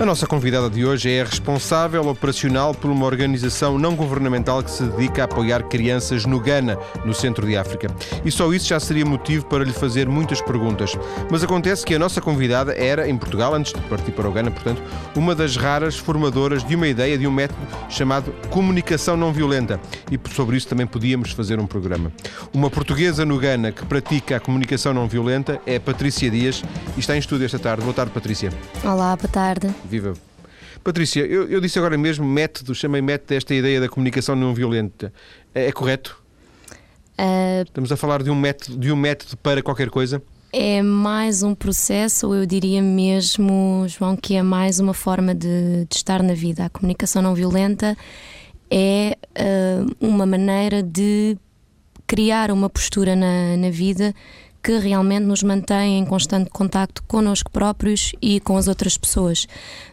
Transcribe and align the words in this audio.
A 0.00 0.06
nossa 0.06 0.28
convidada 0.28 0.70
de 0.70 0.86
hoje 0.86 1.10
é 1.10 1.22
a 1.22 1.24
responsável 1.24 2.06
operacional 2.06 2.72
por 2.72 2.88
uma 2.88 3.04
organização 3.04 3.76
não 3.76 3.96
governamental 3.96 4.62
que 4.62 4.70
se 4.70 4.84
dedica 4.84 5.22
a 5.22 5.24
apoiar 5.24 5.64
crianças 5.64 6.24
no 6.24 6.38
Ghana, 6.38 6.78
no 7.04 7.12
centro 7.12 7.44
de 7.44 7.56
África. 7.56 7.88
E 8.24 8.30
só 8.30 8.52
isso 8.52 8.68
já 8.68 8.78
seria 8.78 9.04
motivo 9.04 9.46
para 9.46 9.64
lhe 9.64 9.72
fazer 9.72 10.08
muitas 10.08 10.40
perguntas. 10.40 10.96
Mas 11.28 11.42
acontece 11.42 11.84
que 11.84 11.96
a 11.96 11.98
nossa 11.98 12.20
convidada 12.20 12.74
era, 12.74 13.08
em 13.08 13.18
Portugal, 13.18 13.52
antes 13.52 13.72
de 13.72 13.80
partir 13.82 14.12
para 14.12 14.28
o 14.28 14.32
Ghana, 14.32 14.52
portanto, 14.52 14.80
uma 15.16 15.34
das 15.34 15.56
raras 15.56 15.96
formadoras 15.96 16.62
de 16.62 16.76
uma 16.76 16.86
ideia, 16.86 17.18
de 17.18 17.26
um 17.26 17.32
método 17.32 17.60
chamado 17.88 18.32
comunicação 18.50 19.16
não 19.16 19.32
violenta. 19.32 19.80
E 20.12 20.32
sobre 20.32 20.56
isso 20.56 20.68
também 20.68 20.86
podíamos 20.86 21.32
fazer 21.32 21.58
um 21.58 21.66
programa. 21.66 22.12
Uma 22.54 22.70
portuguesa 22.70 23.24
no 23.24 23.36
Ghana 23.36 23.72
que 23.72 23.84
pratica 23.84 24.36
a 24.36 24.40
comunicação 24.40 24.94
não 24.94 25.08
violenta 25.08 25.60
é 25.66 25.80
Patrícia 25.80 26.30
Dias 26.30 26.62
e 26.96 27.00
está 27.00 27.16
em 27.16 27.18
estúdio 27.18 27.46
esta 27.46 27.58
tarde. 27.58 27.82
Boa 27.82 27.94
tarde, 27.94 28.12
Patrícia. 28.12 28.52
Olá, 28.84 29.16
boa 29.16 29.28
tarde. 29.28 29.74
Viva. 29.88 30.14
Patrícia, 30.84 31.20
eu, 31.20 31.48
eu, 31.48 31.60
disse 31.60 31.78
agora 31.78 31.96
mesmo 31.98 32.24
método, 32.24 32.74
chamei 32.74 33.00
método 33.00 33.34
esta 33.34 33.54
ideia 33.54 33.80
da 33.80 33.88
comunicação 33.88 34.36
não 34.36 34.54
violenta. 34.54 35.12
É, 35.54 35.66
é 35.66 35.72
correto? 35.72 36.22
Uh, 37.18 37.62
Estamos 37.66 37.90
a 37.90 37.96
falar 37.96 38.22
de 38.22 38.30
um, 38.30 38.34
método, 38.34 38.78
de 38.78 38.92
um 38.92 38.96
método 38.96 39.36
para 39.38 39.62
qualquer 39.62 39.90
coisa? 39.90 40.22
É 40.52 40.80
mais 40.82 41.42
um 41.42 41.54
processo, 41.54 42.28
ou 42.28 42.34
eu 42.34 42.46
diria 42.46 42.80
mesmo, 42.80 43.84
João, 43.88 44.16
que 44.16 44.34
é 44.34 44.42
mais 44.42 44.78
uma 44.78 44.94
forma 44.94 45.34
de, 45.34 45.84
de 45.88 45.96
estar 45.96 46.22
na 46.22 46.32
vida. 46.32 46.66
A 46.66 46.70
comunicação 46.70 47.20
não 47.20 47.34
violenta 47.34 47.96
é 48.70 49.16
uh, 49.36 49.96
uma 50.00 50.24
maneira 50.24 50.82
de 50.82 51.36
criar 52.06 52.50
uma 52.50 52.70
postura 52.70 53.14
na, 53.14 53.56
na 53.56 53.70
vida 53.70 54.14
que 54.62 54.78
realmente 54.78 55.24
nos 55.24 55.42
mantém 55.42 55.98
em 55.98 56.04
constante 56.04 56.50
contacto 56.50 57.02
connosco 57.04 57.50
próprios 57.50 58.12
e 58.20 58.40
com 58.40 58.56
as 58.56 58.68
outras 58.68 58.98
pessoas. 58.98 59.46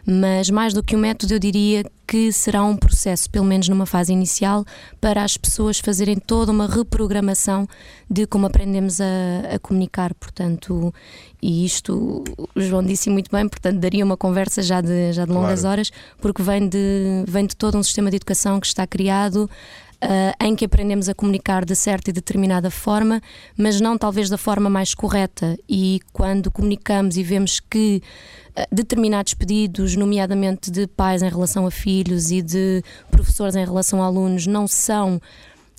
Mas 0.04 0.50
mais 0.50 0.74
do 0.74 0.82
que 0.82 0.96
um 0.96 0.98
método, 0.98 1.34
eu 1.34 1.38
diria 1.38 1.84
que 2.06 2.30
será 2.30 2.62
um 2.62 2.76
processo, 2.76 3.28
pelo 3.28 3.44
menos 3.44 3.68
numa 3.68 3.84
fase 3.84 4.12
inicial, 4.12 4.64
para 5.00 5.24
as 5.24 5.36
pessoas 5.36 5.80
fazerem 5.80 6.16
toda 6.16 6.52
uma 6.52 6.66
reprogramação 6.68 7.66
de 8.08 8.26
como 8.26 8.46
aprendemos 8.46 9.00
a, 9.00 9.54
a 9.54 9.58
comunicar. 9.58 10.14
Portanto, 10.14 10.94
e 11.42 11.64
isto 11.64 12.22
o 12.54 12.60
João 12.60 12.82
disse 12.82 13.10
muito 13.10 13.30
bem, 13.30 13.48
portanto, 13.48 13.78
daria 13.78 14.04
uma 14.04 14.16
conversa 14.16 14.62
já 14.62 14.80
de, 14.80 15.12
já 15.12 15.24
de 15.24 15.32
longas 15.32 15.60
claro. 15.60 15.72
horas, 15.72 15.90
porque 16.20 16.42
vem 16.42 16.68
de, 16.68 17.24
vem 17.26 17.46
de 17.46 17.56
todo 17.56 17.76
um 17.76 17.82
sistema 17.82 18.10
de 18.10 18.16
educação 18.16 18.60
que 18.60 18.66
está 18.66 18.86
criado 18.86 19.50
uh, 20.02 20.44
em 20.44 20.54
que 20.54 20.64
aprendemos 20.64 21.08
a 21.08 21.14
comunicar 21.14 21.64
de 21.64 21.74
certa 21.74 22.10
e 22.10 22.12
determinada 22.12 22.70
forma, 22.70 23.20
mas 23.56 23.80
não 23.80 23.96
talvez 23.96 24.28
da 24.28 24.38
forma 24.38 24.68
mais 24.68 24.94
correta. 24.94 25.58
E 25.68 26.00
quando 26.12 26.50
comunicamos 26.50 27.16
e 27.16 27.22
vemos 27.22 27.60
que 27.60 28.02
uh, 28.56 28.74
determinados 28.74 29.34
pedidos, 29.34 29.96
nomeadamente 29.96 30.70
de 30.70 30.86
pais 30.86 31.22
em 31.22 31.28
relação 31.28 31.66
a 31.66 31.70
filhos 31.70 32.30
e 32.30 32.42
de 32.42 32.82
professores 33.10 33.56
em 33.56 33.64
relação 33.64 34.02
a 34.02 34.06
alunos, 34.06 34.46
não 34.46 34.66
são 34.66 35.20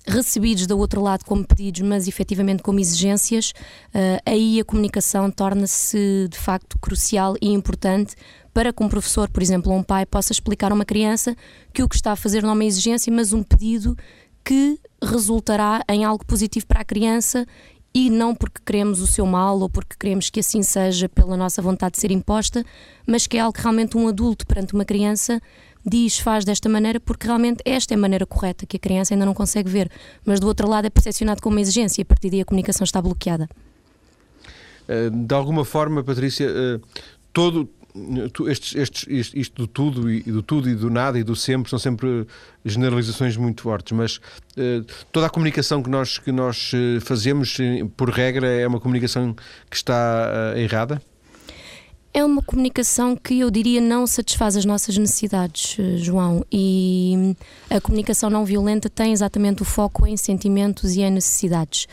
recebidos 0.08 0.66
do 0.66 0.78
outro 0.78 1.02
lado 1.02 1.24
como 1.24 1.46
pedidos, 1.46 1.82
mas 1.82 2.08
efetivamente 2.08 2.62
como 2.62 2.80
exigências, 2.80 3.52
uh, 3.94 4.20
aí 4.24 4.58
a 4.58 4.64
comunicação 4.64 5.30
torna-se 5.30 6.28
de 6.30 6.38
facto 6.38 6.78
crucial 6.78 7.36
e 7.40 7.48
importante 7.52 8.16
para 8.52 8.72
que 8.72 8.82
um 8.82 8.88
professor, 8.88 9.28
por 9.28 9.42
exemplo, 9.42 9.70
ou 9.70 9.78
um 9.78 9.82
pai, 9.82 10.06
possa 10.06 10.32
explicar 10.32 10.72
a 10.72 10.74
uma 10.74 10.84
criança 10.84 11.36
que 11.72 11.82
o 11.82 11.88
que 11.88 11.94
está 11.94 12.12
a 12.12 12.16
fazer 12.16 12.42
não 12.42 12.50
é 12.50 12.52
uma 12.54 12.64
exigência, 12.64 13.12
mas 13.12 13.32
um 13.32 13.42
pedido 13.42 13.96
que 14.44 14.80
resultará 15.02 15.84
em 15.88 16.04
algo 16.04 16.24
positivo 16.24 16.66
para 16.66 16.80
a 16.80 16.84
criança 16.84 17.46
e 17.94 18.10
não 18.10 18.34
porque 18.34 18.60
queremos 18.64 19.00
o 19.00 19.06
seu 19.06 19.26
mal 19.26 19.58
ou 19.60 19.68
porque 19.68 19.96
queremos 19.98 20.30
que 20.30 20.40
assim 20.40 20.62
seja 20.62 21.08
pela 21.08 21.36
nossa 21.36 21.60
vontade 21.62 21.94
de 21.94 22.00
ser 22.00 22.10
imposta, 22.10 22.64
mas 23.06 23.26
que 23.26 23.36
é 23.36 23.40
algo 23.40 23.52
que 23.52 23.62
realmente 23.62 23.96
um 23.96 24.08
adulto 24.08 24.46
perante 24.46 24.74
uma 24.74 24.84
criança 24.84 25.40
diz, 25.84 26.18
faz 26.18 26.44
desta 26.44 26.68
maneira 26.68 27.00
porque 27.00 27.26
realmente 27.26 27.62
esta 27.64 27.94
é 27.94 27.96
a 27.96 27.98
maneira 27.98 28.26
correta 28.26 28.66
que 28.66 28.76
a 28.76 28.80
criança 28.80 29.14
ainda 29.14 29.26
não 29.26 29.34
consegue 29.34 29.70
ver, 29.70 29.90
mas 30.24 30.40
do 30.40 30.46
outro 30.46 30.68
lado 30.68 30.86
é 30.86 30.90
percepcionado 30.90 31.40
como 31.40 31.56
uma 31.56 31.60
exigência 31.60 32.00
e 32.00 32.02
a 32.02 32.06
partir 32.06 32.30
daí 32.30 32.40
a 32.40 32.44
comunicação 32.44 32.84
está 32.84 33.00
bloqueada. 33.00 33.48
Eh, 34.88 35.10
de 35.10 35.34
alguma 35.34 35.64
forma, 35.64 36.02
Patrícia, 36.02 36.46
eh, 36.48 36.80
todo, 37.32 37.68
estes, 38.48 38.74
estes, 38.74 39.32
isto 39.34 39.62
do 39.62 39.66
tudo 39.66 40.10
e 40.10 40.22
do 40.22 40.42
tudo 40.42 40.68
e 40.68 40.74
do 40.74 40.88
nada 40.88 41.18
e 41.18 41.22
do 41.22 41.36
sempre 41.36 41.68
são 41.68 41.78
sempre 41.78 42.26
generalizações 42.64 43.36
muito 43.36 43.62
fortes, 43.62 43.92
mas 43.92 44.16
uh, 44.16 44.84
toda 45.10 45.26
a 45.26 45.30
comunicação 45.30 45.82
que 45.82 45.90
nós, 45.90 46.18
que 46.18 46.30
nós 46.30 46.72
eh, 46.74 47.00
fazemos, 47.00 47.58
por 47.96 48.10
regra, 48.10 48.46
é 48.46 48.66
uma 48.66 48.80
comunicação 48.80 49.34
que 49.68 49.76
está 49.76 50.54
errada? 50.56 51.02
É 52.12 52.24
uma 52.24 52.42
comunicação 52.42 53.14
que 53.14 53.40
eu 53.40 53.50
diria 53.50 53.80
não 53.80 54.06
satisfaz 54.06 54.56
as 54.56 54.64
nossas 54.64 54.96
necessidades, 54.96 55.76
João. 55.98 56.44
E 56.50 57.36
a 57.70 57.80
comunicação 57.80 58.30
não 58.30 58.44
violenta 58.44 58.88
tem 58.88 59.12
exatamente 59.12 59.62
o 59.62 59.64
foco 59.64 60.06
em 60.06 60.16
sentimentos 60.16 60.96
e 60.96 61.02
em 61.02 61.10
necessidades. 61.10 61.86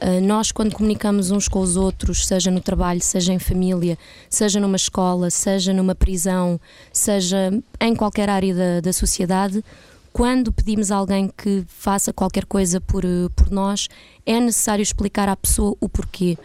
Ah, 0.00 0.20
nós, 0.20 0.52
quando 0.52 0.74
comunicamos 0.74 1.30
uns 1.30 1.48
com 1.48 1.60
os 1.60 1.76
outros, 1.76 2.26
seja 2.26 2.50
no 2.50 2.60
trabalho, 2.60 3.00
seja 3.00 3.32
em 3.32 3.38
família, 3.38 3.98
seja 4.28 4.60
numa 4.60 4.76
escola, 4.76 5.30
seja 5.30 5.72
numa 5.72 5.94
prisão, 5.94 6.60
seja 6.92 7.50
em 7.80 7.94
qualquer 7.94 8.28
área 8.28 8.54
da, 8.54 8.80
da 8.80 8.92
sociedade, 8.92 9.64
quando 10.12 10.52
pedimos 10.52 10.90
a 10.90 10.96
alguém 10.96 11.30
que 11.36 11.64
faça 11.68 12.12
qualquer 12.12 12.46
coisa 12.46 12.80
por, 12.80 13.04
por 13.34 13.50
nós, 13.50 13.88
é 14.24 14.40
necessário 14.40 14.82
explicar 14.82 15.28
à 15.28 15.36
pessoa 15.36 15.76
o 15.80 15.88
porquê. 15.88 16.38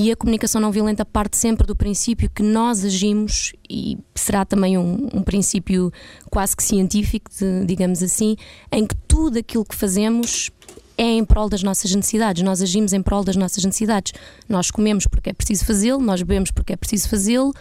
E 0.00 0.12
a 0.12 0.16
comunicação 0.16 0.60
não 0.60 0.70
violenta 0.70 1.04
parte 1.04 1.36
sempre 1.36 1.66
do 1.66 1.74
princípio 1.74 2.30
que 2.30 2.40
nós 2.40 2.84
agimos, 2.84 3.52
e 3.68 3.98
será 4.14 4.44
também 4.44 4.78
um, 4.78 5.08
um 5.12 5.24
princípio 5.24 5.92
quase 6.30 6.56
que 6.56 6.62
científico, 6.62 7.28
de, 7.36 7.66
digamos 7.66 8.00
assim, 8.00 8.36
em 8.70 8.86
que 8.86 8.94
tudo 9.08 9.40
aquilo 9.40 9.64
que 9.64 9.74
fazemos 9.74 10.52
é 10.96 11.02
em 11.02 11.24
prol 11.24 11.48
das 11.48 11.64
nossas 11.64 11.92
necessidades. 11.92 12.44
Nós 12.44 12.62
agimos 12.62 12.92
em 12.92 13.02
prol 13.02 13.24
das 13.24 13.34
nossas 13.34 13.64
necessidades. 13.64 14.12
Nós 14.48 14.70
comemos 14.70 15.04
porque 15.04 15.30
é 15.30 15.32
preciso 15.32 15.64
fazê-lo, 15.64 16.00
nós 16.00 16.22
bebemos 16.22 16.52
porque 16.52 16.74
é 16.74 16.76
preciso 16.76 17.08
fazê-lo. 17.08 17.52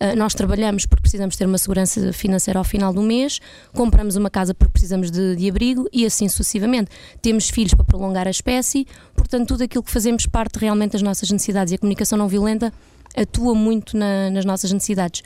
Uh, 0.00 0.16
nós 0.16 0.32
trabalhamos 0.32 0.86
porque 0.86 1.02
precisamos 1.02 1.36
ter 1.36 1.44
uma 1.44 1.58
segurança 1.58 2.12
financeira 2.12 2.58
ao 2.58 2.64
final 2.64 2.92
do 2.92 3.02
mês, 3.02 3.40
compramos 3.72 4.14
uma 4.14 4.30
casa 4.30 4.54
porque 4.54 4.72
precisamos 4.72 5.10
de, 5.10 5.34
de, 5.34 5.48
abrigo 5.48 5.88
e 5.92 6.06
assim 6.06 6.28
sucessivamente. 6.28 6.90
Temos 7.20 7.50
filhos 7.50 7.74
para 7.74 7.84
prolongar 7.84 8.28
a 8.28 8.30
espécie, 8.30 8.86
portanto, 9.16 9.48
tudo 9.48 9.64
aquilo 9.64 9.82
que 9.82 9.90
fazemos 9.90 10.24
parte 10.26 10.58
realmente 10.58 10.92
das 10.92 11.02
nossas 11.02 11.30
necessidades 11.30 11.72
e 11.72 11.74
a 11.74 11.78
comunicação 11.78 12.16
não 12.16 12.28
violenta 12.28 12.72
atua 13.16 13.54
muito 13.54 13.96
na, 13.96 14.30
nas 14.30 14.44
nossas 14.44 14.70
necessidades. 14.70 15.22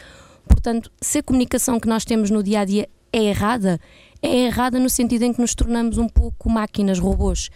Portanto, 0.48 0.90
se 1.00 1.18
a 1.18 1.22
comunicação 1.22 1.78
que 1.78 1.86
nós 1.86 2.04
temos 2.04 2.30
no 2.30 2.42
dia 2.42 2.60
a 2.60 2.64
dia 2.64 2.88
é 3.12 3.24
errada, 3.24 3.78
é 4.22 4.46
errada 4.46 4.78
no 4.78 4.88
sentido 4.88 5.22
em 5.22 5.32
que 5.32 5.40
nos 5.40 5.54
tornamos 5.54 5.98
um 5.98 6.08
pouco 6.08 6.48
máquinas, 6.48 6.98
robôs 6.98 7.50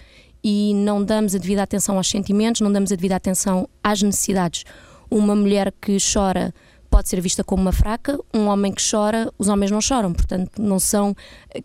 e 0.45 0.75
não 0.75 1.03
damos 1.03 1.35
a 1.35 1.39
devida 1.39 1.63
atenção 1.63 1.97
aos 1.97 2.09
sentimentos, 2.09 2.61
não 2.61 2.71
damos 2.71 2.93
a 2.93 2.95
devida 2.95 3.17
atenção 3.17 3.69
às 3.83 4.03
necessidades. 4.03 4.65
Uma 5.11 5.35
mulher 5.35 5.73
que 5.81 5.97
chora 6.13 6.55
pode 6.97 7.11
ser 7.11 7.21
vista 7.21 7.45
como 7.45 7.61
uma 7.61 7.73
fraca, 7.73 8.19
um 8.33 8.47
homem 8.47 8.73
que 8.73 8.83
chora, 8.83 9.31
os 9.39 9.49
homens 9.49 9.71
não 9.71 9.83
choram, 9.83 10.15
portanto, 10.15 10.63
não 10.63 10.79
são 10.79 11.15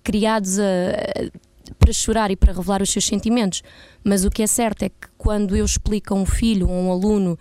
criados 0.04 0.60
a, 0.60 0.64
para 1.80 1.94
chorar 1.94 2.30
e 2.32 2.36
para 2.36 2.52
revelar 2.52 2.82
os 2.82 2.90
seus 2.90 3.06
sentimentos. 3.06 3.64
Mas 4.04 4.26
o 4.26 4.30
que 4.30 4.44
é 4.44 4.48
certo 4.48 4.84
é 4.84 4.90
que 4.90 5.08
quando 5.18 5.56
eu 5.56 5.64
explico 5.64 6.14
a 6.14 6.18
um 6.18 6.26
filho 6.26 6.68
ou 6.68 6.76
a 6.76 6.82
um 6.82 6.92
aluno 6.92 7.40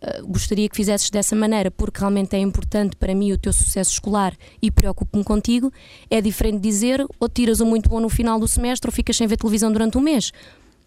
eh, 0.00 0.22
gostaria 0.22 0.68
que 0.68 0.76
fizesses 0.76 1.10
dessa 1.10 1.34
maneira 1.34 1.68
porque 1.68 1.98
realmente 1.98 2.36
é 2.36 2.38
importante 2.38 2.94
para 2.94 3.12
mim 3.12 3.32
o 3.32 3.38
teu 3.38 3.52
sucesso 3.52 3.90
escolar 3.90 4.36
e 4.62 4.70
preocupo-me 4.70 5.24
contigo, 5.24 5.72
é 6.08 6.20
diferente 6.20 6.60
dizer 6.60 7.04
ou 7.18 7.28
tiras 7.28 7.60
um 7.60 7.66
muito 7.66 7.90
bom 7.90 7.98
no 7.98 8.08
final 8.08 8.38
do 8.38 8.46
semestre 8.46 8.88
ou 8.88 8.92
ficas 8.92 9.16
sem 9.16 9.26
ver 9.26 9.36
televisão 9.36 9.72
durante 9.72 9.98
um 9.98 10.00
mês. 10.00 10.30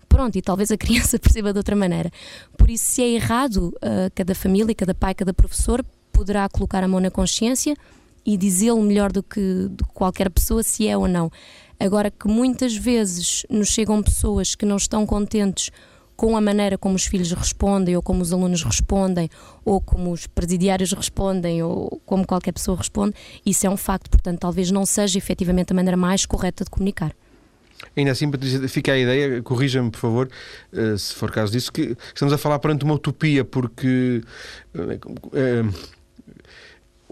Pronto, 0.07 0.37
e 0.37 0.41
talvez 0.41 0.71
a 0.71 0.77
criança 0.79 1.19
perceba 1.19 1.51
de 1.51 1.59
outra 1.59 1.75
maneira. 1.75 2.09
Por 2.57 2.69
isso, 2.69 2.85
se 2.85 3.01
é 3.01 3.09
errado, 3.09 3.75
uh, 3.83 4.09
cada 4.15 4.33
família, 4.33 4.73
cada 4.73 4.93
pai, 4.93 5.13
cada 5.13 5.33
professor 5.33 5.83
poderá 6.15 6.47
colocar 6.47 6.81
a 6.83 6.87
mão 6.87 7.01
na 7.01 7.11
consciência 7.11 7.75
e 8.25 8.37
dizê-lo 8.37 8.81
melhor 8.81 9.11
do 9.11 9.21
que, 9.21 9.69
qualquer 9.93 10.29
pessoa 10.29 10.63
se 10.63 10.87
é 10.87 10.97
ou 10.97 11.07
não. 11.07 11.29
Agora 11.77 12.09
que 12.09 12.27
muitas 12.27 12.75
vezes 12.75 13.45
nos 13.49 13.67
chegam 13.67 14.01
pessoas 14.01 14.55
que 14.55 14.65
não 14.65 14.77
estão 14.77 15.05
contentes 15.05 15.69
com 16.15 16.37
a 16.37 16.41
maneira 16.41 16.77
como 16.77 16.95
os 16.95 17.05
filhos 17.05 17.33
respondem, 17.33 17.97
ou 17.97 18.01
como 18.01 18.21
os 18.21 18.31
alunos 18.31 18.63
respondem, 18.63 19.29
ou 19.65 19.81
como 19.81 20.13
os 20.13 20.25
presidiários 20.25 20.93
respondem, 20.93 21.61
ou 21.61 22.01
como 22.05 22.25
qualquer 22.25 22.53
pessoa 22.53 22.77
responde, 22.77 23.13
isso 23.45 23.67
é 23.67 23.69
um 23.69 23.75
facto. 23.75 24.09
Portanto, 24.09 24.39
talvez 24.39 24.71
não 24.71 24.85
seja 24.85 25.17
efetivamente 25.17 25.73
a 25.73 25.75
maneira 25.75 25.97
mais 25.97 26.25
correta 26.25 26.63
de 26.63 26.69
comunicar. 26.69 27.13
Ainda 27.95 28.11
assim, 28.11 28.31
Patrícia, 28.31 28.65
fica 28.69 28.93
a 28.93 28.97
ideia, 28.97 29.41
corrija-me 29.43 29.91
por 29.91 29.99
favor, 29.99 30.29
eh, 30.71 30.97
se 30.97 31.13
for 31.13 31.29
caso 31.29 31.51
disso, 31.51 31.71
que 31.71 31.97
estamos 32.13 32.33
a 32.33 32.37
falar 32.37 32.57
perante 32.59 32.85
uma 32.85 32.93
utopia, 32.93 33.43
porque 33.43 34.21
eh, 35.33 35.63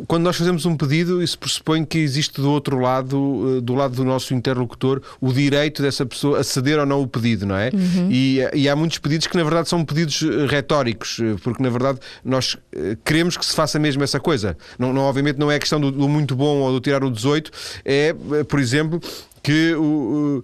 quando 0.08 0.24
nós 0.24 0.36
fazemos 0.36 0.66
um 0.66 0.76
pedido, 0.76 1.22
isso 1.22 1.38
pressupõe 1.38 1.86
que 1.86 2.00
existe 2.00 2.42
do 2.42 2.50
outro 2.50 2.80
lado, 2.80 3.58
eh, 3.58 3.62
do 3.62 3.76
lado 3.76 3.96
do 3.96 4.04
nosso 4.04 4.34
interlocutor, 4.34 5.02
o 5.22 5.32
direito 5.32 5.82
dessa 5.82 6.06
pessoa 6.06 6.40
a 6.40 6.44
ceder 6.44 6.80
ou 6.80 6.86
não 6.86 7.02
o 7.02 7.08
pedido, 7.08 7.46
não 7.46 7.56
é? 7.56 7.70
Uhum. 7.74 8.10
E, 8.10 8.40
e, 8.54 8.68
há 8.68 8.76
muitos 8.76 8.98
pedidos 8.98 9.28
que, 9.28 9.38
na 9.38 9.44
verdade, 9.44 9.70
são 9.70 9.86
pedidos 9.86 10.24
eh, 10.24 10.48
retóricos, 10.48 11.20
eh, 11.22 11.36
porque, 11.44 11.62
na 11.62 11.70
verdade, 11.70 12.00
nós 12.26 12.58
queremos 13.06 13.38
que 13.38 13.46
se 13.46 13.56
faça 13.56 13.78
mesmo 13.78 14.04
essa 14.04 14.20
coisa. 14.20 14.58
Não, 14.80 14.92
não 14.92 15.04
obviamente, 15.04 15.38
não 15.38 15.52
é 15.52 15.56
a 15.56 15.60
questão 15.60 15.80
do, 15.80 15.92
do 15.92 16.10
muito 16.10 16.36
bom 16.36 16.58
ou 16.62 16.72
do 16.72 16.80
tirar 16.80 17.04
o 17.04 17.12
18, 17.12 17.52
é, 17.86 18.16
por 18.48 18.60
exemplo, 18.60 19.00
que 19.44 19.76
o, 19.76 20.44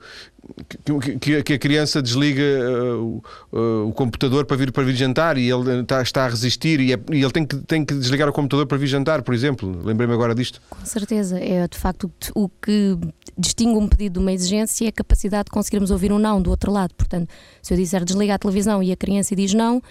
que, 1.00 1.44
que, 1.44 1.54
a 1.54 1.60
criança 1.60 2.02
desliga 2.02 2.42
uh, 2.44 3.24
uh, 3.54 3.88
o 3.88 3.94
computador 3.94 4.46
para 4.46 4.58
vir 4.58 4.72
para 4.72 4.84
vir 4.84 4.96
jantar 4.96 5.38
e 5.38 5.50
ele 5.50 5.82
está, 5.82 6.02
está 6.02 6.26
a 6.26 6.30
resistir 6.30 6.80
e, 6.80 6.94
é, 6.94 7.00
e, 7.12 7.22
ele 7.22 7.32
tem 7.32 7.46
que, 7.46 7.56
tem 7.58 7.86
que 7.86 7.94
desligar 7.94 8.28
o 8.28 8.34
computador 8.34 8.66
para 8.66 8.78
vir 8.78 8.88
jantar, 8.88 9.22
por 9.22 9.34
exemplo. 9.34 9.80
Lembrei-me 9.84 10.14
agora 10.14 10.36
disto. 10.36 10.62
Com 10.70 10.86
certeza. 10.86 11.40
É 11.40 11.68
de 11.68 11.78
facto 11.78 12.12
o 12.36 12.50
que 12.50 12.98
distingue 13.38 13.78
um 13.78 13.88
pedido 13.88 14.14
de 14.14 14.20
uma 14.20 14.34
exigência 14.34 14.86
é 14.86 14.90
a 14.90 14.92
capacidade 14.92 15.46
de 15.46 15.52
conseguirmos 15.52 15.92
ouvir 15.92 16.12
um 16.12 16.20
não 16.20 16.42
do 16.42 16.50
outro 16.50 16.72
lado. 16.72 16.94
Portanto, 16.96 17.30
se 17.62 17.74
eu 17.74 17.78
disser 17.78 18.04
desliga 18.04 18.36
a 18.36 18.40
televisão 18.40 18.84
e 18.84 18.92
a 18.92 18.98
criança 18.98 19.36
diz 19.36 19.54
não, 19.54 19.82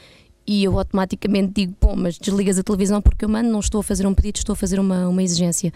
e 0.46 0.64
eu 0.64 0.78
automaticamente 0.78 1.52
digo, 1.54 1.74
bom, 1.80 1.94
mas 1.96 2.18
desligas 2.18 2.58
a 2.58 2.62
televisão 2.62 3.00
porque 3.00 3.24
eu 3.24 3.28
mando, 3.28 3.50
não 3.50 3.60
estou 3.60 3.80
a 3.80 3.84
fazer 3.84 4.06
um 4.06 4.14
pedido, 4.14 4.36
estou 4.36 4.54
a 4.54 4.56
fazer 4.56 4.80
uma, 4.80 5.08
uma 5.08 5.22
exigência. 5.22 5.72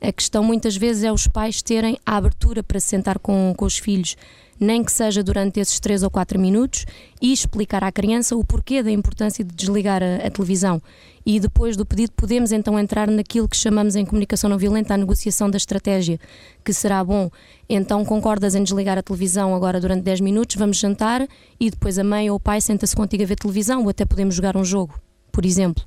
A 0.00 0.12
questão 0.12 0.44
muitas 0.44 0.76
vezes 0.76 1.02
é 1.02 1.12
os 1.12 1.26
pais 1.26 1.60
terem 1.60 1.98
a 2.06 2.16
abertura 2.16 2.62
para 2.62 2.78
se 2.78 2.86
sentar 2.86 3.18
com, 3.18 3.52
com 3.56 3.64
os 3.64 3.78
filhos, 3.78 4.16
nem 4.58 4.82
que 4.82 4.92
seja 4.92 5.22
durante 5.22 5.58
esses 5.58 5.78
3 5.80 6.04
ou 6.04 6.10
4 6.10 6.38
minutos, 6.38 6.86
e 7.20 7.32
explicar 7.32 7.82
à 7.82 7.90
criança 7.90 8.36
o 8.36 8.44
porquê 8.44 8.82
da 8.82 8.90
importância 8.90 9.44
de 9.44 9.54
desligar 9.54 10.02
a, 10.02 10.26
a 10.26 10.30
televisão. 10.30 10.80
E 11.26 11.38
depois 11.40 11.76
do 11.76 11.84
pedido, 11.84 12.12
podemos 12.12 12.52
então 12.52 12.78
entrar 12.78 13.08
naquilo 13.08 13.48
que 13.48 13.56
chamamos 13.56 13.96
em 13.96 14.04
comunicação 14.04 14.48
não 14.48 14.56
violenta 14.56 14.94
a 14.94 14.96
negociação 14.96 15.50
da 15.50 15.56
estratégia, 15.56 16.18
que 16.64 16.72
será 16.72 17.02
bom. 17.02 17.28
Então, 17.68 18.04
concordas 18.04 18.54
em 18.54 18.62
desligar 18.62 18.98
a 18.98 19.02
televisão 19.02 19.54
agora 19.54 19.80
durante 19.80 20.02
10 20.02 20.20
minutos, 20.20 20.56
vamos 20.56 20.78
jantar 20.78 21.26
e 21.60 21.70
depois 21.70 21.98
a 21.98 22.04
mãe 22.04 22.30
ou 22.30 22.36
o 22.36 22.40
pai 22.40 22.60
senta-se 22.60 22.96
contigo 22.96 23.24
a 23.24 23.26
ver 23.26 23.36
televisão 23.36 23.82
ou 23.82 23.90
até 23.90 24.04
podemos 24.04 24.34
jogar 24.34 24.56
um 24.56 24.64
jogo, 24.64 24.98
por 25.32 25.44
exemplo. 25.44 25.84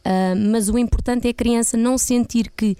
Uh, 0.00 0.34
mas 0.50 0.68
o 0.70 0.78
importante 0.78 1.28
é 1.28 1.30
a 1.30 1.34
criança 1.34 1.76
não 1.76 1.98
sentir 1.98 2.50
que 2.56 2.74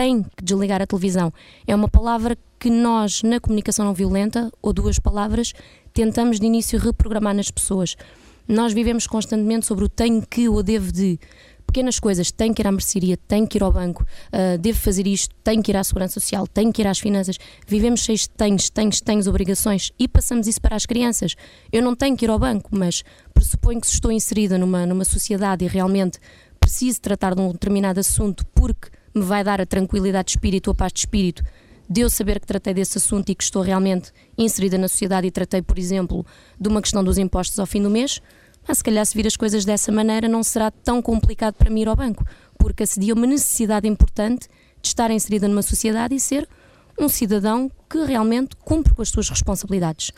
tem 0.00 0.22
que 0.22 0.42
desligar 0.42 0.80
a 0.80 0.86
televisão. 0.86 1.30
É 1.66 1.74
uma 1.74 1.86
palavra 1.86 2.34
que 2.58 2.70
nós, 2.70 3.22
na 3.22 3.38
comunicação 3.38 3.84
não 3.84 3.92
violenta, 3.92 4.50
ou 4.62 4.72
duas 4.72 4.98
palavras, 4.98 5.52
tentamos 5.92 6.40
de 6.40 6.46
início 6.46 6.78
reprogramar 6.78 7.34
nas 7.34 7.50
pessoas. 7.50 7.96
Nós 8.48 8.72
vivemos 8.72 9.06
constantemente 9.06 9.66
sobre 9.66 9.84
o 9.84 9.90
tenho 9.90 10.22
que 10.26 10.48
ou 10.48 10.62
devo 10.62 10.90
de. 10.90 11.20
Pequenas 11.66 12.00
coisas, 12.00 12.32
tenho 12.32 12.52
que 12.52 12.62
ir 12.62 12.66
à 12.66 12.72
mercearia, 12.72 13.16
tenho 13.28 13.46
que 13.46 13.56
ir 13.56 13.62
ao 13.62 13.70
banco, 13.70 14.02
uh, 14.02 14.58
devo 14.58 14.76
fazer 14.76 15.06
isto, 15.06 15.32
tenho 15.44 15.62
que 15.62 15.70
ir 15.70 15.76
à 15.76 15.84
segurança 15.84 16.18
social, 16.18 16.44
tenho 16.48 16.72
que 16.72 16.82
ir 16.82 16.86
às 16.86 16.98
finanças. 16.98 17.36
Vivemos 17.64 18.00
cheios 18.00 18.22
de 18.22 18.30
tenhos, 18.30 18.68
tenhos, 18.70 19.00
tenhos, 19.00 19.28
obrigações 19.28 19.92
e 19.96 20.08
passamos 20.08 20.48
isso 20.48 20.60
para 20.60 20.74
as 20.74 20.84
crianças. 20.84 21.36
Eu 21.70 21.80
não 21.80 21.94
tenho 21.94 22.16
que 22.16 22.24
ir 22.24 22.30
ao 22.30 22.40
banco, 22.40 22.70
mas 22.72 23.04
pressuponho 23.32 23.80
que 23.80 23.86
se 23.86 23.92
estou 23.94 24.10
inserida 24.10 24.58
numa, 24.58 24.84
numa 24.84 25.04
sociedade 25.04 25.64
e 25.64 25.68
realmente 25.68 26.18
preciso 26.58 27.00
tratar 27.00 27.36
de 27.36 27.40
um 27.40 27.52
determinado 27.52 28.00
assunto 28.00 28.44
porque 28.46 28.88
me 29.14 29.22
vai 29.22 29.42
dar 29.42 29.60
a 29.60 29.66
tranquilidade 29.66 30.26
de 30.26 30.30
espírito 30.32 30.70
a 30.70 30.74
paz 30.74 30.92
de 30.92 31.00
espírito 31.00 31.42
de 31.90 32.02
eu 32.02 32.08
saber 32.08 32.38
que 32.38 32.46
tratei 32.46 32.72
desse 32.72 32.98
assunto 32.98 33.30
e 33.30 33.34
que 33.34 33.42
estou 33.42 33.62
realmente 33.62 34.12
inserida 34.38 34.78
na 34.78 34.86
sociedade 34.86 35.26
e 35.26 35.30
tratei, 35.30 35.60
por 35.60 35.76
exemplo, 35.76 36.24
de 36.58 36.68
uma 36.68 36.80
questão 36.80 37.02
dos 37.02 37.18
impostos 37.18 37.58
ao 37.58 37.66
fim 37.66 37.82
do 37.82 37.90
mês, 37.90 38.22
mas 38.66 38.78
se 38.78 38.84
calhar 38.84 39.04
se 39.04 39.16
vir 39.16 39.26
as 39.26 39.36
coisas 39.36 39.64
dessa 39.64 39.90
maneira 39.90 40.28
não 40.28 40.44
será 40.44 40.70
tão 40.70 41.02
complicado 41.02 41.54
para 41.54 41.68
mim 41.68 41.80
ir 41.80 41.88
ao 41.88 41.96
banco, 41.96 42.24
porque 42.56 42.84
acedia 42.84 43.12
uma 43.12 43.26
necessidade 43.26 43.88
importante 43.88 44.46
de 44.80 44.88
estar 44.88 45.10
inserida 45.10 45.48
numa 45.48 45.62
sociedade 45.62 46.14
e 46.14 46.20
ser 46.20 46.48
um 46.96 47.08
cidadão 47.08 47.68
que 47.88 48.04
realmente 48.04 48.54
cumpre 48.56 48.94
com 48.94 49.02
as 49.02 49.08
suas 49.08 49.28
responsabilidades. 49.28 50.12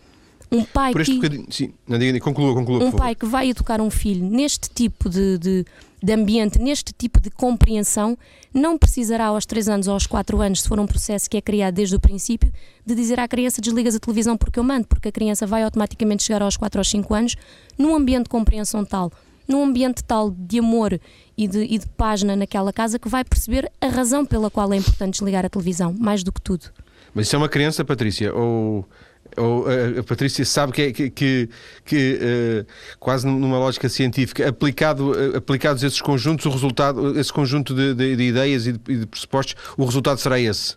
Um 0.50 0.65
pai 0.65 0.93
por 0.93 1.00
este 1.00 1.12
que. 1.12 1.17
Bocadinho, 1.17 1.47
sim, 1.50 1.73
conclua, 2.21 2.53
conclua. 2.53 2.85
Um 2.85 2.93
pai 2.93 3.15
que 3.15 3.25
vai 3.25 3.49
educar 3.49 3.81
um 3.81 3.89
filho 3.89 4.23
neste 4.23 4.69
tipo 4.69 5.09
de, 5.09 5.39
de, 5.39 5.65
de, 6.03 6.13
ambiente, 6.13 6.59
neste 6.59 6.93
tipo 6.93 7.21
de 7.21 7.31
compreensão, 7.31 8.19
não 8.53 8.77
precisará 8.77 9.27
aos 9.27 9.47
3 9.47 9.69
anos 9.69 9.89
ou 9.89 9.95
aos 9.95 10.07
4 10.07 10.41
anos, 10.41 10.63
se 10.63 10.69
for 10.69 10.81
um 10.81 10.87
processo 10.87 11.29
que 11.31 11.37
é 11.37 11.41
criado 11.41 11.75
desde 11.75 11.95
o 11.95 12.01
princípio, 12.01 12.53
de 12.85 12.95
dizer 12.95 13.21
à 13.21 13.29
criança 13.29 13.61
desligas 13.61 13.95
a 13.95 14.01
televisão 14.01 14.37
porque 14.37 14.59
eu 14.59 14.65
mando, 14.65 14.87
porque 14.87 15.09
a 15.09 15.13
criança 15.13 15.47
vai 15.47 15.63
automaticamente 15.63 16.23
chegar 16.23 16.43
aos 16.43 16.57
4 16.57 16.79
ou 16.81 16.85
5 16.85 17.15
anos 17.15 17.37
num 17.79 17.95
ambiente 17.95 18.25
de 18.25 18.31
compreensão 18.31 18.85
tal, 18.85 19.13
num 19.47 19.63
ambiente 19.65 20.03
tal 20.03 20.31
de 20.31 20.59
amor 20.59 21.01
e 21.37 21.47
de, 21.47 21.63
e 21.63 21.79
de 21.79 21.87
página 21.89 22.35
naquela 22.35 22.73
casa 22.73 22.99
que 22.99 23.09
vai 23.09 23.25
perceber 23.25 23.71
a 23.81 23.89
razão 23.89 24.25
pela 24.25 24.51
qual 24.51 24.73
é 24.73 24.77
importante 24.77 25.15
desligar 25.15 25.45
a 25.45 25.49
televisão, 25.49 25.95
mais 25.99 26.23
do 26.23 26.33
que 26.33 26.41
tudo. 26.41 26.67
Mas 27.15 27.27
isso 27.27 27.37
é 27.37 27.39
uma 27.39 27.49
criança, 27.49 27.85
Patrícia? 27.85 28.35
Ou 28.35 28.87
ou 29.37 29.67
a, 29.67 30.00
a 30.00 30.02
Patrícia 30.02 30.44
sabe 30.44 30.73
que, 30.73 30.82
é, 30.82 30.93
que, 30.93 31.11
que, 31.11 31.49
que 31.84 32.19
uh, 32.20 32.67
quase 32.99 33.26
numa 33.26 33.58
lógica 33.58 33.88
científica, 33.88 34.49
aplicado, 34.49 35.12
uh, 35.12 35.37
aplicados 35.37 35.82
esses 35.82 36.00
conjuntos, 36.00 36.46
o 36.46 36.50
resultado, 36.50 37.19
esse 37.19 37.32
conjunto 37.32 37.75
de, 37.75 37.94
de, 37.94 38.17
de 38.17 38.23
ideias 38.23 38.67
e 38.67 38.73
de, 38.73 38.79
de, 38.79 39.06
pressupostos, 39.06 39.55
o 39.76 39.84
resultado 39.84 40.19
será 40.19 40.38
esse? 40.38 40.76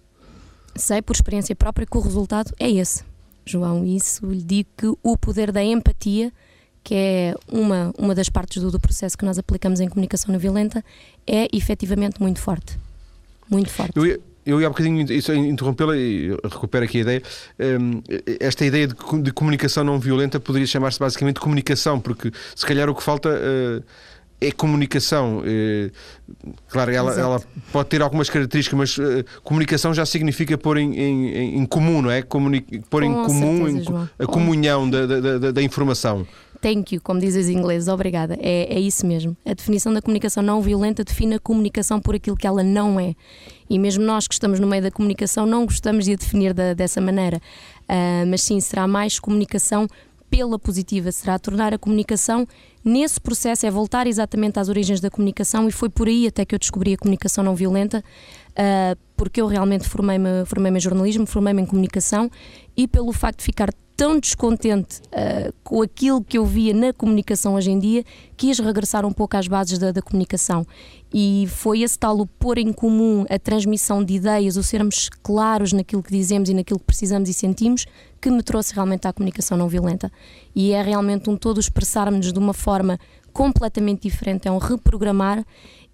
Sei 0.75 1.01
por 1.01 1.15
experiência 1.15 1.55
própria 1.55 1.85
que 1.85 1.97
o 1.97 2.01
resultado 2.01 2.53
é 2.59 2.69
esse, 2.69 3.03
João. 3.45 3.85
Isso 3.85 4.25
lhe 4.25 4.43
digo 4.43 4.69
que 4.77 4.87
o 5.01 5.17
poder 5.17 5.51
da 5.51 5.63
empatia, 5.63 6.31
que 6.83 6.93
é 6.93 7.35
uma, 7.51 7.93
uma 7.97 8.13
das 8.13 8.29
partes 8.29 8.61
do, 8.61 8.71
do 8.71 8.79
processo 8.79 9.17
que 9.17 9.25
nós 9.25 9.37
aplicamos 9.37 9.79
em 9.79 9.87
comunicação 9.87 10.31
não 10.31 10.39
violenta, 10.39 10.83
é 11.25 11.47
efetivamente 11.53 12.21
muito 12.21 12.39
forte. 12.39 12.77
Muito 13.49 13.69
forte. 13.69 13.97
Eu 13.97 14.34
eu 14.45 14.61
ia 14.61 14.67
há 14.67 14.69
bocadinho 14.69 15.01
interrompê-la 15.01 15.97
e 15.97 16.29
recupero 16.43 16.85
aqui 16.85 16.99
a 16.99 17.01
ideia. 17.01 17.23
Hum, 17.59 18.01
esta 18.39 18.65
ideia 18.65 18.87
de, 18.87 19.31
comunicação 19.33 19.83
não 19.83 19.99
violenta 19.99 20.39
poderia 20.39 20.67
chamar-se 20.67 20.99
basicamente 20.99 21.39
comunicação, 21.39 21.99
porque 21.99 22.31
se 22.55 22.65
calhar 22.65 22.89
o 22.89 22.95
que 22.95 23.01
falta 23.01 23.29
uh, 23.29 23.83
é 24.39 24.51
comunicação. 24.51 25.39
Uh, 25.39 25.91
claro, 26.67 26.91
ela, 26.91 27.13
ela, 27.19 27.43
pode 27.71 27.89
ter 27.89 28.01
algumas 28.01 28.29
características, 28.29 28.77
mas 28.77 28.97
uh, 28.97 29.25
comunicação 29.43 29.93
já 29.93 30.05
significa 30.05 30.57
pôr 30.57 30.77
em, 30.77 30.95
em, 30.99 31.57
em 31.59 31.65
comum, 31.65 32.01
não 32.01 32.11
é? 32.11 32.21
Comuni 32.21 32.61
pôr 32.89 33.03
Com 33.03 33.09
em 33.09 33.25
comum 33.25 33.65
certeza, 33.65 34.11
em, 34.19 34.23
a 34.23 34.27
comunhão 34.27 34.89
da, 34.89 35.05
da, 35.05 35.37
da, 35.37 35.51
da 35.51 35.61
informação. 35.61 36.25
Thank 36.61 36.95
you, 36.95 37.01
como 37.01 37.19
dizem 37.19 37.41
os 37.41 37.49
ingleses, 37.49 37.87
obrigada. 37.87 38.35
É, 38.39 38.75
é 38.75 38.79
isso 38.79 39.05
mesmo. 39.05 39.37
A 39.45 39.53
definição 39.53 39.93
da 39.93 40.01
comunicação 40.01 40.41
não 40.41 40.61
violenta 40.61 41.03
define 41.03 41.35
a 41.35 41.39
comunicação 41.39 41.99
por 41.99 42.15
aquilo 42.15 42.35
que 42.35 42.47
ela 42.47 42.63
não 42.63 42.99
é. 42.99 43.13
E 43.69 43.77
mesmo 43.77 44.03
nós 44.03 44.27
que 44.27 44.33
estamos 44.33 44.59
no 44.59 44.65
meio 44.65 44.81
da 44.81 44.89
comunicação 44.89 45.45
não 45.45 45.65
gostamos 45.65 46.05
de 46.05 46.13
a 46.13 46.15
definir 46.15 46.53
da, 46.53 46.73
dessa 46.73 46.99
maneira. 46.99 47.37
Uh, 47.83 48.25
mas 48.27 48.41
sim, 48.41 48.59
será 48.59 48.87
mais 48.87 49.19
comunicação 49.19 49.87
pela 50.35 50.59
positiva, 50.59 51.13
será 51.13 51.39
tornar 51.39 51.73
a 51.73 51.77
comunicação 51.77 52.45
nesse 52.83 53.21
processo, 53.21 53.65
é 53.65 53.71
voltar 53.71 54.05
exatamente 54.05 54.59
às 54.59 54.67
origens 54.67 54.99
da 54.99 55.09
comunicação 55.09 55.65
e 55.65 55.71
foi 55.71 55.87
por 55.87 56.09
aí 56.09 56.27
até 56.27 56.43
que 56.43 56.53
eu 56.53 56.59
descobri 56.59 56.93
a 56.93 56.97
comunicação 56.97 57.41
não 57.41 57.55
violenta, 57.55 58.03
uh, 58.51 58.99
porque 59.15 59.39
eu 59.39 59.47
realmente 59.47 59.87
formei-me 59.87 60.45
formei 60.45 60.73
em 60.73 60.79
jornalismo, 60.79 61.25
formei-me 61.25 61.61
em 61.61 61.65
comunicação 61.65 62.29
e 62.75 62.85
pelo 62.85 63.13
facto 63.13 63.39
de 63.39 63.45
ficar 63.45 63.69
tão 63.95 64.19
descontente 64.19 64.99
uh, 65.03 65.53
com 65.63 65.81
aquilo 65.81 66.21
que 66.21 66.37
eu 66.37 66.45
via 66.45 66.73
na 66.73 66.91
comunicação 66.91 67.55
hoje 67.55 67.71
em 67.71 67.79
dia, 67.79 68.03
quis 68.35 68.59
regressar 68.59 69.05
um 69.05 69.13
pouco 69.13 69.37
às 69.37 69.47
bases 69.47 69.79
da, 69.79 69.93
da, 69.93 70.01
comunicação. 70.01 70.67
E 71.17 71.47
foi 71.47 71.81
esse 71.81 71.97
tal 71.97 72.19
o 72.19 72.27
pôr 72.27 72.57
em 72.57 72.73
comum 72.73 73.25
a 73.29 73.39
transmissão 73.39 74.03
de 74.03 74.15
ideias, 74.15 74.57
o 74.57 74.63
sermos 74.63 75.07
claros 75.23 75.71
naquilo 75.71 76.03
que 76.03 76.11
dizemos 76.11 76.49
e 76.49 76.53
naquilo 76.53 76.77
que 76.77 76.85
precisamos 76.85 77.29
e 77.29 77.33
sentimos, 77.33 77.85
que 78.19 78.29
me 78.29 78.43
trouxe 78.43 78.73
realmente 78.73 79.07
à 79.07 79.13
comunicação 79.13 79.57
não 79.57 79.69
violenta. 79.69 80.11
E 80.53 80.73
é 80.73 80.81
realmente 80.81 81.29
um 81.29 81.37
todo 81.37 81.57
expressarmos 81.57 82.33
de 82.33 82.37
uma 82.37 82.53
forma 82.53 82.99
completamente 83.31 84.01
diferente, 84.01 84.49
é 84.49 84.51
um 84.51 84.57
reprogramar 84.57 85.45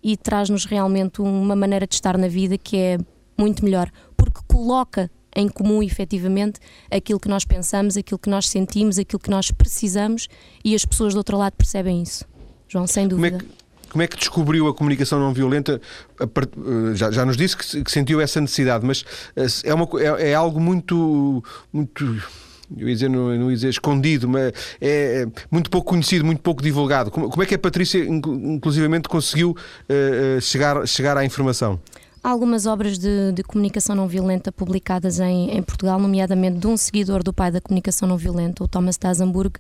e 0.02 0.18
traz-nos 0.18 0.66
realmente 0.66 1.22
uma 1.22 1.56
maneira 1.56 1.86
de 1.86 1.94
estar 1.94 2.18
na 2.18 2.28
vida 2.28 2.58
que 2.58 2.76
é 2.76 2.98
muito 3.38 3.64
melhor, 3.64 3.92
porque 4.18 4.40
coloca 4.48 5.08
em 5.36 5.48
comum, 5.48 5.84
efetivamente, 5.84 6.60
aquilo 6.90 7.20
que 7.20 7.30
nós 7.30 7.46
pensamos, 7.46 7.96
aquilo 7.96 8.18
que 8.18 8.30
nós 8.30 8.50
sentimos, 8.50 8.98
aquilo 8.98 9.20
que 9.20 9.30
nós 9.30 9.52
precisamos 9.52 10.28
e 10.66 10.74
as 10.74 10.84
pessoas 10.84 11.14
do 11.14 11.18
outro 11.18 11.38
lado 11.38 11.54
percebem 11.54 12.02
isso. 12.02 12.26
João, 12.68 12.88
sem 12.88 13.08
dúvida. 13.08 13.38
Como 13.38 13.52
é 13.52 13.54
que, 13.56 13.61
como 13.92 14.02
é 14.04 14.08
que 14.08 14.18
descobriu 14.18 14.68
a 14.68 14.74
comunicação 14.74 15.20
não 15.20 15.34
violenta? 15.34 15.82
Eh, 16.20 16.96
já, 16.96 17.12
já 17.12 17.26
nos 17.26 17.36
disse 17.36 17.58
que, 17.58 17.84
que, 17.84 17.92
sentiu 17.92 18.22
essa 18.22 18.40
necessidade, 18.40 18.86
mas 18.86 19.04
eh, 19.36 19.46
é, 19.66 19.74
uma, 19.74 19.88
é, 20.00 20.30
é 20.32 20.34
algo 20.34 20.60
muito. 20.60 21.44
muito 21.74 22.24
eu 22.78 22.88
ia 22.88 22.94
dizer, 22.94 23.10
não, 23.10 23.38
não 23.38 23.50
ia 23.50 23.56
dizer 23.56 23.68
escondido, 23.68 24.30
mas 24.30 24.54
é 24.80 25.26
muito 25.52 25.70
pouco 25.70 25.90
conhecido, 25.90 26.24
muito 26.24 26.42
pouco 26.42 26.64
divulgado. 26.64 27.12
Como, 27.12 27.30
como 27.30 27.44
é 27.44 27.46
que 27.46 27.54
a 27.54 27.60
Patrícia, 27.60 28.00
inclusivamente, 28.00 29.10
conseguiu 29.10 29.52
uh, 29.52 30.40
chegar, 30.40 30.88
chegar 30.88 31.18
à 31.18 31.26
informação? 31.26 31.78
Há 32.24 32.30
algumas 32.30 32.68
obras 32.68 32.98
de, 32.98 33.34
de, 33.34 33.44
comunicação 33.44 33.96
não 33.96 34.08
violenta 34.08 34.52
publicadas 34.52 35.20
em, 35.20 35.58
em, 35.58 35.62
Portugal, 35.62 36.00
nomeadamente 36.00 36.60
de 36.60 36.68
um 36.68 36.78
seguidor 36.78 37.24
do 37.24 37.34
pai 37.34 37.52
da 37.52 37.60
comunicação 37.60 38.08
não 38.08 38.16
violenta, 38.16 38.64
o 38.64 38.68
Thomas 38.68 38.96
Dazenburg, 38.96 39.60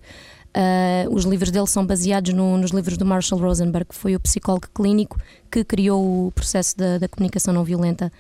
Uh, 0.53 1.13
os 1.13 1.23
livros 1.23 1.49
dele 1.49 1.67
são 1.67 1.85
baseados 1.85 2.33
no, 2.33 2.57
nos 2.57 2.71
livros 2.71 2.97
do 2.97 3.05
Marshall 3.05 3.39
Rosenberg, 3.39 3.87
que 3.87 3.95
foi 3.95 4.15
o 4.15 4.19
psicólogo 4.19 4.67
clínico 4.75 5.17
que 5.49 5.63
criou 5.63 6.27
o 6.27 6.31
processo 6.31 6.77
da, 6.77 6.97
da 6.97 7.07
comunicação 7.07 7.53
não 7.53 7.63
violenta. 7.63 8.11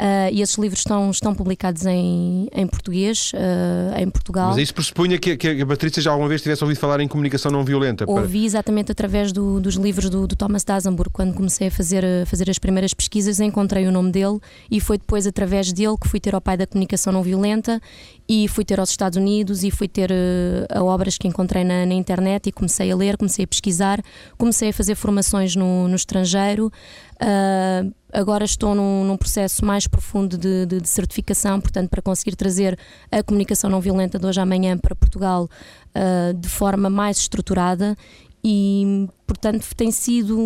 Uh, 0.00 0.32
e 0.32 0.40
esses 0.40 0.56
livros 0.56 0.80
estão, 0.80 1.10
estão 1.10 1.34
publicados 1.34 1.84
em, 1.84 2.48
em 2.54 2.66
português, 2.66 3.32
uh, 3.34 4.00
em 4.00 4.08
Portugal. 4.08 4.48
Mas 4.48 4.56
isso 4.56 4.72
pressupunha 4.72 5.18
que, 5.18 5.36
que, 5.36 5.60
a 5.60 5.66
Patrícia 5.66 6.02
já 6.02 6.10
alguma 6.10 6.26
vez 6.26 6.40
tivesse 6.40 6.64
ouvido 6.64 6.78
falar 6.78 7.00
em 7.00 7.06
comunicação 7.06 7.52
não 7.52 7.62
violenta? 7.62 8.06
Para... 8.06 8.14
Ouvi 8.14 8.46
exatamente 8.46 8.90
através 8.90 9.30
do, 9.30 9.60
dos 9.60 9.74
livros 9.74 10.08
do, 10.08 10.26
do 10.26 10.34
Thomas 10.34 10.64
Dasenburg. 10.64 11.10
Quando 11.12 11.34
comecei 11.34 11.68
a 11.68 11.70
fazer, 11.70 12.02
a 12.02 12.24
fazer 12.24 12.48
as 12.48 12.58
primeiras 12.58 12.94
pesquisas, 12.94 13.40
encontrei 13.40 13.86
o 13.86 13.92
nome 13.92 14.10
dele 14.10 14.38
e 14.70 14.80
foi 14.80 14.96
depois 14.96 15.26
através 15.26 15.70
dele 15.70 15.98
que 16.00 16.08
fui 16.08 16.18
ter 16.18 16.34
ao 16.34 16.40
pai 16.40 16.56
da 16.56 16.66
comunicação 16.66 17.12
não 17.12 17.22
violenta 17.22 17.78
e 18.26 18.48
fui 18.48 18.64
ter 18.64 18.80
aos 18.80 18.88
Estados 18.88 19.18
Unidos 19.18 19.62
e 19.64 19.70
fui 19.70 19.86
ter 19.86 20.10
uh, 20.10 20.78
a 20.78 20.82
obras 20.82 21.18
que 21.18 21.28
encontrei 21.28 21.62
na, 21.62 21.84
na, 21.84 21.94
internet 21.94 22.46
e 22.46 22.52
comecei 22.52 22.90
a 22.90 22.96
ler, 22.96 23.18
comecei 23.18 23.44
a 23.44 23.48
pesquisar, 23.48 24.00
comecei 24.38 24.70
a 24.70 24.72
fazer 24.72 24.94
formações 24.94 25.54
no, 25.54 25.88
no 25.88 25.96
estrangeiro. 25.96 26.72
Uh, 27.22 27.92
agora 28.12 28.46
estou 28.46 28.74
num, 28.74 29.04
num, 29.04 29.16
processo 29.16 29.62
mais 29.62 29.86
profundo 29.86 30.38
de, 30.38 30.64
de, 30.64 30.80
de, 30.80 30.88
certificação, 30.88 31.60
portanto, 31.60 31.90
para 31.90 32.00
conseguir 32.00 32.34
trazer 32.34 32.78
a 33.12 33.22
comunicação 33.22 33.68
não 33.68 33.78
violenta 33.78 34.18
de 34.18 34.26
hoje 34.26 34.40
à 34.40 34.46
manhã 34.46 34.78
para 34.78 34.94
Portugal 34.94 35.44
uh, 35.44 36.32
de 36.32 36.48
forma 36.48 36.88
mais 36.88 37.18
estruturada 37.18 37.94
e, 38.42 39.06
portanto, 39.26 39.66
tem 39.76 39.90
sido 39.90 40.38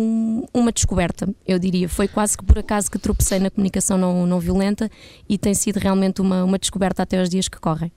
uma 0.53 0.71
descoberta, 0.71 1.33
eu 1.47 1.57
diria. 1.57 1.87
Foi 1.87 2.09
quase 2.09 2.37
que 2.37 2.43
por 2.43 2.59
acaso 2.59 2.91
que 2.91 2.99
tropecei 2.99 3.39
na 3.39 3.49
comunicação 3.49 3.97
não, 3.97 4.27
não 4.27 4.39
violenta 4.39 4.89
e 5.29 5.37
tem 5.37 5.53
sido 5.53 5.77
realmente 5.77 6.19
uma, 6.19 6.43
uma 6.43 6.59
descoberta 6.59 7.03
até 7.03 7.21
os 7.21 7.29
dias 7.29 7.47
que 7.47 7.57
correm. 7.57 7.89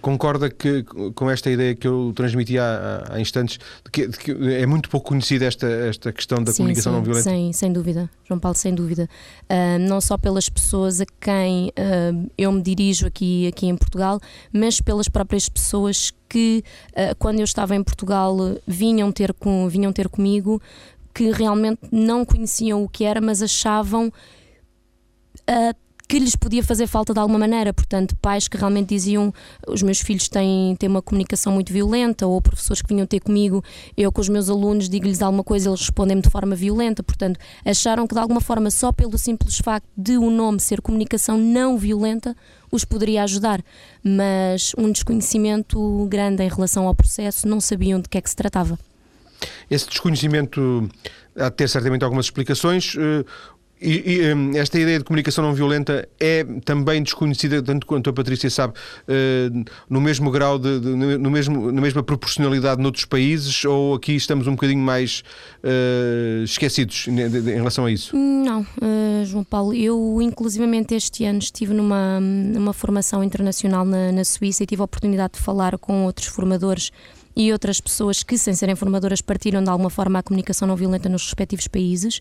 Concorda 0.00 0.50
que, 0.50 0.82
com 1.14 1.30
esta 1.30 1.50
ideia 1.50 1.74
que 1.74 1.86
eu 1.86 2.12
transmiti 2.14 2.58
há, 2.58 3.04
há 3.10 3.20
instantes, 3.20 3.58
de 3.84 3.90
que, 3.90 4.06
de 4.06 4.18
que, 4.18 4.30
é 4.54 4.66
muito 4.66 4.88
pouco 4.88 5.08
conhecida 5.08 5.44
esta, 5.44 5.66
esta 5.66 6.12
questão 6.12 6.42
da 6.42 6.52
sim, 6.52 6.58
comunicação 6.58 6.92
sim, 6.92 6.96
não 6.98 7.04
violenta? 7.04 7.30
Sim, 7.30 7.52
sem 7.52 7.72
dúvida, 7.72 8.10
João 8.24 8.40
Paulo, 8.40 8.56
sem 8.56 8.74
dúvida. 8.74 9.08
Uh, 9.44 9.78
não 9.80 10.00
só 10.00 10.16
pelas 10.16 10.48
pessoas 10.48 11.00
a 11.00 11.06
quem 11.20 11.68
uh, 11.68 12.30
eu 12.36 12.50
me 12.52 12.62
dirijo 12.62 13.06
aqui, 13.06 13.46
aqui 13.46 13.66
em 13.66 13.76
Portugal, 13.76 14.20
mas 14.52 14.80
pelas 14.80 15.08
próprias 15.08 15.48
pessoas 15.48 16.12
que, 16.28 16.64
uh, 16.90 17.14
quando 17.18 17.38
eu 17.38 17.44
estava 17.44 17.74
em 17.74 17.82
Portugal, 17.82 18.36
vinham 18.66 19.12
ter, 19.12 19.32
com, 19.32 19.68
vinham 19.68 19.92
ter 19.92 20.08
comigo, 20.08 20.60
que 21.14 21.30
realmente 21.30 21.80
não 21.90 22.24
conheciam 22.24 22.82
o 22.82 22.88
que 22.88 23.04
era, 23.04 23.20
mas 23.20 23.42
achavam. 23.42 24.12
Que 26.12 26.18
lhes 26.18 26.36
podia 26.36 26.62
fazer 26.62 26.86
falta 26.86 27.14
de 27.14 27.20
alguma 27.20 27.38
maneira. 27.38 27.72
Portanto, 27.72 28.14
pais 28.20 28.46
que 28.46 28.58
realmente 28.58 28.90
diziam 28.90 29.32
os 29.66 29.82
meus 29.82 29.98
filhos 29.98 30.28
têm, 30.28 30.76
têm 30.76 30.86
uma 30.86 31.00
comunicação 31.00 31.54
muito 31.54 31.72
violenta, 31.72 32.26
ou 32.26 32.38
professores 32.42 32.82
que 32.82 32.88
vinham 32.92 33.06
ter 33.06 33.20
comigo, 33.20 33.64
eu 33.96 34.12
com 34.12 34.20
os 34.20 34.28
meus 34.28 34.50
alunos 34.50 34.90
digo-lhes 34.90 35.22
alguma 35.22 35.42
coisa 35.42 35.70
eles 35.70 35.80
respondem-me 35.80 36.20
de 36.20 36.28
forma 36.28 36.54
violenta. 36.54 37.02
Portanto, 37.02 37.40
acharam 37.64 38.06
que 38.06 38.14
de 38.14 38.20
alguma 38.20 38.42
forma, 38.42 38.70
só 38.70 38.92
pelo 38.92 39.16
simples 39.16 39.56
facto 39.56 39.86
de 39.96 40.18
o 40.18 40.28
nome 40.28 40.60
ser 40.60 40.82
comunicação 40.82 41.38
não 41.38 41.78
violenta, 41.78 42.36
os 42.70 42.84
poderia 42.84 43.22
ajudar. 43.22 43.62
Mas 44.04 44.74
um 44.76 44.92
desconhecimento 44.92 46.06
grande 46.10 46.42
em 46.42 46.48
relação 46.50 46.86
ao 46.86 46.94
processo, 46.94 47.48
não 47.48 47.58
sabiam 47.58 47.98
de 47.98 48.10
que 48.10 48.18
é 48.18 48.20
que 48.20 48.28
se 48.28 48.36
tratava. 48.36 48.78
Esse 49.70 49.88
desconhecimento 49.88 50.90
há 51.38 51.48
de 51.48 51.56
ter 51.56 51.70
certamente 51.70 52.04
algumas 52.04 52.26
explicações. 52.26 52.94
E, 53.82 54.14
e 54.14 54.34
hum, 54.34 54.52
esta 54.54 54.78
ideia 54.78 54.98
de 54.98 55.04
comunicação 55.04 55.44
não 55.44 55.52
violenta 55.52 56.08
é 56.20 56.44
também 56.64 57.02
desconhecida, 57.02 57.60
tanto 57.60 57.84
quanto 57.84 58.08
a 58.08 58.12
Patrícia 58.12 58.48
sabe, 58.48 58.74
uh, 58.74 59.64
no 59.90 60.00
mesmo 60.00 60.30
grau, 60.30 60.58
de, 60.58 60.78
de, 60.78 60.88
no 60.88 61.30
mesmo, 61.30 61.72
na 61.72 61.80
mesma 61.80 62.02
proporcionalidade 62.02 62.80
noutros 62.80 63.04
países, 63.04 63.64
ou 63.64 63.94
aqui 63.94 64.14
estamos 64.14 64.46
um 64.46 64.52
bocadinho 64.52 64.80
mais 64.80 65.24
uh, 65.64 66.44
esquecidos 66.44 67.08
em, 67.08 67.20
em, 67.20 67.56
relação 67.56 67.84
a 67.84 67.90
isso? 67.90 68.16
Não, 68.16 68.60
uh, 68.60 69.24
João 69.24 69.42
Paulo. 69.42 69.74
Eu, 69.74 70.20
inclusivamente, 70.22 70.94
este 70.94 71.24
ano 71.24 71.40
estive 71.40 71.74
numa, 71.74 72.20
numa 72.20 72.72
formação 72.72 73.24
internacional 73.24 73.84
na, 73.84 74.12
na 74.12 74.24
Suíça 74.24 74.62
e 74.62 74.66
tive 74.66 74.82
a 74.82 74.84
oportunidade 74.84 75.34
de 75.34 75.40
falar 75.40 75.76
com 75.78 76.04
outros 76.04 76.28
formadores 76.28 76.92
e 77.34 77.52
outras 77.52 77.80
pessoas 77.80 78.22
que, 78.22 78.36
sem 78.36 78.54
serem 78.54 78.76
formadoras, 78.76 79.20
partiram 79.20 79.62
de 79.62 79.70
alguma 79.70 79.90
forma 79.90 80.18
a 80.18 80.22
comunicação 80.22 80.68
não 80.68 80.76
violenta 80.76 81.08
nos 81.08 81.24
respectivos 81.24 81.66
países. 81.66 82.20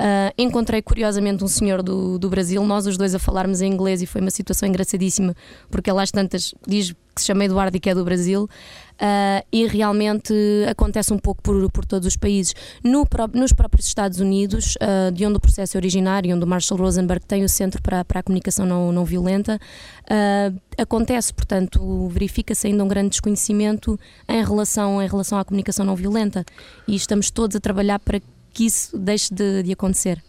Uh, 0.00 0.32
encontrei 0.38 0.80
curiosamente 0.80 1.44
um 1.44 1.48
senhor 1.48 1.82
do, 1.82 2.18
do 2.18 2.30
Brasil, 2.30 2.64
nós 2.64 2.86
os 2.86 2.96
dois 2.96 3.14
a 3.14 3.18
falarmos 3.18 3.60
em 3.60 3.70
inglês 3.70 4.00
e 4.00 4.06
foi 4.06 4.22
uma 4.22 4.30
situação 4.30 4.66
engraçadíssima, 4.66 5.36
porque 5.70 5.90
ele 5.90 6.00
às 6.00 6.10
tantas 6.10 6.54
diz 6.66 6.94
que 7.14 7.20
se 7.20 7.26
chama 7.26 7.44
Eduardo 7.44 7.76
e 7.76 7.80
que 7.80 7.90
é 7.90 7.94
do 7.94 8.02
Brasil. 8.02 8.48
Uh, 8.94 9.44
e 9.52 9.66
realmente 9.66 10.32
acontece 10.70 11.12
um 11.12 11.18
pouco 11.18 11.42
por, 11.42 11.70
por 11.70 11.84
todos 11.84 12.06
os 12.06 12.16
países. 12.16 12.54
No, 12.82 13.06
nos 13.34 13.52
próprios 13.52 13.86
Estados 13.86 14.20
Unidos, 14.20 14.76
uh, 14.76 15.12
de 15.12 15.26
onde 15.26 15.36
o 15.36 15.40
processo 15.40 15.76
é 15.76 15.78
originário, 15.78 16.34
onde 16.34 16.44
o 16.44 16.48
Marshall 16.48 16.80
Rosenberg 16.80 17.24
tem 17.26 17.44
o 17.44 17.48
Centro 17.48 17.82
para, 17.82 18.02
para 18.02 18.20
a 18.20 18.22
Comunicação 18.22 18.64
Não, 18.64 18.92
não 18.92 19.04
Violenta, 19.04 19.58
uh, 20.04 20.60
acontece, 20.78 21.32
portanto, 21.32 22.08
verifica-se 22.08 22.66
ainda 22.66 22.84
um 22.84 22.88
grande 22.88 23.10
desconhecimento 23.10 23.98
em 24.26 24.42
relação, 24.44 25.02
em 25.02 25.08
relação 25.08 25.38
à 25.38 25.44
comunicação 25.44 25.84
não 25.84 25.96
violenta. 25.96 26.44
E 26.88 26.94
estamos 26.94 27.30
todos 27.30 27.56
a 27.56 27.60
trabalhar 27.60 27.98
para 27.98 28.20
que 28.52 28.66
isso 28.66 28.98
deixe 28.98 29.32
de, 29.32 29.62
de 29.62 29.72
acontecer. 29.72 30.22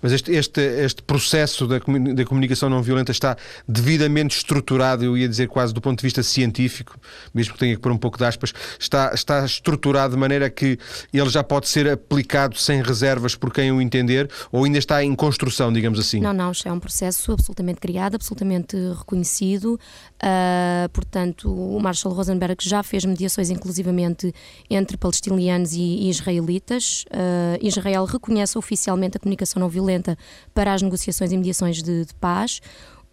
Mas 0.00 0.12
este, 0.12 0.32
este, 0.32 0.60
este 0.60 1.02
processo 1.02 1.66
da, 1.66 1.78
da 1.78 2.24
comunicação 2.24 2.68
não 2.68 2.82
violenta 2.82 3.12
está 3.12 3.36
devidamente 3.68 4.36
estruturado, 4.36 5.04
eu 5.04 5.16
ia 5.16 5.28
dizer 5.28 5.48
quase 5.48 5.72
do 5.72 5.80
ponto 5.80 5.98
de 5.98 6.02
vista 6.02 6.22
científico, 6.22 6.98
mesmo 7.34 7.54
que 7.54 7.58
tenha 7.58 7.74
que 7.74 7.80
pôr 7.80 7.92
um 7.92 7.98
pouco 7.98 8.18
de 8.18 8.24
aspas, 8.24 8.52
está, 8.78 9.12
está 9.14 9.44
estruturado 9.44 10.14
de 10.14 10.20
maneira 10.20 10.48
que 10.50 10.78
ele 11.12 11.28
já 11.28 11.42
pode 11.42 11.68
ser 11.68 11.88
aplicado 11.88 12.56
sem 12.56 12.82
reservas 12.82 13.34
por 13.34 13.52
quem 13.52 13.70
o 13.72 13.80
entender, 13.80 14.30
ou 14.50 14.64
ainda 14.64 14.78
está 14.78 15.02
em 15.02 15.14
construção, 15.14 15.72
digamos 15.72 15.98
assim? 15.98 16.20
Não, 16.20 16.32
não, 16.32 16.52
é 16.64 16.72
um 16.72 16.80
processo 16.80 17.32
absolutamente 17.32 17.80
criado, 17.80 18.14
absolutamente 18.14 18.76
reconhecido. 18.98 19.78
Uh, 20.16 20.88
portanto, 20.90 21.52
o 21.52 21.78
Marshall 21.78 22.14
Rosenberg 22.14 22.56
já 22.62 22.82
fez 22.82 23.04
mediações, 23.04 23.50
inclusivamente, 23.50 24.32
entre 24.70 24.96
palestinianos 24.96 25.74
e, 25.74 25.80
e 25.80 26.08
israelitas. 26.08 27.04
Uh, 27.10 27.58
Israel 27.60 28.04
reconhece 28.04 28.56
oficialmente 28.56 29.16
a 29.16 29.20
comunicação 29.20 29.60
não 29.60 29.68
violenta 29.68 30.16
para 30.54 30.72
as 30.72 30.80
negociações 30.80 31.32
e 31.32 31.36
mediações 31.36 31.82
de, 31.82 32.06
de 32.06 32.14
paz. 32.14 32.60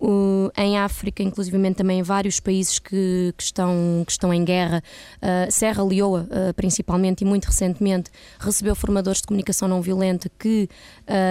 Uh, 0.05 0.51
em 0.57 0.77
África, 0.77 1.23
inclusivamente 1.23 1.77
também 1.77 1.99
em 1.99 2.03
vários 2.03 2.37
países 2.37 2.77
que, 2.77 3.33
que, 3.37 3.41
estão, 3.41 4.03
que 4.05 4.11
estão 4.11 4.33
em 4.33 4.43
guerra, 4.43 4.83
uh, 5.21 5.49
Serra 5.49 5.81
Leoa, 5.81 6.27
uh, 6.29 6.53
principalmente, 6.55 7.21
e 7.21 7.25
muito 7.25 7.45
recentemente, 7.45 8.11
recebeu 8.37 8.75
formadores 8.75 9.21
de 9.21 9.27
comunicação 9.27 9.65
não 9.65 9.81
violenta 9.81 10.29
que 10.37 10.67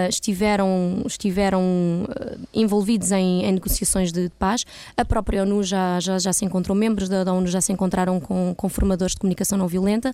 estiveram, 0.09 1.03
estiveram 1.05 1.61
envolvidos 2.51 3.11
em, 3.11 3.45
em 3.45 3.51
negociações 3.51 4.11
de, 4.11 4.31
paz. 4.39 4.65
A 4.97 5.05
própria 5.05 5.43
ONU 5.43 5.61
já, 5.61 5.99
já, 5.99 6.17
já 6.17 6.33
se 6.33 6.43
encontrou, 6.43 6.75
membros 6.75 7.07
da, 7.07 7.23
da 7.23 7.31
ONU 7.31 7.45
já 7.45 7.61
se 7.61 7.71
encontraram 7.71 8.19
com, 8.19 8.55
com 8.55 8.69
formadores 8.69 9.13
de 9.13 9.19
comunicação 9.19 9.55
não 9.55 9.67
violenta 9.67 10.11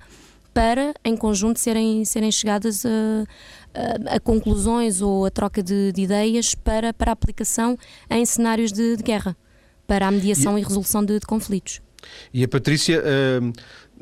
para, 0.54 0.94
em 1.06 1.16
conjunto, 1.16 1.60
serem, 1.60 2.04
serem 2.06 2.32
chegadas 2.32 2.86
a, 2.86 2.90
a, 4.08 4.20
conclusões 4.20 5.02
ou 5.02 5.26
a 5.26 5.32
troca 5.32 5.62
de, 5.62 5.92
de, 5.92 6.02
ideias 6.02 6.56
para, 6.56 6.94
para 6.94 7.12
aplicação 7.12 7.78
em 8.10 8.26
cenários 8.26 8.72
de, 8.72 8.98
de 8.98 9.04
guerra, 9.04 9.36
para 9.88 10.08
a 10.08 10.12
mediação 10.12 10.58
e, 10.58 10.62
e 10.62 10.64
resolução 10.64 11.04
de, 11.04 11.20
de, 11.20 11.26
conflitos. 11.26 11.82
E 12.34 12.44
a 12.44 12.48
Patrícia. 12.48 13.02
Uh 13.02 13.54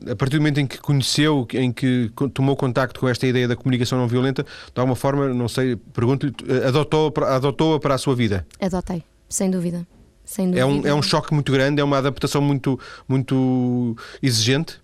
a 0.06 0.16
partir 0.16 0.38
do 0.38 0.42
momento 0.42 0.60
em 0.60 0.68
que 0.68 0.78
conheceu, 0.78 1.48
em 1.54 1.72
que 1.72 2.12
tomou 2.34 2.56
contacto 2.56 3.00
com 3.00 3.08
esta 3.08 3.26
ideia 3.26 3.48
da 3.48 3.56
comunicação 3.56 3.98
não 3.98 4.08
violenta, 4.08 4.44
de 4.44 4.80
alguma 4.80 4.96
forma, 4.96 5.30
não 5.30 5.48
sei, 5.48 5.76
pergunto-lhe, 5.76 6.34
adotou-a 6.66 7.36
adotou 7.36 7.80
para 7.80 7.96
a 7.96 7.98
sua 7.98 8.16
vida? 8.16 8.46
Adotei, 8.60 9.04
sem 9.28 9.50
dúvida. 9.50 9.88
Sem 10.24 10.52
dúvida. 10.52 10.62
É, 10.62 10.66
um, 10.66 10.88
é 10.88 10.94
um 10.94 11.02
choque 11.02 11.34
muito 11.34 11.52
grande, 11.52 11.82
é 11.82 11.84
uma 11.84 11.98
adaptação 11.98 12.42
muito, 12.42 12.80
muito 13.08 13.96
exigente? 14.22 14.80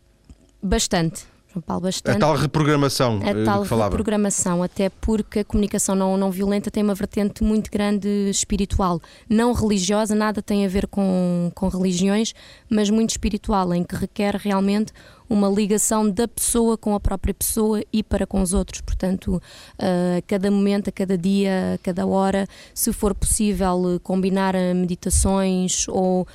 Bastante, 0.61 1.25
Paulo, 1.61 1.83
bastante. 1.83 2.15
A 2.15 2.19
tal 2.19 2.35
reprogramação 2.35 3.19
a 3.23 3.29
eh, 3.29 3.43
tal 3.43 3.63
reprogramação, 3.63 4.63
até 4.63 4.89
porque 4.89 5.39
a 5.39 5.45
comunicação 5.45 5.95
não, 5.95 6.17
não 6.17 6.31
violenta 6.31 6.71
tem 6.71 6.83
uma 6.83 6.95
vertente 6.95 7.43
muito 7.43 7.71
grande 7.71 8.07
espiritual, 8.29 9.01
não 9.29 9.53
religiosa, 9.53 10.15
nada 10.15 10.41
tem 10.41 10.65
a 10.65 10.69
ver 10.69 10.87
com, 10.87 11.51
com 11.53 11.67
religiões, 11.67 12.33
mas 12.69 12.89
muito 12.89 13.11
espiritual, 13.11 13.73
em 13.73 13.83
que 13.83 13.95
requer 13.95 14.35
realmente 14.35 14.91
uma 15.29 15.49
ligação 15.49 16.09
da 16.09 16.27
pessoa 16.27 16.77
com 16.77 16.93
a 16.93 16.99
própria 16.99 17.33
pessoa 17.33 17.81
e 17.91 18.03
para 18.03 18.27
com 18.27 18.41
os 18.41 18.53
outros. 18.53 18.81
Portanto, 18.81 19.41
a 19.79 20.21
cada 20.27 20.51
momento, 20.51 20.89
a 20.89 20.91
cada 20.91 21.17
dia, 21.17 21.73
a 21.75 21.77
cada 21.79 22.05
hora, 22.05 22.45
se 22.73 22.93
for 22.93 23.15
possível 23.15 23.99
combinar 24.03 24.53
meditações 24.75 25.87
ou 25.87 26.21
uh, 26.21 26.27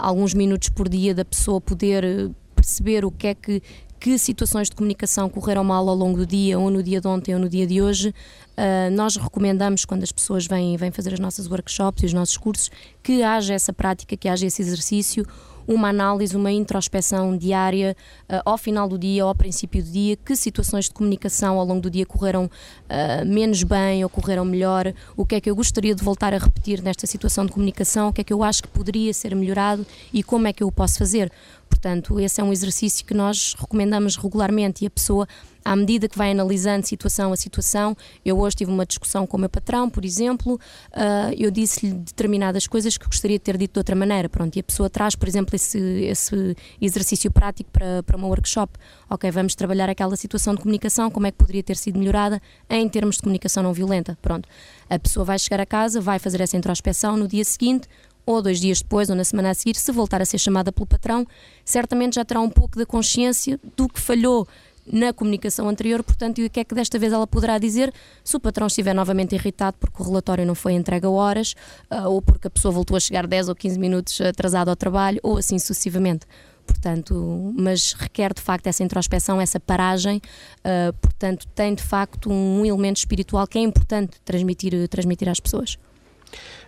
alguns 0.00 0.34
minutos 0.34 0.68
por 0.68 0.88
dia 0.88 1.14
da 1.14 1.24
pessoa 1.24 1.60
poder 1.60 2.30
perceber 2.54 3.04
o 3.04 3.10
que 3.10 3.26
é 3.26 3.34
que 3.34 3.62
que 4.00 4.18
situações 4.18 4.70
de 4.70 4.74
comunicação 4.74 5.28
correram 5.28 5.62
mal 5.62 5.86
ao 5.86 5.94
longo 5.94 6.16
do 6.16 6.26
dia, 6.26 6.58
ou 6.58 6.70
no 6.70 6.82
dia 6.82 7.02
de 7.02 7.06
ontem 7.06 7.34
ou 7.34 7.40
no 7.40 7.50
dia 7.50 7.66
de 7.66 7.82
hoje, 7.82 8.08
uh, 8.08 8.90
nós 8.92 9.16
recomendamos, 9.16 9.84
quando 9.84 10.02
as 10.02 10.10
pessoas 10.10 10.46
vêm, 10.46 10.74
vêm 10.78 10.90
fazer 10.90 11.12
as 11.12 11.20
nossas 11.20 11.46
workshops 11.46 12.02
e 12.02 12.06
os 12.06 12.14
nossos 12.14 12.38
cursos, 12.38 12.70
que 13.02 13.22
haja 13.22 13.52
essa 13.52 13.74
prática, 13.74 14.16
que 14.16 14.26
haja 14.26 14.46
esse 14.46 14.62
exercício, 14.62 15.26
uma 15.68 15.88
análise, 15.90 16.34
uma 16.34 16.50
introspeção 16.50 17.36
diária 17.36 17.94
uh, 18.22 18.40
ao 18.46 18.56
final 18.56 18.88
do 18.88 18.98
dia, 18.98 19.22
ao 19.22 19.34
princípio 19.34 19.82
do 19.82 19.90
dia, 19.90 20.16
que 20.16 20.34
situações 20.34 20.86
de 20.86 20.92
comunicação 20.92 21.58
ao 21.58 21.66
longo 21.66 21.82
do 21.82 21.90
dia 21.90 22.06
correram 22.06 22.46
uh, 22.46 23.26
menos 23.26 23.62
bem 23.62 24.02
ou 24.02 24.08
correram 24.08 24.46
melhor, 24.46 24.92
o 25.14 25.26
que 25.26 25.34
é 25.34 25.40
que 25.40 25.50
eu 25.50 25.54
gostaria 25.54 25.94
de 25.94 26.02
voltar 26.02 26.32
a 26.32 26.38
repetir 26.38 26.82
nesta 26.82 27.06
situação 27.06 27.44
de 27.44 27.52
comunicação, 27.52 28.08
o 28.08 28.12
que 28.14 28.22
é 28.22 28.24
que 28.24 28.32
eu 28.32 28.42
acho 28.42 28.62
que 28.62 28.68
poderia 28.68 29.12
ser 29.12 29.34
melhorado 29.36 29.86
e 30.10 30.22
como 30.22 30.48
é 30.48 30.54
que 30.54 30.62
eu 30.62 30.68
o 30.68 30.72
posso 30.72 30.98
fazer. 30.98 31.30
Portanto, 31.70 32.20
esse 32.20 32.40
é 32.40 32.44
um 32.44 32.52
exercício 32.52 33.06
que 33.06 33.14
nós 33.14 33.54
recomendamos 33.58 34.16
regularmente 34.16 34.84
e 34.84 34.86
a 34.86 34.90
pessoa 34.90 35.26
à 35.64 35.76
medida 35.76 36.08
que 36.08 36.16
vai 36.16 36.30
analisando 36.32 36.86
situação 36.86 37.32
a 37.32 37.36
situação, 37.36 37.96
eu 38.24 38.38
hoje 38.38 38.56
tive 38.56 38.70
uma 38.70 38.86
discussão 38.86 39.26
com 39.26 39.36
o 39.36 39.40
meu 39.40 39.48
patrão, 39.48 39.88
por 39.88 40.04
exemplo, 40.04 40.54
uh, 40.54 41.34
eu 41.38 41.50
disse-lhe 41.50 41.92
determinadas 41.92 42.66
coisas 42.66 42.96
que 42.96 43.06
gostaria 43.06 43.38
de 43.38 43.44
ter 43.44 43.56
dito 43.56 43.74
de 43.74 43.78
outra 43.78 43.94
maneira, 43.94 44.28
pronto, 44.28 44.56
e 44.56 44.60
a 44.60 44.62
pessoa 44.62 44.88
traz, 44.88 45.14
por 45.14 45.28
exemplo, 45.28 45.54
esse, 45.54 45.78
esse 45.78 46.56
exercício 46.80 47.30
prático 47.30 47.70
para, 47.70 48.02
para 48.02 48.16
uma 48.16 48.26
workshop. 48.26 48.72
Ok, 49.08 49.30
vamos 49.30 49.54
trabalhar 49.54 49.88
aquela 49.88 50.16
situação 50.16 50.54
de 50.54 50.60
comunicação, 50.60 51.10
como 51.10 51.26
é 51.26 51.30
que 51.30 51.38
poderia 51.38 51.62
ter 51.62 51.76
sido 51.76 51.98
melhorada 51.98 52.40
em 52.68 52.88
termos 52.88 53.16
de 53.16 53.22
comunicação 53.22 53.62
não 53.62 53.72
violenta, 53.72 54.18
pronto. 54.22 54.48
A 54.88 54.98
pessoa 54.98 55.24
vai 55.24 55.38
chegar 55.38 55.60
a 55.60 55.66
casa, 55.66 56.00
vai 56.00 56.18
fazer 56.18 56.40
essa 56.40 56.56
introspeção 56.56 57.16
no 57.16 57.28
dia 57.28 57.44
seguinte, 57.44 57.86
ou 58.24 58.42
dois 58.42 58.60
dias 58.60 58.80
depois, 58.80 59.10
ou 59.10 59.16
na 59.16 59.24
semana 59.24 59.50
a 59.50 59.54
seguir, 59.54 59.76
se 59.76 59.90
voltar 59.92 60.20
a 60.20 60.24
ser 60.24 60.38
chamada 60.38 60.72
pelo 60.72 60.86
patrão, 60.86 61.26
certamente 61.64 62.14
já 62.14 62.24
terá 62.24 62.40
um 62.40 62.50
pouco 62.50 62.78
da 62.78 62.86
consciência 62.86 63.58
do 63.76 63.88
que 63.88 64.00
falhou 64.00 64.46
na 64.92 65.12
comunicação 65.12 65.68
anterior, 65.68 66.02
portanto, 66.02 66.40
e 66.40 66.46
o 66.46 66.50
que 66.50 66.60
é 66.60 66.64
que 66.64 66.74
desta 66.74 66.98
vez 66.98 67.12
ela 67.12 67.26
poderá 67.26 67.58
dizer 67.58 67.92
se 68.24 68.36
o 68.36 68.40
patrão 68.40 68.66
estiver 68.66 68.94
novamente 68.94 69.34
irritado 69.34 69.76
porque 69.78 70.02
o 70.02 70.06
relatório 70.06 70.44
não 70.44 70.54
foi 70.54 70.72
entregue 70.72 71.06
a 71.06 71.10
horas, 71.10 71.54
uh, 71.90 72.08
ou 72.08 72.20
porque 72.20 72.48
a 72.48 72.50
pessoa 72.50 72.72
voltou 72.72 72.96
a 72.96 73.00
chegar 73.00 73.26
10 73.26 73.48
ou 73.48 73.54
15 73.54 73.78
minutos 73.78 74.20
atrasado 74.20 74.68
ao 74.68 74.76
trabalho, 74.76 75.20
ou 75.22 75.38
assim 75.38 75.58
sucessivamente. 75.58 76.26
Portanto, 76.66 77.52
mas 77.56 77.92
requer 77.92 78.32
de 78.32 78.40
facto 78.40 78.66
essa 78.66 78.82
introspeção, 78.82 79.40
essa 79.40 79.58
paragem, 79.58 80.20
uh, 80.58 80.92
portanto, 81.00 81.46
tem 81.54 81.74
de 81.74 81.82
facto 81.82 82.30
um 82.30 82.64
elemento 82.64 82.98
espiritual 82.98 83.46
que 83.46 83.58
é 83.58 83.62
importante 83.62 84.20
transmitir, 84.24 84.88
transmitir 84.88 85.28
às 85.28 85.40
pessoas. 85.40 85.78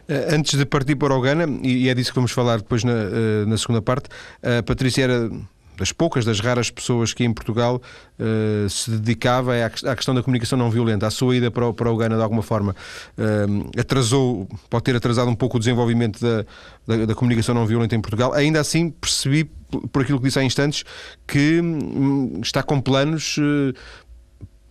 Eh, 0.08 0.34
antes 0.34 0.58
de 0.58 0.64
partir 0.66 0.96
para 0.96 1.14
o 1.14 1.20
Ghana, 1.20 1.46
e 1.62 1.88
é 1.88 1.94
disso 1.94 2.10
que 2.10 2.16
vamos 2.16 2.32
falar 2.32 2.58
depois 2.58 2.84
na, 2.84 2.92
eh, 2.92 3.44
na 3.46 3.56
segunda 3.56 3.80
parte, 3.80 4.08
a 4.42 4.62
Patrícia 4.62 5.04
era 5.04 5.30
das 5.76 5.90
poucas, 5.90 6.24
das 6.24 6.40
raras 6.40 6.70
pessoas 6.70 7.12
que 7.12 7.24
em 7.24 7.32
Portugal 7.32 7.80
uh, 8.18 8.68
se 8.68 8.90
dedicava 8.90 9.54
à, 9.64 9.96
questão 9.96 10.14
da 10.14 10.22
comunicação 10.22 10.58
não 10.58 10.70
violenta. 10.70 11.06
A 11.06 11.10
sua 11.10 11.36
ida 11.36 11.50
para 11.50 11.66
o, 11.66 11.74
para 11.74 11.90
o 11.90 11.96
Ghana, 11.96 12.16
de 12.16 12.22
alguma 12.22 12.42
forma, 12.42 12.76
uh, 13.18 13.80
atrasou, 13.80 14.48
pode 14.68 14.84
ter 14.84 14.94
atrasado 14.94 15.28
um 15.28 15.34
pouco 15.34 15.56
o 15.56 15.58
desenvolvimento 15.58 16.20
da, 16.20 16.44
da, 16.86 17.06
da, 17.06 17.14
comunicação 17.14 17.54
não 17.54 17.66
violenta 17.66 17.96
em 17.96 18.00
Portugal. 18.00 18.32
Ainda 18.32 18.60
assim, 18.60 18.90
percebi, 18.90 19.50
por 19.90 20.02
aquilo 20.02 20.18
que 20.18 20.24
disse 20.24 20.38
há 20.38 20.44
instantes, 20.44 20.84
que 21.26 21.60
hum, 21.60 22.40
está 22.42 22.62
com 22.62 22.80
planos 22.80 23.38
uh, 23.38 23.74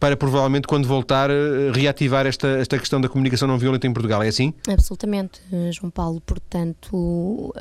para 0.02 0.18
provavelmente 0.18 0.68
quando 0.68 0.88
voltar 0.88 1.30
reativar 1.76 2.26
esta, 2.26 2.48
esta 2.58 2.80
questão 2.80 3.00
da 3.00 3.08
comunicação 3.08 3.48
não 3.48 3.60
violenta 3.60 3.86
em 3.86 3.94
Portugal, 3.94 4.24
é 4.24 4.30
assim? 4.30 4.52
Absolutamente, 4.68 5.40
João 5.72 5.92
Paulo. 5.92 6.20
Portanto, 6.26 6.92
uh, 6.96 7.54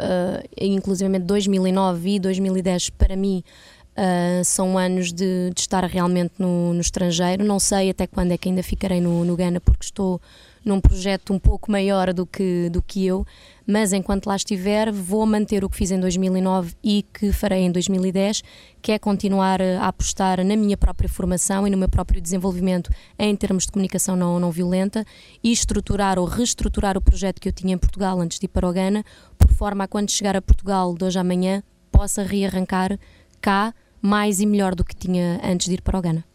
inclusive 0.58 1.18
2009 1.18 2.14
e 2.14 2.18
2010 2.18 2.90
para 2.90 3.14
mim 3.14 3.44
uh, 3.90 4.42
são 4.42 4.78
anos 4.78 5.12
de, 5.12 5.50
de 5.54 5.60
estar 5.60 5.84
realmente 5.84 6.32
no, 6.38 6.72
no, 6.72 6.80
estrangeiro. 6.80 7.44
Não 7.44 7.58
sei 7.58 7.90
até 7.90 8.06
quando 8.06 8.32
é 8.32 8.38
que 8.38 8.48
ainda 8.48 8.62
ficarei 8.62 9.02
no, 9.02 9.22
no 9.22 9.36
Ghana 9.36 9.60
porque 9.60 9.84
estou 9.84 10.18
num 10.64 10.80
projeto 10.80 11.32
um 11.32 11.38
pouco 11.38 11.70
maior 11.70 12.12
do 12.12 12.26
que, 12.26 12.68
do 12.70 12.82
que 12.82 13.06
eu, 13.06 13.26
mas 13.66 13.92
enquanto 13.92 14.26
lá 14.26 14.36
estiver, 14.36 14.90
vou 14.92 15.24
manter 15.24 15.64
o 15.64 15.68
que 15.68 15.76
fiz 15.76 15.90
em 15.90 16.00
2009 16.00 16.74
e 16.82 17.04
que 17.14 17.32
farei 17.32 17.60
em 17.60 17.72
2010, 17.72 18.42
que 18.82 18.92
é 18.92 18.98
continuar 18.98 19.62
a 19.62 19.86
apostar 19.86 20.44
na 20.44 20.56
minha 20.56 20.76
própria 20.76 21.08
formação 21.08 21.66
e 21.66 21.70
no 21.70 21.78
meu 21.78 21.88
próprio 21.88 22.20
desenvolvimento 22.20 22.90
em 23.18 23.34
termos 23.36 23.64
de 23.64 23.72
comunicação 23.72 24.16
não, 24.16 24.40
não 24.40 24.50
violenta 24.50 25.04
e 25.42 25.52
estruturar 25.52 26.18
ou 26.18 26.24
reestruturar 26.24 26.96
o 26.96 27.00
projeto 27.00 27.40
que 27.40 27.48
eu 27.48 27.52
tinha 27.52 27.74
em 27.74 27.78
Portugal 27.78 28.20
antes 28.20 28.38
de 28.38 28.46
ir 28.46 28.48
para 28.48 28.68
o 28.68 28.72
Ghana, 28.72 29.04
por 29.38 29.50
forma 29.52 29.84
a 29.84 29.88
quando 29.88 30.10
chegar 30.10 30.36
a 30.36 30.42
Portugal 30.42 30.94
de 30.94 31.04
hoje 31.04 31.18
à 31.18 31.24
manhã, 31.24 31.62
possa 31.90 32.22
rearrancar 32.22 32.98
cá 33.40 33.74
mais 34.02 34.40
e 34.40 34.46
melhor 34.46 34.74
do 34.74 34.84
que 34.84 34.96
tinha 34.96 35.40
antes 35.44 35.68
de 35.68 35.74
ir 35.74 35.82
para 35.82 35.98
o 35.98 36.02
Ghana. 36.02 36.29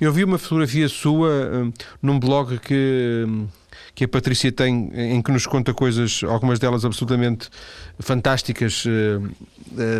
Eu 0.00 0.12
vi 0.12 0.24
uma 0.24 0.38
fotografia 0.38 0.88
sua 0.88 1.28
uh, 1.28 1.72
num 2.02 2.18
blog 2.18 2.58
que, 2.58 3.24
hum, 3.26 3.46
que 3.94 4.04
a 4.04 4.08
Patrícia 4.08 4.52
tem, 4.52 4.90
em 4.94 5.22
que 5.22 5.30
nos 5.32 5.46
conta 5.46 5.72
coisas, 5.72 6.22
algumas 6.24 6.58
delas 6.58 6.84
absolutamente 6.84 7.48
fantásticas 7.98 8.84
uh, 8.84 9.22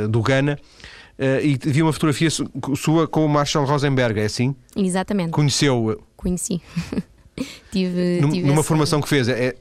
uh, 0.05 0.09
do 0.09 0.20
Ghana. 0.22 0.59
e 1.42 1.57
vi 1.57 1.83
uma 1.83 1.92
fotografia 1.92 2.29
sua 2.31 3.09
com 3.09 3.24
o 3.24 3.29
Marshall 3.29 3.64
Rosenberg, 3.64 4.20
é 4.20 4.24
assim? 4.24 4.55
Exatamente. 4.76 5.31
Conheceu? 5.31 6.02
Conheci. 6.16 6.61
tive, 7.72 8.20
tive 8.20 8.42
numa 8.42 8.55
essa... 8.55 8.62
formação 8.62 9.00
que 9.00 9.09
fez. 9.09 9.29
É... 9.29 9.57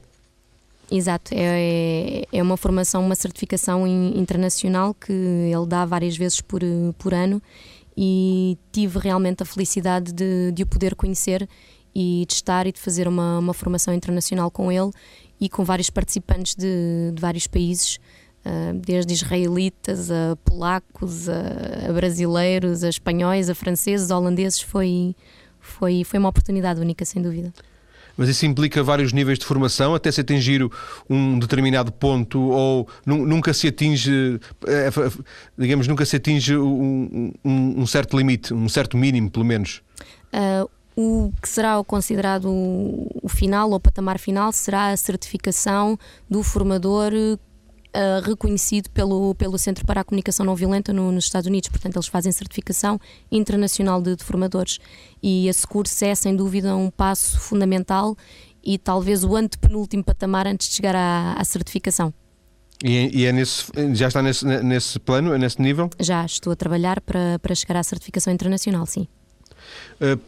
Exato, 0.90 1.32
é, 1.34 2.24
é 2.32 2.42
uma 2.42 2.56
formação, 2.56 3.04
uma 3.04 3.16
certificação 3.16 3.86
internacional 3.86 4.94
que 4.94 5.12
ele 5.12 5.66
dá 5.66 5.84
várias 5.84 6.16
vezes 6.16 6.40
por, 6.40 6.60
por 6.96 7.12
ano 7.12 7.42
e 7.96 8.58
tive 8.70 8.98
realmente 8.98 9.42
a 9.42 9.46
felicidade 9.46 10.12
de, 10.12 10.52
de 10.52 10.62
o 10.62 10.66
poder 10.66 10.94
conhecer 10.94 11.48
e 11.94 12.24
de 12.28 12.34
estar 12.34 12.66
e 12.66 12.72
de 12.72 12.78
fazer 12.78 13.08
uma, 13.08 13.38
uma 13.38 13.54
formação 13.54 13.94
internacional 13.94 14.50
com 14.50 14.70
ele 14.70 14.90
e 15.40 15.48
com 15.48 15.64
vários 15.64 15.88
participantes 15.88 16.54
de, 16.54 17.12
de 17.14 17.20
vários 17.20 17.46
países, 17.46 17.98
uh, 18.44 18.78
desde 18.78 19.14
israelitas 19.14 20.10
a 20.10 20.36
polacos, 20.44 21.28
a, 21.28 21.88
a, 21.88 21.92
brasileiros, 21.92 22.84
a 22.84 22.88
espanhóis, 22.88 23.48
a 23.48 23.54
franceses, 23.54 24.10
a 24.10 24.18
holandeses. 24.18 24.60
Foi, 24.60 25.16
foi, 25.58 26.04
foi 26.04 26.18
uma 26.18 26.28
oportunidade 26.28 26.80
única, 26.80 27.04
sem 27.04 27.22
dúvida 27.22 27.52
mas 28.16 28.28
isso 28.28 28.46
implica 28.46 28.82
vários 28.82 29.12
níveis 29.12 29.38
de 29.38 29.44
formação 29.44 29.94
até 29.94 30.10
se 30.10 30.20
atingir 30.20 30.68
um 31.08 31.38
determinado 31.38 31.92
ponto 31.92 32.40
ou 32.40 32.88
nunca 33.04 33.52
se 33.52 33.68
atinge, 33.68 34.40
eh, 34.66 34.90
digamos, 35.56 35.86
nunca 35.86 36.04
se 36.04 36.16
atinge 36.16 36.56
um, 36.56 37.32
um, 37.44 37.82
um 37.82 37.86
certo 37.86 38.16
limite, 38.16 38.54
um 38.54 38.68
certo 38.68 38.96
mínimo, 38.96 39.30
pelo 39.30 39.44
menos. 39.44 39.82
Uh, 40.32 40.68
o 40.96 41.30
que 41.42 41.48
será 41.48 41.82
considerado 41.84 42.46
o 42.48 43.28
final 43.28 43.70
ou 43.70 43.78
patamar 43.78 44.18
final 44.18 44.50
será 44.50 44.88
a 44.88 44.96
certificação 44.96 45.98
do 46.28 46.42
formador 46.42 47.12
uh, 47.96 48.20
reconhecido 48.22 48.90
pelo, 48.90 49.34
pelo 49.34 49.58
Centro 49.58 49.86
para 49.86 50.02
a 50.02 50.04
Comunicação 50.04 50.44
Não 50.44 50.54
Violenta 50.54 50.92
no, 50.92 51.10
nos 51.10 51.24
Estados 51.24 51.46
Unidos. 51.46 51.68
Portanto, 51.68 51.96
eles 51.96 52.06
fazem 52.06 52.30
certificação 52.30 53.00
internacional 53.32 54.02
de, 54.02 54.16
de 54.16 54.22
formadores. 54.22 54.78
E 55.22 55.48
esse 55.48 55.66
curso 55.66 56.04
é, 56.04 56.14
sem 56.14 56.36
dúvida, 56.36 56.76
um 56.76 56.90
passo 56.90 57.40
fundamental 57.40 58.16
e 58.62 58.78
talvez 58.78 59.24
o 59.24 59.34
antepenúltimo 59.34 60.04
patamar 60.04 60.46
antes 60.46 60.68
de 60.68 60.74
chegar 60.74 60.94
à, 60.94 61.34
à 61.34 61.44
certificação. 61.44 62.12
E, 62.84 63.20
e 63.20 63.24
é 63.24 63.32
nesse, 63.32 63.72
já 63.94 64.08
está 64.08 64.20
nesse, 64.20 64.44
nesse 64.44 64.98
plano, 64.98 65.32
é 65.32 65.38
nesse 65.38 65.60
nível? 65.62 65.88
Já, 65.98 66.24
estou 66.26 66.52
a 66.52 66.56
trabalhar 66.56 67.00
para, 67.00 67.38
para 67.38 67.54
chegar 67.54 67.78
à 67.78 67.82
certificação 67.82 68.32
internacional, 68.32 68.84
sim. 68.84 69.08
Eh, 69.98 70.18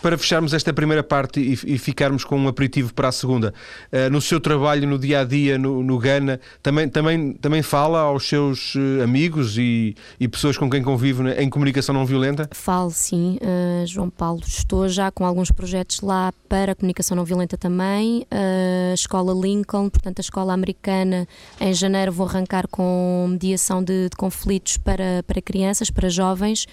para 0.00 0.16
fecharmos 0.16 0.54
esta 0.54 0.72
primeira 0.72 1.02
parte 1.02 1.38
e 1.40 1.78
ficarmos 1.78 2.24
com 2.24 2.38
um 2.38 2.48
aperitivo 2.48 2.94
para 2.94 3.08
a 3.08 3.12
segunda, 3.12 3.52
eh, 3.92 4.08
no 4.08 4.22
seu 4.22 4.40
trabalho 4.40 4.88
no 4.88 4.98
dia 4.98 5.20
a 5.20 5.24
dia 5.24 5.58
no, 5.58 5.82
no 5.82 5.98
Ghana, 5.98 6.40
também, 6.62 6.88
também, 6.88 7.32
também 7.34 7.62
fala 7.62 8.00
aos 8.00 8.26
seus 8.26 8.74
eh, 8.74 9.02
amigos 9.02 9.58
e, 9.58 9.94
e 10.18 10.26
pessoas 10.26 10.56
com 10.56 10.70
quem 10.70 10.82
convive 10.82 11.30
em 11.32 11.50
comunicação 11.50 11.94
não 11.94 12.06
violenta? 12.06 12.48
Falo, 12.52 12.90
sim, 12.90 13.38
uh, 13.42 13.86
João 13.86 14.08
Paulo. 14.08 14.40
Estou 14.46 14.88
já 14.88 15.10
com 15.10 15.26
alguns 15.26 15.50
projetos 15.50 16.00
lá 16.00 16.32
para 16.48 16.74
comunicação 16.74 17.14
não 17.14 17.24
violenta 17.24 17.58
também. 17.58 18.26
A 18.30 18.94
Escola 18.94 19.34
Lincoln, 19.34 19.90
portanto, 19.90 20.20
a 20.20 20.22
escola 20.22 20.54
americana, 20.54 21.28
em 21.60 21.74
janeiro 21.74 22.12
vou 22.12 22.26
arrancar 22.26 22.66
com 22.68 23.26
mediação 23.30 23.82
de, 23.82 24.08
de 24.08 24.16
conflitos 24.16 24.78
para, 24.78 25.22
para 25.26 25.42
crianças, 25.42 25.90
para 25.90 26.08
jovens 26.08 26.66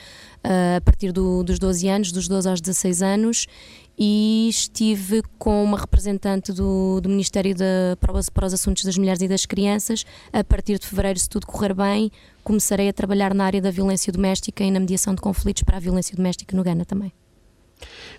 a 0.44 0.82
partir 0.82 1.12
do, 1.12 1.44
dos 1.44 1.60
12 1.60 1.88
anos, 1.88 2.12
dos 2.12 2.28
12 2.28 2.50
aos 2.50 2.62
16 2.62 3.02
anos, 3.02 3.48
e 3.98 4.48
estive 4.50 5.22
com 5.40 5.64
uma 5.64 5.78
representante 5.78 6.52
do, 6.52 7.00
do 7.02 7.10
Ministério 7.10 7.56
de, 7.56 7.64
para, 8.00 8.14
para 8.34 8.46
os 8.46 8.54
Assuntos 8.54 8.84
das 8.84 8.98
Mulheres 8.98 9.22
e 9.22 9.28
das 9.28 9.46
Crianças. 9.46 10.06
A 10.34 10.44
partir 10.44 10.78
de 10.78 10.86
fevereiro, 10.86 11.20
se 11.20 11.30
tudo 11.30 11.48
correr 11.48 11.74
bem, 11.74 12.12
começarei 12.44 12.90
a 12.90 12.94
trabalhar 12.94 13.34
na 13.34 13.46
área 13.46 13.62
da 13.62 13.72
violência 13.72 14.12
doméstica 14.12 14.64
e 14.64 14.72
na 14.72 14.80
mediação 14.80 15.16
de 15.16 15.22
conflitos 15.22 15.64
para 15.64 15.78
a 15.78 15.80
violência 15.80 16.16
doméstica 16.16 16.56
no 16.56 16.64
Ghana 16.64 16.86
também. 16.86 17.12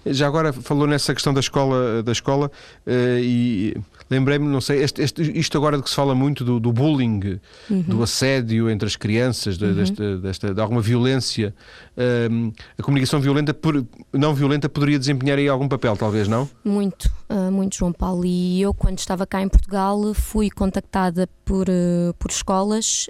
Já 0.06 0.26
agora 0.26 0.52
falou 0.52 0.86
nessa 0.86 1.12
questão 1.14 1.34
da 1.34 1.40
escola, 1.40 2.02
da 2.02 2.12
escola 2.12 2.50
uh, 2.86 3.18
e 3.20 3.76
lembrei-me, 4.10 4.46
não 4.46 4.60
sei, 4.60 4.82
este, 4.82 5.02
este, 5.02 5.22
isto 5.38 5.56
agora 5.58 5.76
de 5.76 5.82
que 5.82 5.90
se 5.90 5.96
fala 5.96 6.14
muito 6.14 6.44
do, 6.44 6.60
do 6.60 6.72
bullying, 6.72 7.40
uhum. 7.68 7.82
do 7.82 8.02
assédio 8.02 8.70
entre 8.70 8.86
as 8.86 8.96
crianças, 8.96 9.58
de, 9.58 9.64
uhum. 9.64 9.74
desta, 9.74 10.18
desta, 10.18 10.54
de 10.54 10.60
alguma 10.60 10.80
violência, 10.80 11.54
uh, 11.96 12.52
a 12.78 12.82
comunicação 12.82 13.20
violenta, 13.20 13.52
por, 13.52 13.84
não 14.12 14.34
violenta, 14.34 14.68
poderia 14.68 14.98
desempenhar 14.98 15.38
aí 15.38 15.48
algum 15.48 15.68
papel, 15.68 15.96
talvez, 15.96 16.28
não? 16.28 16.48
Muito, 16.64 17.10
uh, 17.28 17.50
muito, 17.50 17.76
João 17.76 17.92
Paulo. 17.92 18.24
E 18.24 18.60
eu, 18.60 18.72
quando 18.72 18.98
estava 18.98 19.26
cá 19.26 19.42
em 19.42 19.48
Portugal, 19.48 20.14
fui 20.14 20.50
contactada 20.50 21.28
por, 21.44 21.68
uh, 21.68 22.14
por 22.18 22.30
escolas 22.30 23.08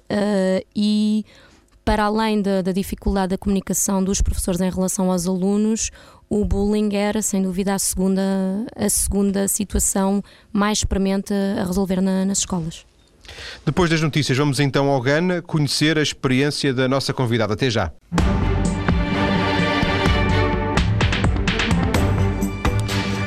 e 0.74 1.24
para 1.86 2.06
além 2.06 2.42
da, 2.42 2.62
da, 2.62 2.72
dificuldade 2.72 3.30
da 3.30 3.38
comunicação 3.38 4.02
dos 4.02 4.20
professores 4.20 4.60
em 4.60 4.68
relação 4.68 5.08
aos 5.08 5.28
alunos, 5.28 5.92
o 6.28 6.44
bullying 6.44 6.94
era, 6.94 7.22
sem 7.22 7.42
dúvida, 7.42 7.74
a 7.74 7.78
segunda, 7.78 8.22
a 8.74 8.88
segunda 8.88 9.48
situação 9.48 10.22
mais 10.52 10.84
premente 10.84 11.32
a 11.32 11.64
resolver 11.64 12.00
na, 12.00 12.24
nas 12.24 12.38
escolas. 12.38 12.84
Depois 13.64 13.90
das 13.90 14.00
notícias, 14.00 14.36
vamos 14.38 14.60
então 14.60 14.88
ao 14.88 15.00
Gana 15.00 15.42
conhecer 15.42 15.98
a 15.98 16.02
experiência 16.02 16.72
da 16.72 16.88
nossa 16.88 17.12
convidada. 17.12 17.54
Até 17.54 17.68
já. 17.70 17.92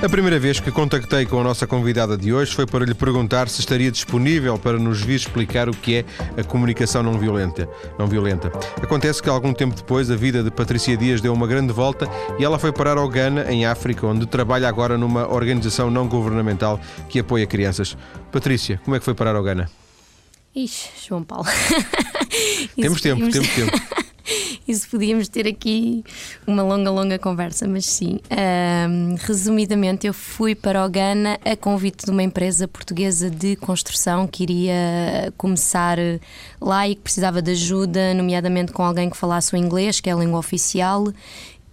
A 0.02 0.08
primeira 0.08 0.40
vez 0.40 0.62
que 0.62 0.72
contactei 0.72 1.26
com 1.26 1.42
a 1.42 1.44
nossa 1.44 1.68
convidada 1.68 2.18
de 2.18 2.32
hoje 2.32 2.56
foi 2.56 2.66
para 2.66 2.86
lhe 2.86 2.94
perguntar 2.94 3.50
se 3.50 3.60
estaria 3.60 3.92
disponível 3.92 4.58
para 4.58 4.80
nos 4.80 5.02
vir 5.02 5.16
explicar 5.16 5.68
o 5.68 5.74
que 5.74 5.98
é 5.98 6.06
a 6.40 6.44
comunicação 6.44 7.04
não 7.04 7.20
violenta. 7.20 7.68
Não 7.98 8.08
violenta. 8.08 8.50
Acontece 8.82 9.22
que 9.22 9.30
algum 9.30 9.54
tempo 9.54 9.76
depois 9.76 10.10
a 10.10 10.16
vida 10.16 10.42
de 10.42 10.50
Patrícia 10.50 10.96
Dias 10.96 11.20
deu 11.20 11.34
uma 11.34 11.46
grande 11.46 11.74
volta 11.74 12.10
e 12.40 12.46
ela 12.46 12.58
foi 12.58 12.72
parar 12.72 12.98
ao 12.98 13.10
Ghana, 13.10 13.52
em 13.52 13.66
África, 13.66 14.08
onde 14.08 14.26
trabalha 14.26 14.70
agora 14.70 14.98
numa 14.98 15.28
organização 15.28 15.92
não 15.92 16.08
governamental 16.08 16.80
que 17.10 17.20
apoia 17.20 17.46
crianças. 17.46 17.98
Patrícia, 18.32 18.80
como 18.86 18.96
é 18.96 19.00
que 19.00 19.06
foi 19.06 19.14
parar 19.14 19.36
ao 19.36 19.44
Ghana? 19.44 19.70
Ixi, 20.56 20.92
João 21.08 21.24
Paulo. 21.24 21.46
temos 22.74 23.02
tempo, 23.02 23.30
temos 23.30 23.50
tempo. 23.50 23.72
Isso 24.70 24.88
podíamos 24.88 25.28
ter 25.28 25.48
aqui 25.48 26.04
uma 26.46 26.62
longa, 26.62 26.92
longa 26.92 27.18
conversa, 27.18 27.68
mas 27.68 27.88
sim. 27.88 28.20
Um, 28.30 29.16
resumidamente, 29.16 30.06
eu 30.06 30.14
fui 30.14 30.54
para 30.54 30.86
o 30.86 30.88
Ghana 30.88 31.40
a 31.44 31.56
convite 31.56 32.06
de 32.06 32.12
uma 32.12 32.22
empresa 32.22 32.68
portuguesa 32.68 33.32
de 33.32 33.56
construção 33.56 34.28
que 34.28 34.44
iria 34.44 35.34
começar 35.36 35.98
lá 36.62 36.88
e 36.88 36.94
que 36.94 37.02
precisava 37.02 37.42
de 37.42 37.50
ajuda, 37.50 38.14
nomeadamente 38.14 38.72
com 38.72 38.84
alguém 38.84 39.10
que 39.10 39.18
falasse 39.18 39.56
o 39.56 39.58
inglês, 39.58 40.00
que 40.00 40.08
é 40.08 40.14
a 40.14 40.16
língua 40.16 40.38
oficial, 40.38 41.06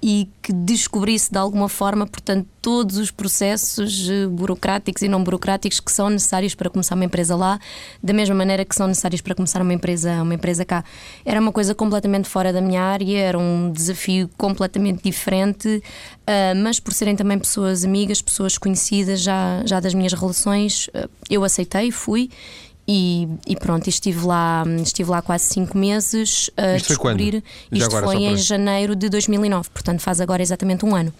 e 0.03 0.29
que 0.43 0.53
descobrisse 0.53 1.33
de 1.33 1.39
alguma 1.39 1.69
forma, 1.69 2.07
portanto, 2.07 2.47
todos 2.61 2.99
os 2.99 3.11
processos 3.11 4.09
eh, 4.11 4.27
burocráticos 4.27 5.03
e 5.03 5.09
não 5.09 5.23
burocráticos 5.23 5.81
que 5.81 5.91
são 5.91 6.11
necessários 6.11 6.55
para 6.55 6.69
começar 6.69 6.95
uma 6.95 7.05
empresa 7.05 7.35
lá, 7.35 7.59
da 8.03 8.13
mesma 8.13 8.35
maneira 8.35 8.65
que 8.65 8.75
são 8.75 8.87
necessários 8.87 9.21
para 9.21 9.35
começar 9.35 9.63
uma 9.63 9.73
empresa, 9.73 10.23
uma 10.23 10.35
empresa 10.35 10.65
cá. 10.65 10.85
Era 11.25 11.41
uma 11.41 11.51
coisa 11.51 11.75
completamente 11.75 12.29
fora 12.29 12.53
da 12.53 12.61
minha 12.61 12.83
área, 12.83 13.19
era 13.19 13.39
um 13.39 13.73
desafio 13.73 14.29
completamente 14.37 15.03
diferente, 15.03 15.69
uh, 15.69 16.63
mas 16.63 16.79
por 16.79 16.93
serem 16.93 17.17
também 17.17 17.39
pessoas 17.39 17.85
amigas, 17.85 18.21
pessoas 18.21 18.59
conhecidas 18.59 19.21
já, 19.21 19.63
já 19.65 19.81
das 19.81 19.95
minhas 19.95 20.13
relações, 20.13 20.89
uh, 20.89 21.09
eu 21.31 21.43
aceitei, 21.43 21.91
fui 21.91 22.31
e, 22.89 23.29
e, 23.47 23.57
pronto, 23.57 23.89
estive 23.89 24.25
lá, 24.25 24.65
estive 24.83 25.11
lá 25.11 25.21
quase 25.21 25.45
cinco 25.45 25.77
meses 25.77 26.51
a 26.57 26.77
isto 26.77 26.89
descobrir. 26.89 27.43
Foi 27.69 27.79
isto 27.79 28.01
foi 28.01 28.17
em 28.17 28.37
janeiro 28.37 28.95
de 28.95 29.09
2009, 29.09 29.71
portanto 29.71 30.01
faz 30.01 30.21
agora 30.21 30.43
exatamente 30.43 30.85
um 30.85 30.95
ano. 30.95 31.13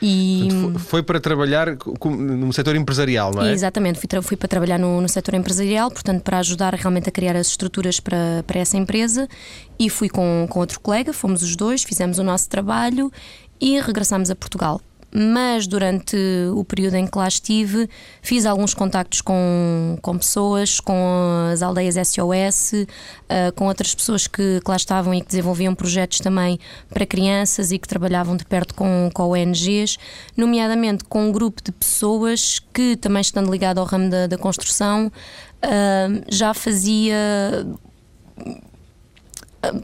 E... 0.00 0.46
Portanto, 0.48 0.78
foi 0.78 1.02
para 1.02 1.18
trabalhar 1.18 1.76
no 2.08 2.52
setor 2.52 2.76
empresarial, 2.76 3.34
não 3.34 3.42
é? 3.42 3.52
Exatamente, 3.52 3.98
fui, 3.98 4.22
fui 4.22 4.36
para 4.36 4.46
trabalhar 4.46 4.78
no, 4.78 5.00
no 5.00 5.08
setor 5.08 5.34
empresarial, 5.34 5.90
portanto, 5.90 6.22
para 6.22 6.38
ajudar 6.38 6.72
realmente 6.74 7.08
a 7.08 7.12
criar 7.12 7.34
as 7.34 7.48
estruturas 7.48 7.98
para, 7.98 8.44
para 8.46 8.60
essa 8.60 8.76
empresa. 8.76 9.28
E 9.76 9.90
fui 9.90 10.08
com, 10.08 10.46
com 10.48 10.60
outro 10.60 10.78
colega, 10.78 11.12
fomos 11.12 11.42
os 11.42 11.56
dois, 11.56 11.82
fizemos 11.82 12.20
o 12.20 12.22
nosso 12.22 12.48
trabalho 12.48 13.10
e 13.60 13.80
regressámos 13.80 14.30
a 14.30 14.36
Portugal 14.36 14.80
mas 15.10 15.66
durante 15.66 16.16
o 16.54 16.64
período 16.64 16.94
em 16.94 17.06
que 17.06 17.16
lá 17.16 17.26
estive, 17.26 17.88
fiz 18.20 18.44
alguns 18.44 18.74
contactos 18.74 19.20
com, 19.20 19.98
com 20.02 20.18
pessoas, 20.18 20.80
com 20.80 21.48
as 21.52 21.62
aldeias 21.62 21.94
SOS, 21.94 22.72
uh, 22.72 22.86
eh, 23.28 23.50
com 23.52 23.66
outras 23.66 23.94
pessoas 23.94 24.26
que, 24.26 24.60
que, 24.60 24.70
lá 24.70 24.76
estavam 24.76 25.14
e 25.14 25.20
que 25.20 25.28
desenvolviam 25.28 25.74
projetos 25.74 26.20
também 26.20 26.58
para 26.90 27.06
crianças 27.06 27.72
e 27.72 27.78
que 27.78 27.88
trabalhavam 27.88 28.36
de 28.36 28.44
perto 28.44 28.74
com, 28.74 29.10
com 29.14 29.30
ONGs, 29.30 29.98
nomeadamente 30.36 31.04
com 31.04 31.28
um 31.28 31.32
grupo 31.32 31.62
de 31.62 31.72
pessoas 31.72 32.58
que, 32.72 32.96
também 32.96 33.22
estando 33.22 33.50
ligado 33.50 33.78
ao 33.78 33.86
ramo 33.86 34.10
da, 34.10 34.26
da 34.26 34.36
construção, 34.36 35.10
uh, 35.64 36.24
já 36.28 36.52
fazia. 36.52 37.66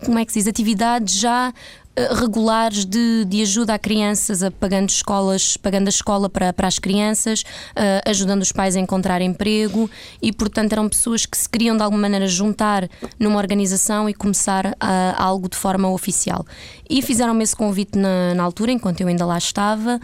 Como 0.04 0.18
é 0.18 0.24
que 0.24 0.32
se 0.32 0.38
diz? 0.38 0.48
Atividades 0.48 1.18
já 1.18 1.48
eh, 1.48 1.83
regulares 1.96 2.84
de, 2.84 3.24
de 3.24 3.42
ajuda 3.42 3.74
a 3.74 3.78
crianças, 3.78 4.42
a, 4.42 4.50
pagando 4.50 4.88
escolas, 4.88 5.56
pagando 5.56 5.86
a 5.86 5.90
escola 5.90 6.28
para, 6.28 6.52
para 6.52 6.66
as 6.66 6.78
crianças, 6.78 7.42
uh, 7.42 8.10
ajudando 8.10 8.42
os 8.42 8.50
pais 8.50 8.76
a 8.76 8.80
encontrar 8.80 9.20
emprego 9.20 9.88
e, 10.20 10.32
portanto, 10.32 10.72
eram 10.72 10.88
pessoas 10.88 11.24
que 11.24 11.36
se 11.36 11.48
queriam 11.48 11.76
de 11.76 11.82
alguma 11.82 12.02
maneira 12.02 12.26
juntar 12.26 12.88
numa 13.18 13.38
organização 13.38 14.08
e 14.08 14.14
começar 14.14 14.66
uh, 14.66 14.74
algo 15.16 15.48
de 15.48 15.56
forma 15.56 15.88
oficial. 15.88 16.44
E 16.88 17.00
fizeram-me 17.00 17.44
esse 17.44 17.54
convite 17.54 17.96
na, 17.96 18.34
na 18.34 18.42
altura, 18.42 18.72
enquanto 18.72 19.00
eu 19.00 19.08
ainda 19.08 19.24
lá 19.24 19.38
estava, 19.38 20.00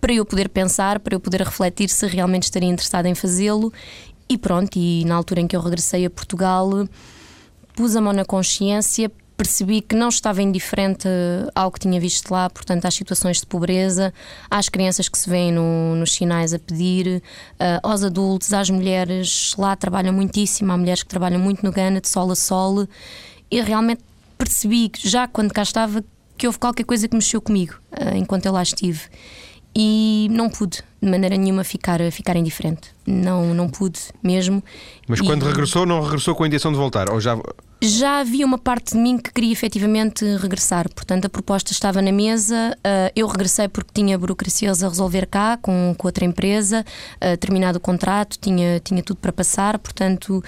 para 0.00 0.12
eu 0.14 0.24
poder 0.24 0.48
pensar, 0.48 1.00
para 1.00 1.14
eu 1.14 1.20
poder 1.20 1.42
refletir 1.42 1.88
se 1.88 2.06
realmente 2.06 2.44
estaria 2.44 2.68
interessada 2.68 3.08
em 3.08 3.14
fazê-lo. 3.14 3.72
E 4.28 4.38
pronto, 4.38 4.76
e 4.76 5.04
na 5.04 5.14
altura 5.16 5.40
em 5.40 5.46
que 5.46 5.56
eu 5.56 5.60
regressei 5.60 6.04
a 6.04 6.10
Portugal, 6.10 6.70
pus 7.74 7.96
a 7.96 8.00
mão 8.00 8.12
na 8.12 8.24
consciência 8.24 9.10
percebi 9.36 9.82
que 9.82 9.94
não 9.94 10.08
estava 10.08 10.42
indiferente 10.42 11.06
ao 11.54 11.70
que 11.70 11.80
tinha 11.80 12.00
visto 12.00 12.30
lá, 12.30 12.48
portanto, 12.48 12.86
às 12.86 12.94
situações 12.94 13.40
de 13.40 13.46
pobreza, 13.46 14.12
às 14.50 14.68
crianças 14.68 15.08
que 15.08 15.18
se 15.18 15.28
veem 15.28 15.52
no, 15.52 15.94
nos 15.96 16.12
sinais 16.12 16.54
a 16.54 16.58
pedir, 16.58 17.22
uh, 17.60 17.80
aos 17.82 18.02
adultos, 18.02 18.52
às 18.52 18.70
mulheres. 18.70 19.54
Lá 19.58 19.76
trabalham 19.76 20.12
muitíssimo, 20.12 20.72
há 20.72 20.76
mulheres 20.76 21.02
que 21.02 21.08
trabalham 21.08 21.40
muito 21.40 21.64
no 21.64 21.70
Gana, 21.70 22.00
de 22.00 22.08
sol 22.08 22.30
a 22.30 22.36
sol, 22.36 22.88
e 23.50 23.60
realmente 23.60 24.02
percebi, 24.38 24.90
já 24.98 25.28
quando 25.28 25.52
cá 25.52 25.62
estava, 25.62 26.02
que 26.36 26.46
houve 26.46 26.58
qualquer 26.58 26.84
coisa 26.84 27.06
que 27.06 27.14
mexeu 27.14 27.40
comigo 27.40 27.74
uh, 27.92 28.16
enquanto 28.16 28.46
eu 28.46 28.52
lá 28.52 28.62
estive. 28.62 29.02
E 29.78 30.28
não 30.30 30.48
pude, 30.48 30.82
de 31.02 31.10
maneira 31.10 31.36
nenhuma, 31.36 31.62
ficar, 31.62 32.00
ficar 32.10 32.34
indiferente. 32.34 32.88
Não, 33.06 33.52
não 33.52 33.68
pude 33.68 34.00
mesmo. 34.22 34.64
Mas 35.06 35.20
quando 35.20 35.44
e... 35.44 35.48
regressou, 35.48 35.84
não 35.84 36.00
regressou 36.00 36.34
com 36.34 36.44
a 36.44 36.46
intenção 36.46 36.72
de 36.72 36.78
voltar? 36.78 37.10
Ou 37.10 37.20
já 37.20 37.38
já 37.82 38.20
havia 38.20 38.46
uma 38.46 38.56
parte 38.56 38.92
de 38.94 38.98
mim 38.98 39.18
que 39.18 39.30
queria 39.30 39.52
efetivamente 39.52 40.24
regressar. 40.36 40.88
Portanto, 40.94 41.26
a 41.26 41.28
proposta 41.28 41.72
estava 41.72 42.00
na 42.00 42.10
mesa. 42.10 42.76
Uh, 42.78 43.12
eu 43.14 43.26
regressei 43.26 43.68
porque 43.68 43.90
tinha 43.92 44.18
burocracias 44.18 44.82
a 44.82 44.88
resolver 44.88 45.26
cá, 45.26 45.58
com, 45.60 45.94
com 45.96 46.08
outra 46.08 46.24
empresa, 46.24 46.84
uh, 47.16 47.36
terminado 47.36 47.76
o 47.76 47.80
contrato, 47.80 48.38
tinha, 48.40 48.80
tinha 48.80 49.02
tudo 49.02 49.18
para 49.18 49.32
passar, 49.32 49.78
portanto, 49.78 50.42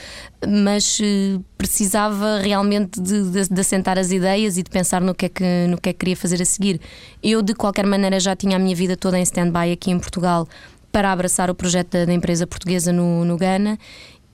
mas 0.46 0.98
uh, 1.00 1.44
precisava 1.58 2.38
realmente 2.38 3.00
de, 3.00 3.30
de, 3.30 3.48
de, 3.48 3.60
assentar 3.60 3.98
as 3.98 4.10
ideias 4.10 4.56
e 4.56 4.62
de 4.62 4.70
pensar 4.70 5.02
no 5.02 5.14
que, 5.14 5.26
é 5.26 5.28
que, 5.28 5.66
no 5.68 5.78
que 5.78 5.90
é 5.90 5.92
que 5.92 5.98
queria 5.98 6.16
fazer 6.16 6.40
a 6.40 6.46
seguir. 6.46 6.80
Eu, 7.22 7.42
de 7.42 7.54
qualquer 7.54 7.86
maneira, 7.86 8.18
já 8.18 8.34
tinha 8.34 8.56
a 8.56 8.58
minha 8.58 8.74
vida 8.74 8.96
toda 8.96 9.18
em 9.18 9.22
stand-by 9.22 9.70
aqui 9.70 9.90
em 9.90 9.98
Portugal 9.98 10.48
para 10.90 11.12
abraçar 11.12 11.50
o 11.50 11.54
projeto 11.54 11.90
da, 11.90 12.04
da 12.06 12.12
empresa 12.12 12.46
portuguesa 12.46 12.90
no, 12.90 13.22
no 13.22 13.36
Ghana 13.36 13.78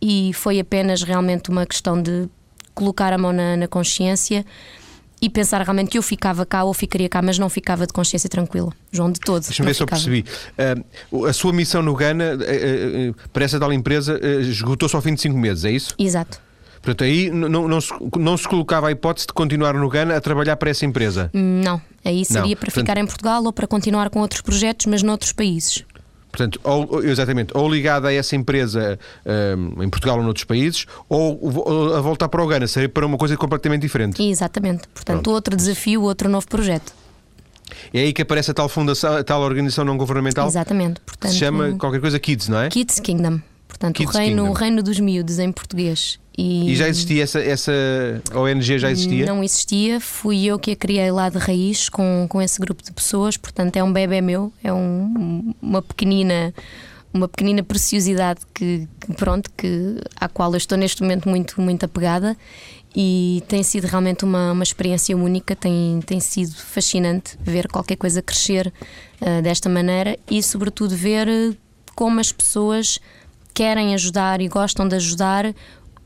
e 0.00 0.33
foi 0.33 0.61
apenas 0.61 1.02
realmente 1.02 1.50
uma 1.50 1.66
questão 1.66 2.00
de 2.00 2.28
colocar 2.74 3.12
a 3.12 3.18
mão 3.18 3.32
na, 3.32 3.56
na 3.56 3.68
consciência 3.68 4.44
e 5.22 5.30
pensar 5.30 5.62
realmente 5.62 5.90
que 5.90 5.96
eu 5.96 6.02
ficava 6.02 6.44
cá 6.44 6.64
ou 6.64 6.74
ficaria 6.74 7.08
cá, 7.08 7.22
mas 7.22 7.38
não 7.38 7.48
ficava 7.48 7.87
de 7.87 7.92
consciência 7.92 8.28
tranquila. 8.28 8.70
João, 8.92 9.10
de 9.10 9.20
todos. 9.20 9.48
Deixa-me 9.48 9.68
ver 9.68 9.74
se 9.74 9.82
eu 9.82 9.87
percebi. 9.87 10.24
Uh, 11.10 11.24
a 11.24 11.32
sua 11.32 11.52
missão 11.52 11.80
no 11.80 11.94
Ghana, 11.94 12.34
uh, 12.34 13.10
uh, 13.10 13.14
para 13.32 13.44
essa 13.44 13.58
tal 13.58 13.72
empresa, 13.72 14.20
esgotou-se 14.40 14.94
ao 14.94 15.00
fim 15.00 15.14
de 15.14 15.22
cinco 15.22 15.38
meses, 15.38 15.64
é 15.64 15.70
isso? 15.70 15.94
Exato. 15.98 16.42
Portanto, 16.82 17.04
aí 17.04 17.30
não, 17.30 17.66
não, 17.66 17.80
se, 17.80 17.90
não 18.18 18.37
se 18.37 18.46
colocava 18.46 18.88
a 18.88 18.92
hipótese 18.92 19.26
de 19.26 19.32
continuar 19.32 19.72
no 19.72 19.88
Ghana 19.88 20.14
a 20.14 20.20
trabalhar 20.20 20.56
para 20.56 20.68
essa 20.68 20.84
empresa? 20.84 21.30
Não. 21.32 21.80
Aí 22.04 22.22
seria 22.26 22.42
não. 22.42 22.48
para 22.50 22.58
Portanto... 22.58 22.74
ficar 22.74 22.98
em 22.98 23.06
Portugal 23.06 23.42
ou 23.42 23.52
para 23.54 23.66
continuar 23.66 24.10
com 24.10 24.20
outros 24.20 24.42
projetos, 24.42 24.84
mas 24.84 25.02
noutros 25.02 25.32
países. 25.32 25.82
Portanto, 26.34 26.58
ou, 26.64 27.04
exatamente, 27.04 27.56
ou 27.56 27.72
ligada 27.72 28.08
a 28.08 28.12
essa 28.12 28.34
empresa 28.34 28.98
um, 29.24 29.84
em 29.84 29.88
Portugal 29.88 30.16
ou 30.16 30.24
noutros 30.24 30.42
países, 30.44 30.84
ou, 31.08 31.38
ou 31.40 31.94
a 31.94 32.00
voltar 32.00 32.28
para 32.28 32.42
o 32.42 32.46
Ghana, 32.48 32.66
seria 32.66 32.88
para 32.88 33.06
uma 33.06 33.16
coisa 33.16 33.36
completamente 33.36 33.82
diferente. 33.82 34.20
Exatamente. 34.20 34.88
Portanto, 34.92 35.22
Pronto. 35.22 35.30
outro 35.30 35.56
desafio, 35.56 36.02
outro 36.02 36.28
novo 36.28 36.48
projeto. 36.48 36.92
É 37.92 38.00
aí 38.00 38.12
que 38.12 38.22
aparece 38.22 38.50
a 38.50 38.54
tal 38.54 38.68
fundação, 38.68 39.16
a 39.16 39.22
tal 39.22 39.42
organização 39.42 39.84
não 39.84 39.96
governamental? 39.96 40.48
Exatamente. 40.48 41.00
Portanto, 41.06 41.30
se 41.30 41.38
chama 41.38 41.72
qualquer 41.78 42.00
coisa 42.00 42.18
Kids, 42.18 42.48
não 42.48 42.58
é? 42.58 42.68
Kids 42.68 42.98
Kingdom. 42.98 43.40
Portanto, 43.68 43.96
Kids 43.96 44.12
o 44.12 44.18
reino, 44.18 44.42
Kingdom. 44.42 44.50
o 44.50 44.54
reino 44.54 44.82
dos 44.82 44.98
miúdos 44.98 45.38
em 45.38 45.52
português. 45.52 46.18
E, 46.36 46.72
e 46.72 46.76
já 46.76 46.88
existia 46.88 47.22
essa, 47.22 47.40
essa 47.40 47.72
ONG 48.34 48.78
já 48.78 48.90
existia? 48.90 49.24
Não 49.24 49.42
existia, 49.42 50.00
fui 50.00 50.44
eu 50.44 50.58
que 50.58 50.72
a 50.72 50.76
criei 50.76 51.10
lá 51.10 51.28
de 51.28 51.38
raiz 51.38 51.88
com, 51.88 52.26
com 52.28 52.42
esse 52.42 52.60
grupo 52.60 52.82
de 52.82 52.90
pessoas, 52.90 53.36
portanto 53.36 53.76
é 53.76 53.84
um 53.84 53.92
bebê 53.92 54.20
meu, 54.20 54.52
é 54.62 54.72
um, 54.72 55.54
uma 55.62 55.80
pequenina 55.80 56.52
uma 57.12 57.28
pequenina 57.28 57.62
preciosidade 57.62 58.40
que, 58.52 58.88
que, 59.00 59.12
pronto 59.14 59.48
que 59.56 60.00
à 60.16 60.28
qual 60.28 60.50
eu 60.50 60.56
estou 60.56 60.76
neste 60.76 61.00
momento 61.00 61.28
muito 61.28 61.60
muito 61.60 61.84
apegada. 61.84 62.36
E 62.96 63.42
tem 63.48 63.62
sido 63.62 63.86
realmente 63.86 64.24
uma, 64.24 64.52
uma 64.52 64.62
experiência 64.62 65.16
única. 65.16 65.54
Tem 65.54 66.00
tem 66.04 66.18
sido 66.18 66.54
fascinante 66.54 67.36
ver 67.40 67.68
qualquer 67.68 67.96
coisa 67.96 68.20
crescer 68.20 68.72
uh, 69.20 69.42
desta 69.42 69.68
maneira. 69.68 70.18
E 70.28 70.42
sobretudo 70.42 70.96
ver 70.96 71.56
como 71.94 72.18
as 72.18 72.32
pessoas 72.32 73.00
querem 73.52 73.94
ajudar 73.94 74.40
e 74.40 74.48
gostam 74.48 74.86
de 74.86 74.96
ajudar 74.96 75.54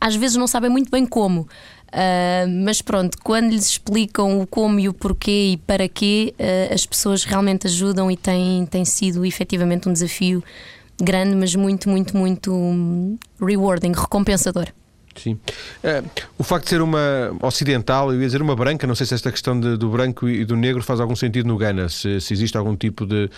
às 0.00 0.16
vezes 0.16 0.37
não 0.37 0.46
sabem 0.46 0.70
muito 0.70 0.90
bem 0.90 1.06
como. 1.06 1.48
Uh, 1.88 2.46
mas 2.64 2.82
pronto, 2.82 3.16
quando 3.24 3.50
lhes 3.50 3.64
explicam 3.70 4.40
o 4.40 4.46
como 4.46 4.78
e 4.78 4.88
o 4.88 4.92
porquê 4.92 5.52
e 5.52 5.56
para 5.56 5.88
quê, 5.88 6.34
uh, 6.38 6.74
as 6.74 6.84
pessoas 6.84 7.24
realmente 7.24 7.66
ajudam 7.66 8.11
e 8.11 8.16
tem, 8.16 8.66
tem 8.66 8.84
sido 8.84 9.24
efetivamente 9.24 9.88
um 9.88 9.92
desafio 9.92 10.44
grande, 11.00 11.34
mas 11.34 11.54
muito, 11.54 11.88
muito, 11.88 12.16
muito 12.16 13.18
rewarding, 13.40 13.92
recompensador. 13.92 14.68
Sim. 15.18 15.33
Uh, 15.33 16.09
o 16.38 16.44
facto 16.44 16.64
de 16.64 16.70
ser 16.70 16.83
uma 16.83 17.37
ocidental, 17.42 18.12
eu 18.12 18.20
ia 18.20 18.26
dizer 18.26 18.40
uma 18.40 18.54
branca, 18.54 18.87
não 18.87 18.94
sei 18.94 19.07
se 19.07 19.14
esta 19.14 19.31
questão 19.31 19.59
de, 19.59 19.76
do 19.76 19.88
branco 19.88 20.28
e 20.28 20.44
do 20.44 20.57
negro 20.57 20.83
faz 20.83 21.00
algum 21.00 21.16
sentido 21.16 21.46
no 21.46 21.57
Ghana, 21.57 21.88
se, 21.88 22.20
se 22.20 22.33
existe 22.33 22.57
algum 22.57 22.76
tipo 22.76 23.04
de, 23.07 23.31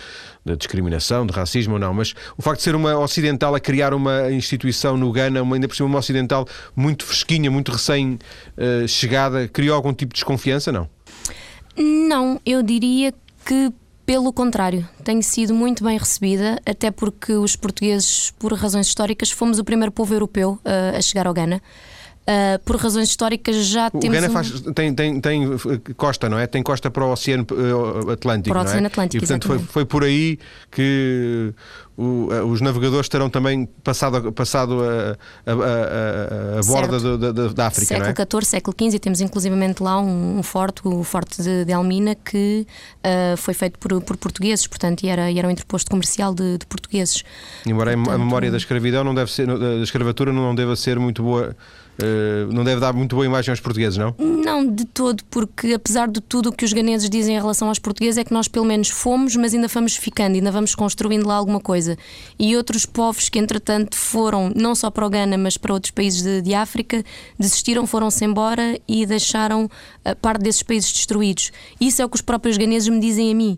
de, 0.45 0.55
discriminação, 0.55 1.25
de 1.25 1.33
racismo 1.33 1.73
ou 1.73 1.79
não, 1.79 1.93
mas 1.93 2.13
o 2.37 2.41
facto 2.41 2.57
de 2.57 2.63
ser 2.63 2.75
uma 2.75 2.97
ocidental 2.97 3.55
a 3.55 3.59
criar 3.59 3.93
uma 3.93 4.31
instituição 4.31 4.95
no 4.97 5.11
Ghana, 5.11 5.41
uma, 5.41 5.55
ainda 5.55 5.67
por 5.67 5.75
cima 5.75 5.87
uma 5.87 5.99
ocidental 5.99 6.47
muito 6.75 7.05
fresquinha, 7.05 7.49
muito 7.49 7.71
recém-chegada, 7.71 9.45
uh, 9.45 9.49
criou 9.49 9.75
algum 9.75 9.93
tipo 9.93 10.13
de 10.13 10.19
desconfiança, 10.19 10.71
não? 10.71 10.87
Não, 11.77 12.39
eu 12.45 12.61
diria 12.61 13.13
que 13.45 13.71
pelo 14.05 14.33
contrário, 14.33 14.87
tenho 15.03 15.21
sido 15.21 15.53
muito 15.53 15.83
bem 15.83 15.97
recebida, 15.97 16.59
até 16.65 16.91
porque 16.91 17.33
os 17.33 17.55
portugueses, 17.55 18.31
por 18.37 18.53
razões 18.53 18.87
históricas, 18.87 19.31
fomos 19.31 19.59
o 19.59 19.63
primeiro 19.63 19.91
povo 19.91 20.13
europeu 20.13 20.59
uh, 20.65 20.97
a 20.97 21.01
chegar 21.01 21.27
ao 21.27 21.33
Ghana. 21.33 21.61
Uh, 22.21 22.59
por 22.63 22.75
razões 22.75 23.09
históricas 23.09 23.65
já 23.65 23.87
o 23.87 23.99
temos. 23.99 24.17
O 24.17 24.21
Ghana 24.21 24.27
um... 24.27 24.31
faz, 24.31 24.61
tem, 24.75 24.93
tem, 24.93 25.19
tem 25.19 25.57
costa, 25.97 26.29
não 26.29 26.37
é? 26.37 26.45
Tem 26.45 26.61
costa 26.61 26.91
para 26.91 27.03
o 27.03 27.11
Oceano 27.11 27.47
Atlântico. 28.11 28.53
Para 28.53 28.61
o 28.61 28.63
Oceano 28.63 28.85
é? 28.85 28.87
Atlântico. 28.87 29.17
E 29.17 29.27
portanto 29.27 29.47
foi, 29.47 29.59
foi 29.59 29.85
por 29.85 30.03
aí 30.03 30.37
que 30.71 31.51
o, 31.97 32.29
uh, 32.31 32.45
os 32.45 32.61
navegadores 32.61 33.09
terão 33.09 33.29
também 33.29 33.65
passado, 33.83 34.31
passado 34.31 34.81
a, 34.81 35.17
a, 35.45 35.53
a, 35.53 36.59
a 36.59 36.63
borda 36.65 36.99
do, 36.99 37.17
da, 37.17 37.47
da, 37.47 37.67
África. 37.67 37.87
Século 37.87 38.13
não 38.17 38.23
é? 38.23 38.41
XIV, 38.41 38.45
século 38.45 38.75
XV, 38.79 38.99
temos 38.99 39.21
inclusivamente 39.21 39.83
lá 39.83 39.99
um, 39.99 40.39
um 40.39 40.43
forte, 40.43 40.81
o 40.85 41.03
Forte 41.03 41.41
de, 41.41 41.65
de 41.65 41.73
Almina, 41.73 42.15
que 42.15 42.65
uh, 42.97 43.37
foi 43.37 43.53
feito 43.53 43.77
por, 43.77 44.01
por 44.01 44.17
portugueses, 44.17 44.65
portanto, 44.67 45.03
e 45.03 45.09
era, 45.09 45.29
e 45.29 45.37
era 45.37 45.47
um 45.47 45.51
interposto 45.51 45.89
comercial 45.89 46.33
de, 46.33 46.57
de 46.57 46.65
portugueses. 46.65 47.23
Embora 47.65 47.93
portanto, 47.93 48.15
a 48.15 48.17
memória 48.17 48.51
da 48.51 48.57
escravidão 48.57 49.03
não 49.03 49.13
deve 49.13 49.31
ser, 49.31 49.47
da 49.47 49.83
escravatura 49.83 50.31
não 50.31 50.55
deve 50.55 50.75
ser 50.75 50.99
muito 50.99 51.21
boa 51.23 51.55
Uh, 52.01 52.51
não 52.51 52.63
deve 52.63 52.79
dar 52.81 52.93
muito 52.93 53.15
boa 53.15 53.25
imagem 53.25 53.51
aos 53.51 53.59
portugueses, 53.59 53.97
não? 53.97 54.15
Não, 54.17 54.65
de 54.65 54.85
todo, 54.85 55.23
porque 55.29 55.73
apesar 55.73 56.07
de 56.07 56.19
tudo 56.19 56.49
o 56.49 56.51
que 56.51 56.65
os 56.65 56.73
ganeses 56.73 57.09
dizem 57.09 57.35
em 57.35 57.39
relação 57.39 57.67
aos 57.67 57.77
portugueses 57.77 58.17
é 58.17 58.23
que 58.23 58.33
nós 58.33 58.47
pelo 58.47 58.65
menos 58.65 58.89
fomos, 58.89 59.35
mas 59.35 59.53
ainda 59.53 59.67
vamos 59.67 59.95
ficando, 59.95 60.35
ainda 60.35 60.51
vamos 60.51 60.73
construindo 60.73 61.27
lá 61.27 61.35
alguma 61.35 61.59
coisa. 61.59 61.80
E 62.39 62.55
outros 62.55 62.85
povos 62.85 63.29
que 63.29 63.39
entretanto 63.39 63.95
foram, 63.95 64.51
não 64.55 64.75
só 64.75 64.89
para 64.89 65.05
o 65.05 65.09
Ghana, 65.09 65.37
mas 65.37 65.57
para 65.57 65.73
outros 65.73 65.91
países 65.91 66.21
de, 66.21 66.41
de 66.41 66.53
África, 66.53 67.03
desistiram, 67.37 67.85
foram-se 67.87 68.23
embora 68.25 68.79
e 68.87 69.05
deixaram 69.05 69.69
a 70.03 70.15
parte 70.15 70.41
desses 70.41 70.63
países 70.63 70.91
destruídos. 70.91 71.51
Isso 71.79 72.01
é 72.01 72.05
o 72.05 72.09
que 72.09 72.15
os 72.15 72.21
próprios 72.21 72.57
ganeses 72.57 72.89
me 72.89 72.99
dizem 72.99 73.31
a 73.31 73.35
mim 73.35 73.57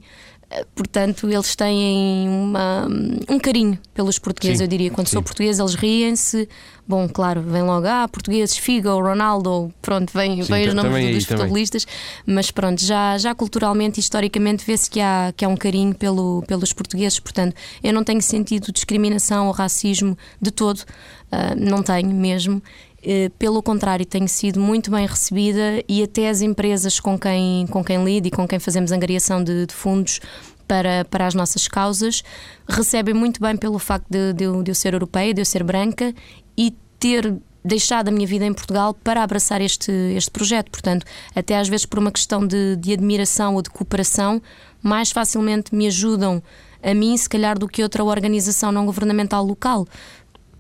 portanto, 0.75 1.29
eles 1.29 1.55
têm 1.55 2.27
uma, 2.29 2.87
um 3.29 3.39
carinho 3.39 3.77
pelos 3.93 4.19
portugueses, 4.19 4.57
sim, 4.57 4.63
eu 4.63 4.67
diria. 4.67 4.91
Quando 4.91 5.07
sim. 5.07 5.13
sou 5.13 5.23
português, 5.23 5.59
eles 5.59 5.75
riem-se. 5.75 6.47
Bom, 6.85 7.07
claro, 7.07 7.41
vem 7.41 7.61
logo, 7.61 7.87
ah, 7.87 8.09
portugueses, 8.09 8.57
Figo, 8.57 8.89
Ronaldo, 8.89 9.73
pronto, 9.81 10.11
vem, 10.13 10.43
sim, 10.43 10.51
vem 10.51 10.67
os 10.67 10.73
nomes 10.73 11.15
dos 11.15 11.25
futebolistas, 11.25 11.87
mas 12.25 12.51
pronto, 12.51 12.83
já, 12.83 13.17
já 13.17 13.33
culturalmente, 13.33 14.01
historicamente, 14.01 14.65
vê-se 14.65 14.89
que 14.89 14.99
há, 14.99 15.33
que 15.35 15.45
há 15.45 15.47
um 15.47 15.55
carinho 15.55 15.95
pelo, 15.95 16.43
pelos 16.45 16.73
portugueses, 16.73 17.21
portanto, 17.21 17.55
eu 17.81 17.93
não 17.93 18.03
tenho 18.03 18.21
sentido 18.21 18.69
discriminação 18.69 19.47
ou 19.47 19.53
racismo 19.53 20.17
de 20.41 20.51
todo, 20.51 20.79
uh, 20.79 21.55
não 21.57 21.81
tenho 21.81 22.09
mesmo. 22.09 22.61
Uh, 23.05 23.29
pelo 23.37 23.61
contrário, 23.61 24.05
tenho 24.05 24.29
sido 24.29 24.61
muito 24.61 24.89
bem 24.89 25.05
recebida 25.05 25.83
e 25.89 26.01
até 26.01 26.29
as 26.29 26.41
empresas 26.41 27.01
com 27.01 27.19
quem, 27.19 27.67
com 27.67 27.83
quem 27.83 28.03
lido 28.03 28.27
e 28.27 28.31
com 28.31 28.47
quem 28.47 28.59
fazemos 28.59 28.93
angariação 28.93 29.43
de, 29.43 29.65
de 29.65 29.73
fundos 29.73 30.21
para, 30.65 31.03
para 31.05 31.27
as 31.27 31.33
nossas 31.33 31.67
causas, 31.67 32.23
recebem 32.67 33.13
muito 33.13 33.41
bem 33.41 33.57
pelo 33.57 33.77
facto 33.77 34.07
de, 34.09 34.31
de, 34.33 34.63
de 34.63 34.71
eu 34.71 34.75
ser 34.75 34.93
europeia, 34.93 35.33
de 35.33 35.41
eu 35.41 35.45
ser 35.45 35.63
branca 35.63 36.13
e 36.57 36.73
ter 36.97 37.35
deixado 37.63 38.09
a 38.09 38.11
minha 38.11 38.27
vida 38.27 38.45
em 38.45 38.53
Portugal 38.53 38.93
para 38.93 39.23
abraçar 39.23 39.61
este, 39.61 39.91
este 39.91 40.31
projeto. 40.31 40.69
Portanto, 40.71 41.05
até 41.35 41.57
às 41.57 41.67
vezes 41.67 41.85
por 41.85 41.99
uma 41.99 42.11
questão 42.11 42.45
de, 42.45 42.75
de 42.75 42.93
admiração 42.93 43.55
ou 43.55 43.61
de 43.61 43.69
cooperação, 43.69 44.41
mais 44.81 45.11
facilmente 45.11 45.73
me 45.73 45.87
ajudam 45.87 46.41
a 46.81 46.93
mim, 46.93 47.15
se 47.15 47.29
calhar, 47.29 47.57
do 47.57 47.67
que 47.67 47.81
outra 47.81 48.03
organização 48.03 48.71
não 48.71 48.85
governamental 48.85 49.43
local. 49.45 49.87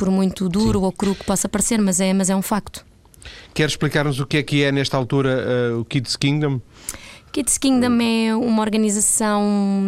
Por 0.03 0.11
muito 0.11 0.49
duro 0.49 0.79
Sim. 0.79 0.85
ou 0.85 0.91
cru 0.91 1.15
que 1.15 1.23
possa 1.23 1.47
parecer, 1.47 1.79
mas 1.79 2.01
é, 2.01 2.11
mas 2.11 2.29
é 2.29 2.35
um 2.35 2.41
facto. 2.41 2.85
Quer 3.53 3.69
explicar-nos 3.69 4.19
o 4.19 4.25
que 4.25 4.35
é 4.35 4.43
que 4.43 4.61
é, 4.61 4.69
nesta 4.69 4.97
altura, 4.97 5.73
uh, 5.73 5.79
o 5.79 5.85
Kids 5.85 6.17
Kingdom? 6.17 6.59
Kids 7.31 7.57
Kingdom 7.57 8.01
é 8.01 8.35
uma 8.35 8.61
organização 8.61 9.41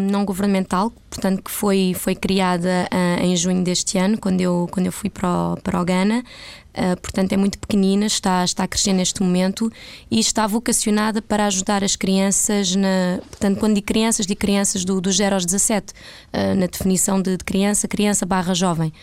não 0.10 0.24
governamental, 0.24 0.90
portanto 1.10 1.44
que 1.44 1.52
foi, 1.52 1.94
foi 1.94 2.16
criada 2.16 2.88
uh, 2.90 3.24
em 3.26 3.36
junho 3.36 3.62
deste 3.62 3.98
ano, 3.98 4.18
quando 4.18 4.40
eu, 4.40 4.70
quando 4.72 4.86
eu 4.86 4.92
fui 4.94 5.10
para 5.10 5.28
o, 5.28 5.58
para 5.62 5.82
o 5.82 5.84
Ghana. 5.84 6.24
Uh, 6.72 7.00
portanto, 7.02 7.34
é 7.34 7.38
muito 7.38 7.60
pequenina, 7.60 8.06
está, 8.06 8.44
está 8.46 8.64
a 8.64 8.68
crescer 8.68 8.94
neste 8.94 9.22
momento 9.22 9.70
e 10.10 10.18
está 10.18 10.48
vocacionada 10.48 11.22
para 11.22 11.46
ajudar 11.48 11.84
as 11.84 11.98
crianças, 11.98 12.74
na, 12.74 13.20
portanto, 13.30 13.60
quando 13.60 13.76
digo 13.76 13.88
crianças, 13.88 14.26
digo 14.26 14.40
crianças 14.40 14.86
do, 14.86 15.02
do 15.02 15.12
0 15.12 15.36
aos 15.36 15.46
17, 15.46 15.92
uh, 15.92 16.56
na 16.56 16.68
definição 16.68 17.22
de, 17.22 17.36
de 17.36 17.44
criança, 17.44 17.86
criança 17.86 18.26
barra 18.26 18.54
jovem. 18.54 18.94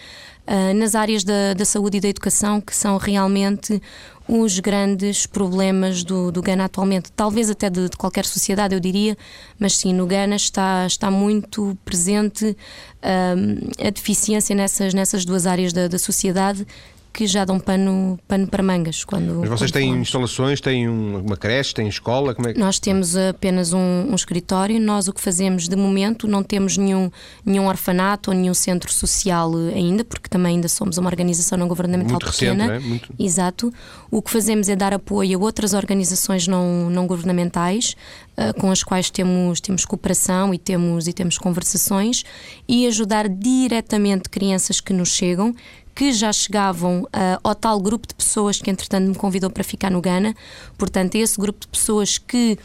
Uh, 0.44 0.74
nas 0.74 0.96
áreas 0.96 1.22
da, 1.22 1.54
da, 1.54 1.64
saúde 1.64 1.98
e 1.98 2.00
da 2.00 2.08
educação, 2.08 2.60
que 2.60 2.74
são 2.74 2.96
realmente 2.96 3.80
os 4.28 4.58
grandes 4.58 5.24
problemas 5.24 6.02
do, 6.02 6.32
do 6.32 6.42
Ghana 6.42 6.64
atualmente, 6.64 7.12
talvez 7.12 7.48
até 7.48 7.70
de, 7.70 7.88
de, 7.88 7.96
qualquer 7.96 8.24
sociedade, 8.24 8.74
eu 8.74 8.80
diria, 8.80 9.16
mas 9.56 9.76
sim, 9.76 9.92
no 9.92 10.04
Ghana 10.04 10.34
está, 10.34 10.84
está 10.84 11.12
muito 11.12 11.78
presente 11.84 12.44
uh, 12.46 13.86
a 13.86 13.90
deficiência 13.90 14.54
nessas, 14.54 14.92
nessas 14.92 15.24
duas 15.24 15.46
áreas 15.46 15.72
da, 15.72 15.86
da 15.86 15.98
sociedade 15.98 16.66
que 17.12 17.26
já 17.26 17.44
dão 17.44 17.60
pano, 17.60 18.18
pano 18.26 18.46
para 18.46 18.62
mangas. 18.62 19.04
Quando, 19.04 19.40
Mas 19.40 19.48
vocês 19.50 19.70
têm 19.70 19.86
falamos. 19.86 20.08
instalações, 20.08 20.60
têm 20.60 20.88
uma 20.88 21.36
creche, 21.36 21.74
têm 21.74 21.86
escola? 21.86 22.34
Como 22.34 22.48
é 22.48 22.54
que... 22.54 22.58
Nós 22.58 22.78
temos 22.78 23.16
apenas 23.16 23.72
um, 23.72 23.78
um, 23.78 24.14
escritório. 24.14 24.80
Nós 24.80 25.08
o 25.08 25.12
que 25.12 25.20
fazemos 25.20 25.68
de 25.68 25.76
momento 25.76 26.26
não 26.26 26.42
temos 26.42 26.76
nenhum, 26.76 27.10
nenhum 27.44 27.66
orfanato 27.66 28.30
ou 28.30 28.36
nenhum 28.36 28.54
centro 28.54 28.92
social 28.92 29.52
ainda, 29.74 30.04
porque 30.04 30.28
também 30.28 30.56
ainda 30.56 30.68
somos 30.68 30.96
uma 30.96 31.10
organização 31.10 31.58
não 31.58 31.68
governamental 31.68 32.18
Muito 32.20 32.32
pequena. 32.32 32.64
Recente, 32.64 32.68
não 32.68 32.86
é? 32.86 32.88
Muito... 32.88 33.14
Exato. 33.18 33.72
O 34.10 34.22
que 34.22 34.30
fazemos 34.30 34.68
é 34.68 34.76
dar 34.76 34.94
apoio 34.94 35.38
a 35.38 35.42
outras 35.42 35.74
organizações 35.74 36.46
não, 36.46 36.88
não 36.88 37.06
governamentais 37.06 37.94
uh, 38.36 38.58
com 38.58 38.70
as 38.70 38.82
quais 38.82 39.10
temos, 39.10 39.60
temos 39.60 39.84
cooperação 39.84 40.54
e 40.54 40.58
temos, 40.58 41.06
e 41.06 41.12
temos 41.12 41.36
conversações 41.36 42.24
e 42.68 42.86
ajudar 42.86 43.28
diretamente 43.28 44.28
crianças 44.28 44.80
que 44.80 44.92
nos 44.92 45.10
chegam 45.10 45.54
que 45.94 46.12
já 46.12 46.32
chegavam 46.32 47.02
uh, 47.02 47.08
ao 47.42 47.54
tal 47.54 47.80
grupo 47.80 48.06
de 48.06 48.14
pessoas 48.14 48.60
que, 48.60 48.70
entretanto, 48.70 49.08
me 49.08 49.14
convidou 49.14 49.50
para 49.50 49.62
ficar 49.62 49.90
no 49.90 50.00
Ghana. 50.00 50.34
Portanto, 50.78 51.14
esse 51.16 51.38
grupo 51.38 51.60
de 51.60 51.68
pessoas 51.68 52.18
que 52.18 52.58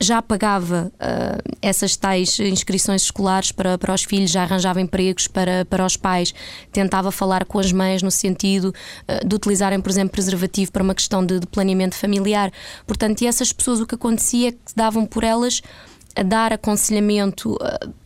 já 0.00 0.20
pagava 0.20 0.92
uh, 0.94 1.56
essas 1.62 1.96
tais 1.96 2.38
inscrições 2.38 3.02
escolares 3.02 3.50
para, 3.50 3.78
para 3.78 3.94
os 3.94 4.04
filhos, 4.04 4.30
já 4.30 4.42
arranjava 4.42 4.80
empregos 4.80 5.26
para, 5.26 5.64
para 5.64 5.84
os 5.84 5.96
pais, 5.96 6.34
tentava 6.70 7.10
falar 7.10 7.44
com 7.46 7.58
as 7.58 7.72
mães 7.72 8.02
no 8.02 8.10
sentido 8.10 8.74
uh, 9.08 9.26
de 9.26 9.34
utilizarem, 9.34 9.80
por 9.80 9.90
exemplo, 9.90 10.12
preservativo 10.12 10.70
para 10.70 10.82
uma 10.82 10.94
questão 10.94 11.24
de, 11.24 11.40
de 11.40 11.46
planeamento 11.46 11.94
familiar. 11.94 12.52
Portanto, 12.86 13.22
essas 13.22 13.52
pessoas 13.52 13.80
o 13.80 13.86
que 13.86 13.94
acontecia 13.94 14.48
é 14.48 14.52
que 14.52 14.58
davam 14.74 15.06
por 15.06 15.24
elas 15.24 15.62
a 16.14 16.22
dar 16.22 16.52
aconselhamento. 16.52 17.54
Uh, 17.54 18.05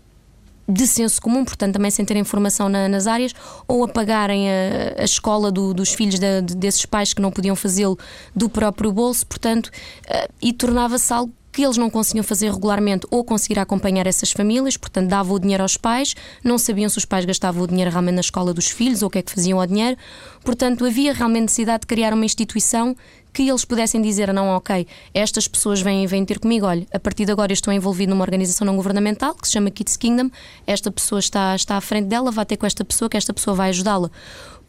de 0.70 0.86
senso 0.86 1.20
comum, 1.20 1.44
portanto, 1.44 1.74
também 1.74 1.90
sem 1.90 2.04
ter 2.04 2.16
informação 2.16 2.68
na, 2.68 2.88
nas 2.88 3.06
áreas, 3.06 3.34
ou 3.66 3.84
a 3.84 3.88
pagarem 3.88 4.48
a, 4.48 5.00
a 5.00 5.04
escola 5.04 5.50
do, 5.50 5.74
dos 5.74 5.92
filhos 5.92 6.18
de, 6.18 6.42
desses 6.42 6.86
pais 6.86 7.12
que 7.12 7.20
não 7.20 7.30
podiam 7.30 7.56
fazê-lo 7.56 7.98
do 8.34 8.48
próprio 8.48 8.92
bolso, 8.92 9.26
portanto, 9.26 9.66
uh, 9.66 10.32
e 10.40 10.52
tornava-se 10.52 11.12
algo 11.12 11.32
que 11.52 11.62
eles 11.64 11.76
não 11.76 11.90
conseguiam 11.90 12.22
fazer 12.22 12.50
regularmente 12.52 13.06
ou 13.10 13.24
conseguir 13.24 13.58
acompanhar 13.58 14.06
essas 14.06 14.30
famílias, 14.30 14.76
portanto, 14.76 15.08
davam 15.08 15.34
o 15.34 15.38
dinheiro 15.38 15.62
aos 15.62 15.76
pais, 15.76 16.14
não 16.44 16.58
sabiam 16.58 16.88
se 16.88 16.98
os 16.98 17.04
pais 17.04 17.24
gastavam 17.24 17.62
o 17.62 17.66
dinheiro 17.66 17.90
realmente 17.90 18.14
na 18.14 18.20
escola 18.20 18.54
dos 18.54 18.68
filhos 18.68 19.02
ou 19.02 19.08
o 19.08 19.10
que 19.10 19.18
é 19.18 19.22
que 19.22 19.32
faziam 19.32 19.60
ao 19.60 19.66
dinheiro. 19.66 19.96
Portanto, 20.44 20.84
havia 20.84 21.12
realmente 21.12 21.42
necessidade 21.42 21.82
de 21.82 21.86
criar 21.86 22.12
uma 22.12 22.24
instituição 22.24 22.96
que 23.32 23.48
eles 23.48 23.64
pudessem 23.64 24.02
dizer, 24.02 24.32
não, 24.32 24.48
ok, 24.48 24.86
estas 25.14 25.46
pessoas 25.46 25.80
vêm, 25.80 26.06
vêm 26.06 26.24
ter 26.24 26.40
comigo, 26.40 26.66
olha, 26.66 26.86
a 26.92 26.98
partir 26.98 27.24
de 27.24 27.32
agora 27.32 27.52
eu 27.52 27.54
estou 27.54 27.72
envolvido 27.72 28.10
numa 28.10 28.24
organização 28.24 28.66
não 28.66 28.74
governamental 28.74 29.34
que 29.34 29.46
se 29.46 29.52
chama 29.52 29.70
Kids 29.70 29.96
Kingdom, 29.96 30.30
esta 30.66 30.90
pessoa 30.90 31.20
está, 31.20 31.54
está 31.54 31.76
à 31.76 31.80
frente 31.80 32.06
dela, 32.06 32.30
vai 32.32 32.44
ter 32.44 32.56
com 32.56 32.66
esta 32.66 32.84
pessoa, 32.84 33.08
que 33.08 33.16
esta 33.16 33.32
pessoa 33.32 33.54
vai 33.54 33.68
ajudá-la 33.70 34.10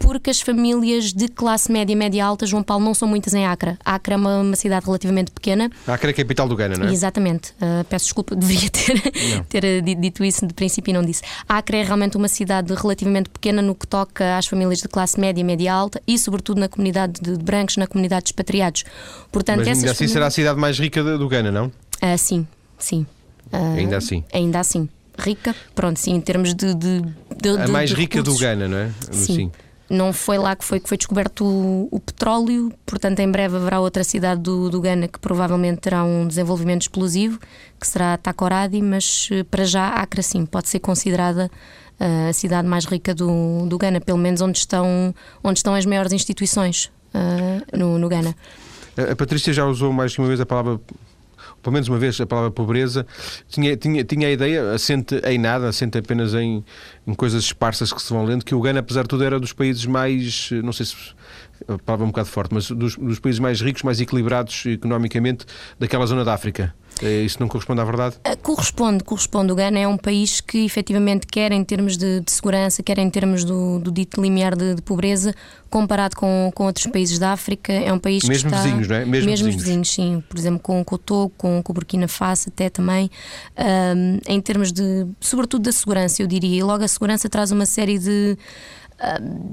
porque 0.01 0.29
as 0.29 0.41
famílias 0.41 1.13
de 1.13 1.27
classe 1.27 1.71
média, 1.71 1.95
média 1.95 2.25
alta, 2.25 2.45
João 2.45 2.63
Paulo, 2.63 2.83
não 2.83 2.93
são 2.93 3.07
muitas 3.07 3.33
em 3.33 3.45
Acre. 3.45 3.77
Acre 3.85 4.13
é 4.13 4.17
uma, 4.17 4.39
uma 4.39 4.55
cidade 4.55 4.85
relativamente 4.85 5.31
pequena. 5.31 5.69
Acre 5.87 6.09
é 6.09 6.11
a 6.11 6.13
capital 6.13 6.47
do 6.47 6.55
Ghana, 6.55 6.75
não 6.75 6.87
é? 6.87 6.91
Exatamente. 6.91 7.51
Uh, 7.51 7.83
peço 7.85 8.05
desculpa, 8.05 8.35
deveria 8.35 8.69
ter, 8.69 9.01
ter 9.47 9.63
uh, 9.63 10.01
dito 10.01 10.23
isso 10.23 10.45
de 10.45 10.53
princípio 10.53 10.91
e 10.91 10.93
não 10.93 11.03
disse. 11.03 11.21
Acre 11.47 11.77
é 11.77 11.83
realmente 11.83 12.17
uma 12.17 12.27
cidade 12.27 12.73
relativamente 12.73 13.29
pequena 13.29 13.61
no 13.61 13.75
que 13.75 13.87
toca 13.87 14.37
às 14.37 14.47
famílias 14.47 14.79
de 14.79 14.87
classe 14.87 15.19
média, 15.19 15.43
média 15.43 15.73
alta 15.73 16.01
e, 16.07 16.17
sobretudo, 16.17 16.59
na 16.59 16.67
comunidade 16.67 17.21
de 17.21 17.37
brancos, 17.37 17.77
na 17.77 17.87
comunidade 17.87 18.23
de 18.23 18.29
expatriados. 18.29 18.83
Portanto, 19.31 19.59
Mas 19.59 19.67
ainda 19.67 19.91
assim 19.91 19.93
famílias... 19.93 20.11
será 20.11 20.27
a 20.27 20.31
cidade 20.31 20.59
mais 20.59 20.79
rica 20.79 21.03
do 21.03 21.27
Ghana, 21.27 21.51
não? 21.51 21.67
Uh, 21.67 22.17
sim, 22.17 22.47
sim. 22.77 23.05
ainda 23.51 23.97
assim? 23.97 24.23
Ainda 24.33 24.59
assim. 24.59 24.89
Rica, 25.17 25.55
pronto, 25.75 25.99
sim, 25.99 26.15
em 26.15 26.21
termos 26.21 26.55
de. 26.55 26.73
de, 26.73 27.01
de 27.39 27.49
a 27.49 27.67
mais 27.67 27.89
de 27.89 27.95
rica 27.95 28.23
do 28.23 28.35
Ghana, 28.37 28.67
não 28.67 28.77
é? 28.77 28.89
Sim. 29.11 29.35
sim 29.35 29.51
não 29.91 30.13
foi 30.13 30.37
lá 30.37 30.55
que 30.55 30.63
foi, 30.63 30.79
que 30.79 30.87
foi 30.87 30.97
descoberto 30.97 31.43
o, 31.43 31.89
o, 31.91 31.99
petróleo, 31.99 32.71
portanto, 32.85 33.19
em 33.19 33.29
breve 33.29 33.57
haverá 33.57 33.81
outra 33.81 34.05
cidade 34.05 34.39
do, 34.41 34.69
do 34.69 34.79
Ghana 34.79 35.07
que 35.07 35.19
provavelmente 35.19 35.81
terá 35.81 36.03
um 36.03 36.25
desenvolvimento 36.25 36.83
explosivo, 36.83 37.37
que 37.79 37.85
será 37.85 38.17
Takoradi, 38.17 38.81
mas 38.81 39.27
eh, 39.31 39.43
para 39.43 39.65
já 39.65 39.89
Accra 39.89 40.21
sim, 40.23 40.45
pode 40.45 40.69
ser 40.69 40.79
considerada 40.79 41.51
uh, 41.99 42.29
a 42.29 42.33
cidade 42.33 42.67
mais 42.67 42.85
rica 42.85 43.13
do, 43.13 43.65
do 43.67 43.77
Ghana, 43.77 43.99
pelo 43.99 44.17
menos 44.17 44.39
onde 44.39 44.57
estão, 44.59 45.13
onde 45.43 45.59
estão 45.59 45.75
as 45.75 45.85
maiores 45.85 46.13
instituições 46.13 46.89
uh, 47.13 47.77
no, 47.77 47.99
no 47.99 48.07
Ghana. 48.07 48.33
A 48.97 49.15
Patrícia 49.15 49.51
já 49.51 49.65
usou 49.65 49.91
mais 49.91 50.13
de 50.13 50.19
uma 50.19 50.27
vez 50.27 50.39
a 50.39 50.45
palavra 50.45 50.79
pelo 51.61 51.73
menos 51.73 51.87
uma 51.87 51.97
vez 51.97 52.19
a 52.19 52.25
palavra 52.25 52.51
pobreza, 52.51 53.05
tinha, 53.47 53.75
tinha, 53.77 54.03
tinha 54.03 54.27
a 54.27 54.31
ideia, 54.31 54.71
assente 54.71 55.15
em 55.25 55.37
nada, 55.37 55.69
assente 55.69 55.97
apenas 55.97 56.33
em, 56.33 56.63
em 57.05 57.13
coisas 57.13 57.43
esparsas 57.43 57.91
que 57.93 58.01
se 58.01 58.11
vão 58.11 58.25
lendo, 58.25 58.43
que 58.43 58.55
o 58.55 58.61
Ghana, 58.61 58.79
apesar 58.79 59.03
de 59.03 59.09
tudo, 59.09 59.23
era 59.23 59.39
dos 59.39 59.53
países 59.53 59.85
mais, 59.85 60.49
não 60.63 60.73
sei 60.73 60.85
se 60.85 60.95
a 61.67 61.77
palavra 61.77 62.05
é 62.05 62.07
um 62.07 62.11
bocado 62.11 62.27
forte, 62.27 62.53
mas 62.53 62.69
dos, 62.69 62.95
dos 62.95 63.19
países 63.19 63.39
mais 63.39 63.61
ricos, 63.61 63.83
mais 63.83 63.99
equilibrados 63.99 64.65
economicamente 64.65 65.45
daquela 65.79 66.05
zona 66.05 66.23
da 66.23 66.33
África. 66.33 66.73
É, 67.01 67.21
isso 67.21 67.37
não 67.39 67.47
corresponde 67.47 67.81
à 67.81 67.83
verdade? 67.83 68.15
Ah, 68.23 68.35
corresponde, 68.35 69.03
corresponde. 69.03 69.51
O 69.51 69.55
Ghana 69.55 69.79
é 69.79 69.87
um 69.87 69.97
país 69.97 70.41
que 70.41 70.63
efetivamente 70.65 71.25
quer 71.27 71.51
em 71.51 71.63
termos 71.63 71.97
de, 71.97 72.19
de 72.21 72.31
segurança, 72.31 72.83
quer 72.83 72.97
em 72.99 73.09
termos 73.09 73.43
do, 73.43 73.79
do 73.79 73.91
dito 73.91 74.21
limiar 74.21 74.55
de, 74.55 74.75
de, 74.75 74.81
pobreza, 74.81 75.33
comparado 75.69 76.15
com, 76.15 76.51
com 76.53 76.65
outros 76.65 76.85
países 76.87 77.17
da 77.17 77.31
África, 77.31 77.71
é 77.73 77.91
um 77.91 77.99
país 77.99 78.23
mesmo 78.23 78.49
que 78.49 78.55
está... 78.55 78.63
vizinhos, 78.63 78.87
não 78.87 78.95
é? 78.95 79.05
Mesmo, 79.05 79.29
mesmo 79.29 79.45
vizinhos. 79.47 79.63
vizinhos. 79.63 79.89
sim. 79.91 80.23
Por 80.27 80.37
exemplo, 80.37 80.59
com, 80.59 80.83
com 80.83 80.95
o 80.95 80.97
Togo, 80.97 81.33
com, 81.37 81.61
com 81.63 81.71
o 81.71 81.73
Burkina 81.73 82.07
Faso 82.07 82.49
até 82.49 82.69
também. 82.69 83.09
Um, 83.57 84.19
em 84.27 84.41
termos 84.41 84.71
de, 84.71 85.07
sobretudo 85.19 85.63
da 85.63 85.71
segurança, 85.71 86.21
eu 86.21 86.27
diria. 86.27 86.59
E 86.59 86.63
logo 86.63 86.83
a 86.83 86.87
segurança 86.87 87.29
traz 87.29 87.51
uma 87.51 87.65
série 87.65 87.97
de 87.97 88.37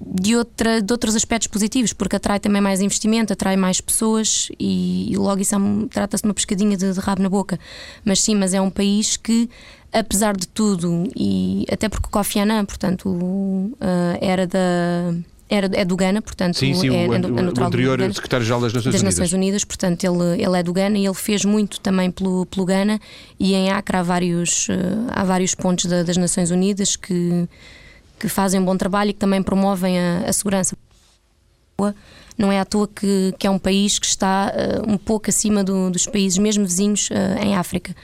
de, 0.07 0.37
outra, 0.37 0.83
de 0.83 0.93
outros 0.93 1.17
aspectos 1.17 1.49
positivos, 1.49 1.93
porque 1.93 2.17
atrai 2.17 2.39
também 2.39 2.61
mais 2.61 2.81
investimento, 2.81 3.33
atrai 3.33 3.57
mais 3.57 3.81
pessoas 3.81 4.49
e, 4.59 5.13
e 5.13 5.17
logo 5.17 5.41
isso 5.41 5.55
é 5.55 5.59
trata-se 5.91 6.23
de 6.23 6.29
uma 6.29 6.35
pescadinha 6.35 6.77
de, 6.77 6.93
de 6.93 7.01
rabo 7.01 7.23
na 7.23 7.29
boca. 7.29 7.59
Mas 8.05 8.21
sim, 8.21 8.35
mas 8.35 8.53
é 8.53 8.61
um 8.61 8.71
país 8.71 9.17
que, 9.17 9.49
apesar 9.93 10.37
de 10.37 10.47
tudo, 10.47 11.09
e 11.17 11.65
até 11.71 11.89
porque 11.89 12.09
Kofi 12.11 12.41
Annan, 12.41 12.65
portanto, 12.65 13.09
uh, 13.09 13.75
era 14.21 14.47
da 14.47 15.15
era, 15.51 15.67
é 15.73 15.85
do 15.85 15.97
Ghana, 15.97 16.21
portanto 16.21 16.59
sim, 16.59 16.75
sim, 16.75 16.89
é, 16.89 17.09
o, 17.09 17.15
é, 17.15 17.19
o 17.19 17.65
anterior 17.65 17.99
secretário-geral 18.13 18.61
das 18.61 18.75
Nações 18.75 18.93
das 18.93 19.01
Unidas. 19.01 19.19
Nações 19.19 19.33
Unidas, 19.33 19.65
portanto 19.65 20.05
ele, 20.05 20.43
ele 20.43 20.59
é 20.59 20.63
do 20.63 20.75
Ghana 20.75 20.99
e 20.99 21.07
ele 21.07 21.15
fez 21.15 21.43
muito 21.45 21.81
também 21.81 22.11
pelo, 22.11 22.45
pelo 22.45 22.67
Ghana 22.67 23.01
e 23.41 23.55
em 23.55 23.71
Acre 23.71 23.97
há 23.97 24.03
vários, 24.03 24.69
uh, 24.69 24.73
há 25.09 25.25
vários 25.25 25.55
pontos 25.55 25.87
da, 25.87 26.03
das 26.03 26.19
Nações 26.19 26.51
Unidas 26.51 26.97
que 26.97 27.49
que 28.19 28.29
fazem 28.29 28.61
um 28.61 28.65
bom 28.65 28.77
trabalho 28.77 29.11
e 29.11 29.13
que 29.13 29.19
também 29.19 29.43
promovem 29.43 29.99
a, 29.99 30.25
a 30.27 30.33
segurança. 30.33 30.77
Não 32.37 32.53
é 32.53 32.59
à 32.61 32.65
toa 32.65 32.89
que, 32.89 33.35
que 33.39 33.47
é 33.47 33.51
um 33.51 33.59
país 33.59 33.99
que 33.99 34.07
está 34.07 34.53
uh, 34.53 34.91
um 34.91 34.97
pouco 34.97 35.29
acima 35.29 35.63
do, 35.65 35.91
dos 35.91 36.07
países, 36.07 36.39
mesmo 36.39 36.65
vizinhos, 36.65 37.09
uh, 37.11 37.43
em 37.43 37.57
África. 37.57 37.95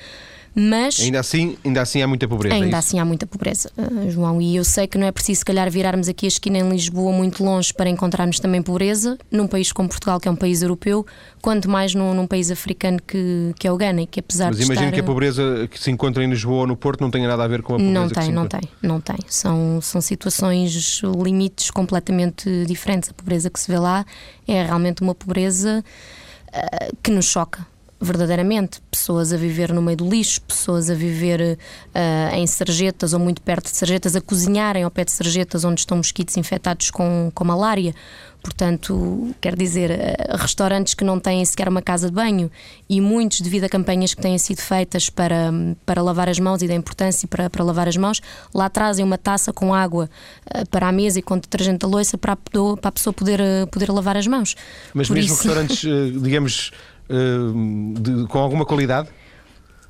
Mas 0.54 1.00
ainda 1.00 1.18
assim, 1.18 1.56
ainda 1.64 1.82
assim 1.82 2.00
há 2.00 2.06
muita 2.06 2.28
pobreza. 2.28 2.54
É 2.54 2.62
ainda 2.62 2.76
é 2.76 2.78
assim 2.78 3.00
há 3.00 3.04
muita 3.04 3.26
pobreza, 3.26 3.70
uh, 3.76 4.10
João. 4.10 4.40
E 4.40 4.54
eu 4.54 4.64
sei 4.64 4.86
que 4.86 4.96
não 4.96 5.06
é 5.06 5.10
preciso, 5.10 5.40
se 5.40 5.44
calhar, 5.44 5.68
virarmos 5.68 6.08
aqui 6.08 6.26
a 6.26 6.28
esquina 6.28 6.58
em 6.58 6.68
Lisboa 6.68 7.12
muito 7.12 7.42
longe 7.44 7.74
para 7.74 7.90
encontrarmos 7.90 8.38
também 8.38 8.62
pobreza 8.62 9.18
num 9.30 9.48
país 9.48 9.72
como 9.72 9.88
Portugal, 9.88 10.20
que 10.20 10.28
é 10.28 10.30
um 10.30 10.36
país 10.36 10.62
europeu, 10.62 11.04
quanto 11.42 11.68
mais 11.68 11.94
num, 11.94 12.14
num 12.14 12.26
país 12.26 12.52
africano 12.52 13.00
que, 13.04 13.52
que 13.58 13.66
é 13.66 13.72
o 13.72 13.76
Ghana, 13.76 14.06
que 14.06 14.20
apesar 14.20 14.48
Mas 14.48 14.58
de 14.58 14.64
imagino 14.64 14.86
estar... 14.86 14.94
que 14.94 15.00
a 15.00 15.04
pobreza 15.04 15.68
que 15.68 15.78
se 15.78 15.90
encontra 15.90 16.22
em 16.22 16.30
Lisboa 16.30 16.60
ou 16.60 16.66
no 16.68 16.76
Porto 16.76 17.00
não 17.00 17.10
tenha 17.10 17.26
nada 17.26 17.42
a 17.42 17.48
ver 17.48 17.60
com 17.60 17.74
a 17.74 17.78
pobreza 17.78 18.00
não 18.00 18.08
tem, 18.08 18.32
não 18.32 18.46
tem, 18.46 18.60
não 18.80 19.00
tem. 19.00 19.16
São, 19.26 19.80
são 19.82 20.00
situações, 20.00 21.02
limites 21.20 21.70
completamente 21.70 22.64
diferentes. 22.66 23.10
A 23.10 23.12
pobreza 23.12 23.50
que 23.50 23.58
se 23.58 23.70
vê 23.70 23.78
lá 23.78 24.06
é 24.46 24.64
realmente 24.64 25.02
uma 25.02 25.14
pobreza 25.14 25.84
uh, 26.48 26.96
que 27.02 27.10
nos 27.10 27.26
choca 27.26 27.73
verdadeiramente. 28.04 28.80
Pessoas 28.90 29.32
a 29.32 29.36
viver 29.36 29.72
no 29.72 29.82
meio 29.82 29.96
do 29.96 30.08
lixo, 30.08 30.40
pessoas 30.42 30.90
a 30.90 30.94
viver 30.94 31.58
uh, 31.60 32.34
em 32.34 32.46
sarjetas 32.46 33.12
ou 33.12 33.20
muito 33.20 33.42
perto 33.42 33.70
de 33.70 33.76
sarjetas, 33.76 34.14
a 34.14 34.20
cozinharem 34.20 34.84
ao 34.84 34.90
pé 34.90 35.04
de 35.04 35.12
sarjetas 35.12 35.64
onde 35.64 35.80
estão 35.80 35.96
mosquitos 35.96 36.36
infectados 36.36 36.90
com, 36.90 37.30
com 37.34 37.44
malária. 37.44 37.94
Portanto, 38.42 39.34
quer 39.40 39.56
dizer, 39.56 39.90
uh, 39.90 40.36
restaurantes 40.36 40.92
que 40.92 41.02
não 41.02 41.18
têm 41.18 41.44
sequer 41.44 41.66
uma 41.68 41.80
casa 41.80 42.08
de 42.08 42.14
banho 42.14 42.50
e 42.88 43.00
muitos, 43.00 43.40
devido 43.40 43.64
a 43.64 43.68
campanhas 43.68 44.12
que 44.12 44.20
têm 44.20 44.36
sido 44.36 44.60
feitas 44.60 45.08
para, 45.08 45.50
para 45.86 46.02
lavar 46.02 46.28
as 46.28 46.38
mãos 46.38 46.62
e 46.62 46.68
da 46.68 46.74
importância 46.74 47.26
para, 47.26 47.48
para 47.48 47.64
lavar 47.64 47.88
as 47.88 47.96
mãos, 47.96 48.20
lá 48.54 48.68
trazem 48.68 49.04
uma 49.04 49.16
taça 49.16 49.52
com 49.52 49.72
água 49.72 50.10
uh, 50.46 50.68
para 50.68 50.88
a 50.88 50.92
mesa 50.92 51.18
e 51.18 51.22
com 51.22 51.38
detergente 51.38 51.78
da 51.78 51.88
louça 51.88 52.18
para 52.18 52.34
a, 52.34 52.36
para 52.36 52.88
a 52.88 52.92
pessoa 52.92 53.12
poder, 53.14 53.40
poder 53.70 53.90
lavar 53.90 54.16
as 54.16 54.26
mãos. 54.26 54.54
Mas 54.92 55.08
Por 55.08 55.14
mesmo 55.14 55.32
isso... 55.32 55.42
restaurantes, 55.42 55.80
digamos 56.22 56.70
de, 57.08 58.26
com 58.26 58.38
alguma 58.38 58.64
qualidade? 58.64 59.08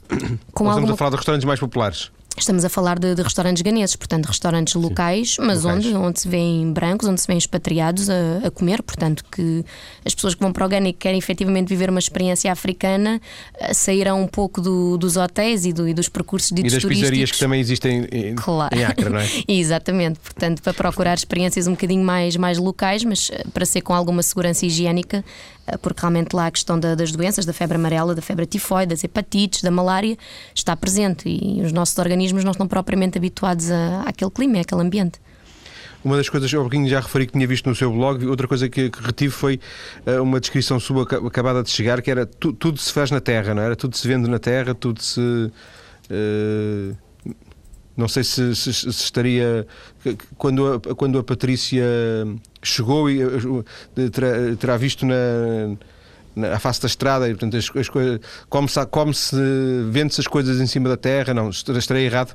Com 0.09 0.65
Estamos 0.65 0.77
alguma... 0.77 0.95
a 0.95 0.97
falar 0.97 1.11
de 1.11 1.17
restaurantes 1.17 1.45
mais 1.45 1.61
populares. 1.61 2.11
Estamos 2.37 2.65
a 2.65 2.69
falar 2.69 2.99
de, 2.99 3.15
de, 3.15 3.23
restaurantes 3.23 3.63
ganeses, 3.63 3.95
portanto, 3.95 4.27
restaurantes 4.27 4.75
locais, 4.75 5.37
mas 5.39 5.63
locais. 5.63 5.87
Onde, 5.87 5.97
onde 5.97 6.21
se 6.21 6.29
vêem 6.29 6.73
brancos, 6.73 7.09
onde 7.09 7.21
se 7.21 7.29
vêem 7.29 7.39
expatriados 7.39 8.11
a, 8.11 8.39
a, 8.45 8.51
comer, 8.51 8.83
portanto, 8.83 9.25
que 9.31 9.65
as 10.05 10.15
pessoas 10.17 10.35
que 10.35 10.41
vão 10.41 10.53
para 10.53 10.67
o 10.67 10.69
Ghana 10.69 10.89
e 10.89 10.93
que 10.93 10.99
querem 10.99 11.19
efetivamente 11.19 11.69
viver 11.69 11.91
uma 11.91 12.01
experiência 12.01 12.51
africana 12.51 13.21
eh, 13.57 13.73
sairão 13.73 14.21
um 14.21 14.27
pouco 14.27 14.61
do, 14.61 14.99
dos 14.99 15.17
hotéis 15.17 15.65
e, 15.65 15.73
do, 15.73 15.87
e, 15.87 15.95
dos 15.95 16.09
percursos 16.09 16.51
de 16.51 16.67
E 16.67 16.71
das 16.71 16.85
pizzarias 16.85 17.31
que 17.31 17.39
também 17.39 17.61
existem 17.61 18.09
em, 18.11 18.35
claro. 18.35 18.77
em 18.77 18.85
Acre, 18.85 19.09
não 19.09 19.21
é? 19.21 19.29
Exatamente, 19.47 20.19
portanto, 20.19 20.61
para 20.61 20.75
procurar 20.75 21.15
experiências 21.15 21.69
um 21.69 21.73
bocadinho 21.73 22.05
mais, 22.05 22.35
mais 22.35 22.59
locais, 22.59 23.05
mas 23.05 23.31
eh, 23.33 23.45
para 23.55 23.65
ser 23.65 23.83
com 23.83 23.95
alguma 23.95 24.25
segurança 24.25 24.67
higiênica, 24.67 25.25
eh, 25.64 25.64
porque 25.81 26.01
realmente 26.01 26.35
lá 26.35 26.47
a 26.47 26.51
questão 26.51 26.79
da, 26.79 26.95
das 26.95 27.13
doenças, 27.13 27.45
da 27.45 27.53
febre 27.53 27.77
amarela, 27.77 28.15
da 28.15 28.23
febre 28.23 28.47
tifoide, 28.47 28.91
das 28.91 29.05
hepatites, 29.05 29.63
da 29.63 29.71
malária, 29.71 30.17
está 30.55 30.77
presente 30.77 31.29
e 31.29 31.63
os 31.63 31.73
nossos 31.73 31.97
organismos 31.99 32.45
não 32.45 32.53
estão 32.53 32.69
propriamente 32.69 33.19
habituados 33.19 33.71
a, 33.71 34.03
àquele 34.03 34.31
clima, 34.31 34.61
àquele 34.61 34.83
ambiente. 34.83 35.21
Uma 36.05 36.19
das 36.19 36.29
coisas, 36.29 36.53
eu 36.53 36.69
já 36.87 37.01
referi 37.01 37.27
que 37.27 37.33
tinha 37.33 37.47
visto 37.47 37.67
no 37.67 37.75
seu 37.75 37.91
blog, 37.91 38.27
outra 38.27 38.47
coisa 38.47 38.69
que, 38.69 38.91
que 38.91 39.03
retive 39.03 39.33
foi 39.33 39.59
uh, 40.07 40.23
uma 40.23 40.39
descrição 40.39 40.79
sua 40.79 41.03
acabada 41.03 41.63
de 41.63 41.71
chegar, 41.71 42.03
que 42.03 42.11
era 42.11 42.27
tu, 42.27 42.53
tudo 42.53 42.79
se 42.79 42.93
faz 42.93 43.11
na 43.11 43.23
terra, 43.23 43.55
não 43.55 43.63
era? 43.63 43.75
Tudo 43.75 43.97
se 43.97 44.07
vende 44.07 44.29
na 44.29 44.39
terra, 44.39 44.75
tudo 44.75 45.03
se. 45.03 45.21
Uh, 45.21 46.95
não 47.97 48.09
sei 48.09 48.25
se, 48.25 48.55
se, 48.57 48.73
se, 48.73 48.89
estaria. 48.89 49.67
Quando 50.37 50.75
a, 50.75 50.95
quando 50.95 51.19
a 51.19 51.23
Patrícia 51.23 51.85
chegou 52.63 53.09
e 53.09 53.23
eh, 53.23 54.09
terá, 54.11 54.57
terá 54.59 54.77
visto 54.77 55.07
na, 55.07 55.77
na 56.35 56.59
face 56.59 56.81
da 56.81 56.87
estrada, 56.87 57.29
e, 57.29 57.31
portanto, 57.31 57.57
as, 57.57 57.71
as 57.77 57.89
coisas, 57.89 58.21
como 58.49 58.69
se, 58.69 58.87
como 58.87 59.15
se 59.15 59.37
vende-se 59.91 60.21
as 60.21 60.27
coisas 60.27 60.61
em 60.61 60.67
cima 60.67 60.89
da 60.89 60.97
terra, 60.97 61.33
não, 61.33 61.51
estarei 61.51 62.07
errado? 62.07 62.35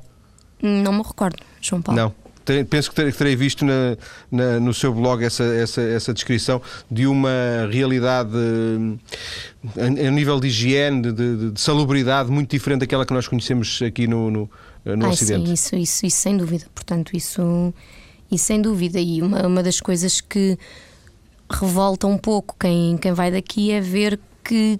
Não 0.62 0.92
me 0.92 1.02
recordo, 1.02 1.36
João 1.60 1.82
Paulo. 1.82 2.00
Não. 2.00 2.30
Penso 2.68 2.88
que 2.88 2.96
terei, 2.96 3.12
terei 3.12 3.36
visto 3.36 3.64
na, 3.64 3.96
na, 4.32 4.58
no 4.58 4.74
seu 4.74 4.92
blog 4.92 5.22
essa, 5.22 5.44
essa, 5.44 5.80
essa 5.82 6.12
descrição 6.12 6.60
de 6.90 7.06
uma 7.06 7.30
realidade 7.70 8.32
a, 9.78 9.84
a 9.84 10.10
nível 10.10 10.40
de 10.40 10.48
higiene, 10.48 11.02
de, 11.02 11.12
de, 11.12 11.50
de, 11.52 11.60
salubridade 11.60 12.30
muito 12.30 12.50
diferente 12.50 12.80
daquela 12.80 13.06
que 13.06 13.12
nós 13.12 13.28
conhecemos 13.28 13.80
aqui 13.82 14.08
no, 14.08 14.30
no, 14.30 14.50
no 14.84 15.06
Ai, 15.06 15.12
Ocidente. 15.12 15.46
Sim, 15.46 15.52
isso, 15.52 15.76
isso, 15.76 16.06
isso 16.06 16.16
sem 16.16 16.36
dúvida. 16.36 16.66
Portanto, 16.74 17.16
isso, 17.16 17.74
isso 18.30 18.44
sem 18.44 18.60
dúvida. 18.60 19.00
E 19.00 19.22
uma, 19.22 19.46
uma 19.46 19.62
das 19.62 19.80
coisas 19.80 20.20
que 20.20 20.58
revolta 21.50 22.06
um 22.06 22.18
pouco 22.18 22.54
quem, 22.58 22.96
quem 22.98 23.12
vai 23.12 23.30
daqui 23.30 23.72
é 23.72 23.80
ver 23.80 24.18
que 24.44 24.78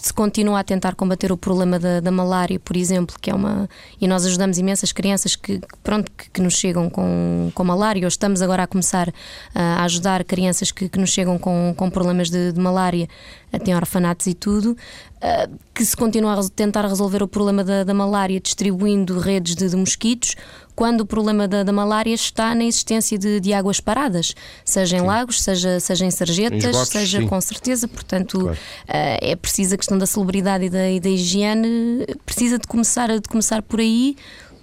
se 0.00 0.12
continua 0.14 0.60
a 0.60 0.64
tentar 0.64 0.94
combater 0.94 1.30
o 1.30 1.36
problema 1.36 1.78
da, 1.78 2.00
da, 2.00 2.10
malária, 2.10 2.58
por 2.58 2.76
exemplo, 2.76 3.16
que 3.20 3.30
é 3.30 3.34
uma. 3.34 3.68
E 4.00 4.08
nós 4.08 4.24
ajudamos 4.24 4.56
imensas 4.56 4.92
crianças 4.92 5.36
que, 5.36 5.60
pronto, 5.82 6.10
que, 6.12 6.30
que 6.30 6.40
nos 6.40 6.54
chegam 6.54 6.88
com, 6.88 7.50
com 7.54 7.64
malária, 7.64 8.02
ou 8.02 8.08
estamos 8.08 8.40
agora 8.40 8.62
a 8.62 8.66
começar 8.66 9.08
uh, 9.08 9.12
a 9.54 9.84
ajudar 9.84 10.24
crianças 10.24 10.72
que, 10.72 10.88
que 10.88 10.98
nos 10.98 11.10
chegam 11.10 11.38
com, 11.38 11.74
com 11.76 11.90
problemas 11.90 12.30
de, 12.30 12.52
de 12.52 12.60
malária, 12.60 13.08
até 13.52 13.74
orfanatos 13.74 14.26
e 14.26 14.34
tudo, 14.34 14.72
uh, 14.72 15.58
que 15.74 15.84
se 15.84 15.96
continua 15.96 16.38
a 16.38 16.48
tentar 16.48 16.86
resolver 16.86 17.22
o 17.22 17.28
problema 17.28 17.64
da, 17.64 17.84
da 17.84 17.94
malária 17.94 18.40
distribuindo 18.40 19.18
redes 19.18 19.54
de, 19.54 19.68
de 19.68 19.76
mosquitos, 19.76 20.36
quando 20.74 21.02
o 21.02 21.06
problema 21.06 21.46
da, 21.46 21.62
da 21.62 21.72
malária 21.72 22.14
está 22.14 22.54
na 22.54 22.64
existência 22.64 23.18
de, 23.18 23.38
de 23.38 23.52
águas 23.52 23.80
paradas, 23.80 24.34
seja 24.64 24.96
em 24.96 25.00
sim. 25.00 25.06
lagos, 25.06 25.42
seja, 25.42 25.78
seja 25.78 26.06
em 26.06 26.10
sarjetas, 26.10 26.64
em 26.64 26.84
seja 26.86 27.18
sim. 27.18 27.26
com 27.26 27.40
certeza. 27.40 27.86
Portanto, 27.86 28.38
claro. 28.38 28.56
uh, 28.56 29.18
é 29.20 29.36
preciso 29.36 29.74
a 29.74 29.78
questão 29.78 29.98
da 29.98 30.06
celebridade 30.06 30.64
e 30.64 30.70
da, 30.70 30.90
e 30.90 31.00
da 31.00 31.10
higiene, 31.10 32.06
precisa 32.24 32.58
de 32.58 32.66
começar, 32.66 33.08
de 33.08 33.28
começar 33.28 33.60
por 33.62 33.80
aí 33.80 34.16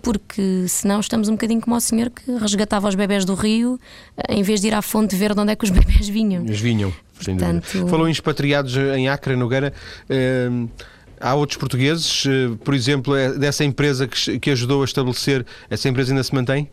porque 0.07 0.65
senão 0.69 1.01
estamos 1.01 1.27
um 1.27 1.33
bocadinho 1.33 1.59
como 1.59 1.75
o 1.75 1.81
senhor 1.81 2.09
que 2.09 2.31
resgatava 2.37 2.87
os 2.87 2.95
bebés 2.95 3.25
do 3.25 3.35
rio 3.35 3.77
eh, 4.15 4.35
em 4.35 4.41
vez 4.41 4.61
de 4.61 4.67
ir 4.67 4.73
à 4.73 4.81
fonte 4.81 5.17
ver 5.17 5.33
de 5.33 5.41
onde 5.41 5.51
é 5.51 5.55
que 5.55 5.65
os 5.65 5.69
bebés 5.71 6.07
vinham. 6.07 6.45
Eles 6.45 6.61
vinham, 6.61 6.93
Portanto... 7.13 7.87
Falou 7.89 8.07
em 8.07 8.11
expatriados 8.11 8.77
em 8.77 9.09
Acre, 9.09 9.35
no 9.35 9.49
Gana. 9.49 9.73
Uh, 10.09 10.69
Há 11.19 11.33
outros 11.33 11.57
portugueses, 11.57 12.25
eh, 12.27 12.55
por 12.63 12.75
exemplo, 12.75 13.15
é 13.15 13.33
dessa 13.33 13.63
empresa 13.63 14.07
que, 14.07 14.51
ajudou 14.51 14.83
a 14.83 14.85
estabelecer, 14.85 15.43
essa 15.67 15.89
empresa 15.89 16.11
ainda 16.11 16.23
se 16.23 16.33
mantém? 16.33 16.69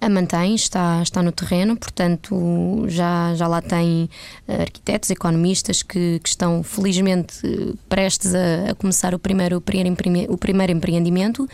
A 0.00 0.08
mantém, 0.08 0.54
está, 0.54 1.02
está 1.02 1.22
no 1.24 1.32
terreno, 1.32 1.76
portanto 1.76 2.84
já, 2.86 3.34
já 3.34 3.48
lá 3.48 3.60
tem 3.60 4.08
eh, 4.46 4.62
arquitetos, 4.62 5.10
economistas 5.10 5.82
que, 5.82 6.20
que 6.22 6.28
estão 6.28 6.62
felizmente 6.62 7.40
prestes 7.88 8.32
a, 8.32 8.70
a 8.70 8.74
começar 8.76 9.12
o 9.12 9.18
primeiro, 9.18 9.56
o, 9.56 9.60
primeiro, 9.60 10.32
o 10.32 10.38
primeiro 10.38 10.72
empreendimento 10.72 11.48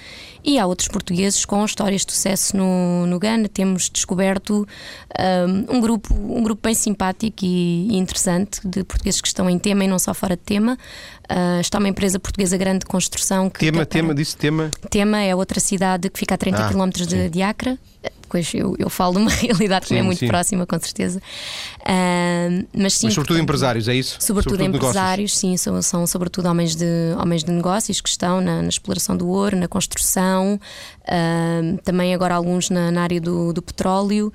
e 0.45 0.59
há 0.59 0.67
outros 0.67 0.89
portugueses 0.89 1.47
com 1.47 1.65
histórias 1.65 2.05
de 2.05 2.13
sucesso 2.13 2.55
no, 2.55 3.07
no 3.07 3.19
Ghana. 3.19 3.49
Temos 3.49 3.89
descoberto 3.89 4.69
um, 5.19 5.77
um, 5.77 5.81
grupo, 5.81 6.13
um 6.15 6.43
grupo 6.43 6.61
bem 6.63 6.75
simpático 6.75 7.39
e, 7.43 7.97
interessante 7.97 8.61
de 8.63 8.85
portugueses 8.85 9.23
que 9.23 9.29
estão 9.29 9.49
em 9.49 9.59
tema 9.59 9.85
e 9.85 9.89
não 9.89 9.99
só 9.99 10.13
fora 10.13 10.37
de 10.37 10.43
tema. 10.43 10.77
Uh, 11.25 11.61
está 11.61 11.79
uma 11.79 11.89
empresa 11.89 12.21
portuguesa 12.21 12.59
grande 12.59 12.81
de 12.81 12.87
construção 12.87 13.49
que. 13.49 13.61
Tema, 13.61 13.87
tema, 13.87 14.15
disse 14.15 14.37
tema? 14.37 14.71
Tema 14.91 15.23
é 15.23 15.35
outra 15.35 15.59
cidade 15.59 16.11
que 16.11 16.19
fica 16.19 16.35
a 16.35 16.39
30 16.39 16.63
ah, 16.63 16.69
km 16.69 16.91
de, 16.91 17.31
de 17.31 17.43
Acre 17.43 17.79
pois 18.35 18.53
eu, 18.53 18.75
eu 18.81 18.91
falo 18.91 19.15
de 19.15 19.19
uma 19.21 19.31
realidade 19.31 19.87
que 19.87 19.95
é 19.95 20.03
muito 20.03 20.19
sim. 20.19 20.27
próxima, 20.27 20.67
com 20.67 20.77
certeza. 20.81 21.21
Uh, 21.83 22.67
mas, 22.77 22.95
sim, 22.95 23.07
mas 23.07 23.15
sobretudo 23.15 23.27
portanto, 23.27 23.43
empresários, 23.45 23.87
é 23.87 23.95
isso? 23.95 24.17
Sobretudo, 24.19 24.55
sobretudo 24.57 24.77
empresários, 24.77 25.31
negócios. 25.31 25.39
sim, 25.39 25.57
são, 25.57 25.81
são 25.81 26.05
sobretudo 26.05 26.49
homens 26.49 26.75
de, 26.75 27.15
homens 27.17 27.45
de 27.45 27.53
negócios 27.53 28.01
que 28.01 28.09
estão 28.09 28.41
na, 28.41 28.61
na 28.61 28.69
exploração 28.69 29.17
do 29.17 29.29
ouro, 29.29 29.57
na 29.57 29.69
construção, 29.69 30.59
uh, 31.03 31.79
também 31.85 32.13
agora 32.13 32.35
alguns 32.35 32.71
na, 32.71 32.91
na 32.91 33.03
área 33.03 33.21
do, 33.21 33.53
do 33.53 33.63
petróleo. 33.63 34.33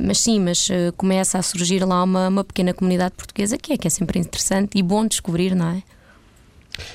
Mas 0.00 0.20
sim, 0.20 0.38
mas 0.38 0.68
uh, 0.68 0.92
começa 0.96 1.36
a 1.36 1.42
surgir 1.42 1.84
lá 1.84 2.04
uma, 2.04 2.28
uma 2.28 2.44
pequena 2.44 2.72
comunidade 2.72 3.14
portuguesa 3.16 3.58
que 3.58 3.72
é, 3.72 3.76
que 3.76 3.88
é 3.88 3.90
sempre 3.90 4.20
interessante 4.20 4.78
e 4.78 4.82
bom 4.84 5.04
descobrir, 5.04 5.56
não 5.56 5.70
é? 5.70 5.82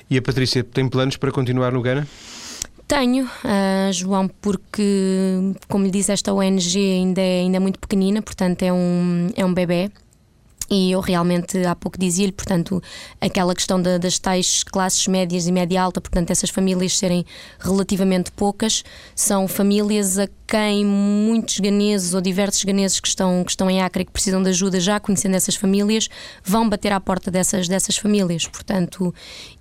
E 0.09 0.17
a 0.17 0.21
Patrícia 0.21 0.63
tem 0.63 0.87
planos 0.87 1.17
para 1.17 1.33
continuar 1.33 1.73
no 1.73 1.81
Ghana? 1.81 2.07
Tenho, 2.87 3.25
uh, 3.25 3.91
João, 3.91 4.27
porque, 4.27 5.55
como 5.67 5.85
lhe 5.85 5.91
disse, 5.91 6.11
esta 6.11 6.31
ONG 6.31 6.77
ainda 6.77 7.19
é, 7.19 7.39
ainda 7.39 7.57
é 7.57 7.59
muito 7.59 7.79
pequenina, 7.79 8.21
portanto 8.21 8.61
é 8.61 8.71
um, 8.71 9.29
é 9.35 9.43
um 9.43 9.53
bebê. 9.53 9.91
E 10.69 10.91
eu 10.91 10.99
realmente 10.99 11.63
há 11.65 11.75
pouco 11.75 11.97
dizia-lhe, 11.99 12.31
portanto, 12.31 12.81
aquela 13.21 13.53
questão 13.53 13.79
da, 13.79 13.97
das 13.97 14.17
tais 14.17 14.63
classes 14.63 15.07
médias 15.07 15.47
e 15.47 15.51
média 15.51 15.81
alta, 15.81 16.01
portanto, 16.01 16.31
essas 16.31 16.49
famílias 16.49 16.97
serem 16.97 17.25
relativamente 17.59 18.31
poucas, 18.31 18.83
são 19.15 19.47
famílias 19.47 20.17
a 20.17 20.27
quem 20.47 20.85
muitos 20.85 21.59
ganeses 21.59 22.13
ou 22.13 22.21
diversos 22.21 22.63
ganeses 22.63 22.99
que 22.99 23.07
estão, 23.07 23.43
que 23.43 23.51
estão 23.51 23.69
em 23.69 23.81
Acre 23.81 24.03
e 24.03 24.05
que 24.05 24.11
precisam 24.11 24.41
de 24.43 24.49
ajuda, 24.49 24.79
já 24.79 24.99
conhecendo 24.99 25.35
essas 25.35 25.55
famílias, 25.55 26.07
vão 26.43 26.69
bater 26.69 26.91
à 26.91 26.99
porta 26.99 27.31
dessas, 27.31 27.67
dessas 27.67 27.97
famílias. 27.97 28.45
Portanto, 28.47 29.13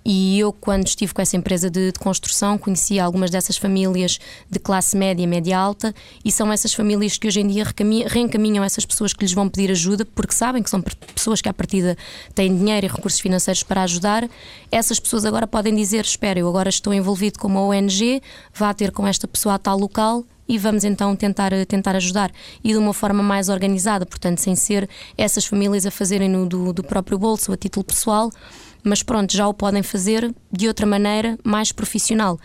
e 0.05 0.39
eu, 0.39 0.53
quando 0.53 0.85
estive 0.85 1.13
com 1.13 1.21
essa 1.21 1.35
empresa 1.35 1.69
de, 1.69 1.91
de 1.91 1.99
construção, 1.99 2.57
conheci 2.57 2.99
algumas 2.99 3.31
dessas 3.31 3.57
famílias 3.57 4.19
de 4.49 4.59
classe 4.59 4.95
média, 4.95 5.25
média 5.25 5.57
alta, 5.57 5.93
e 6.23 6.31
são 6.31 6.51
essas 6.53 6.73
famílias 6.73 7.17
que 7.17 7.27
hoje 7.27 7.39
em 7.39 7.47
dia 7.47 7.65
reencaminham 8.07 8.63
essas 8.63 8.85
pessoas 8.85 9.13
que 9.13 9.23
lhes 9.23 9.33
vão 9.33 9.49
pedir 9.49 9.71
ajuda, 9.71 10.05
porque 10.05 10.33
sabem 10.33 10.61
que 10.61 10.69
são 10.69 10.81
pessoas 11.15 11.41
que 11.41 11.49
à 11.49 11.53
partida 11.53 11.97
têm 12.35 12.55
dinheiro 12.55 12.85
e 12.85 12.89
recursos 12.89 13.19
financeiros 13.19 13.63
para 13.63 13.81
ajudar. 13.81 14.29
Essas 14.71 14.99
pessoas 14.99 15.25
agora 15.25 15.47
podem 15.47 15.73
dizer: 15.73 16.05
Espera, 16.05 16.39
eu 16.39 16.47
agora 16.47 16.69
estou 16.69 16.93
envolvido 16.93 17.39
com 17.39 17.47
uma 17.47 17.61
ONG, 17.61 18.21
vá 18.53 18.73
ter 18.73 18.91
com 18.91 19.07
esta 19.07 19.27
pessoa 19.27 19.55
a 19.55 19.59
tal 19.59 19.79
local 19.79 20.23
e 20.47 20.57
vamos 20.57 20.83
então 20.83 21.15
tentar, 21.15 21.51
tentar 21.67 21.95
ajudar 21.95 22.31
e 22.63 22.71
de 22.71 22.77
uma 22.77 22.93
forma 22.93 23.23
mais 23.23 23.49
organizada, 23.49 24.05
portanto, 24.05 24.39
sem 24.39 24.55
ser 24.55 24.89
essas 25.17 25.45
famílias 25.45 25.85
a 25.85 25.91
fazerem 25.91 26.29
no 26.29 26.45
do, 26.45 26.73
do 26.73 26.83
próprio 26.83 27.17
bolso, 27.17 27.51
a 27.51 27.57
título 27.57 27.83
pessoal, 27.83 28.29
mas 28.83 29.01
pronto, 29.01 29.35
já 29.35 29.47
o 29.47 29.53
podem 29.53 29.81
fazer 29.81 30.33
de 30.51 30.67
outra 30.67 30.85
maneira, 30.85 31.37
mais 31.43 31.71
profissional. 31.71 32.39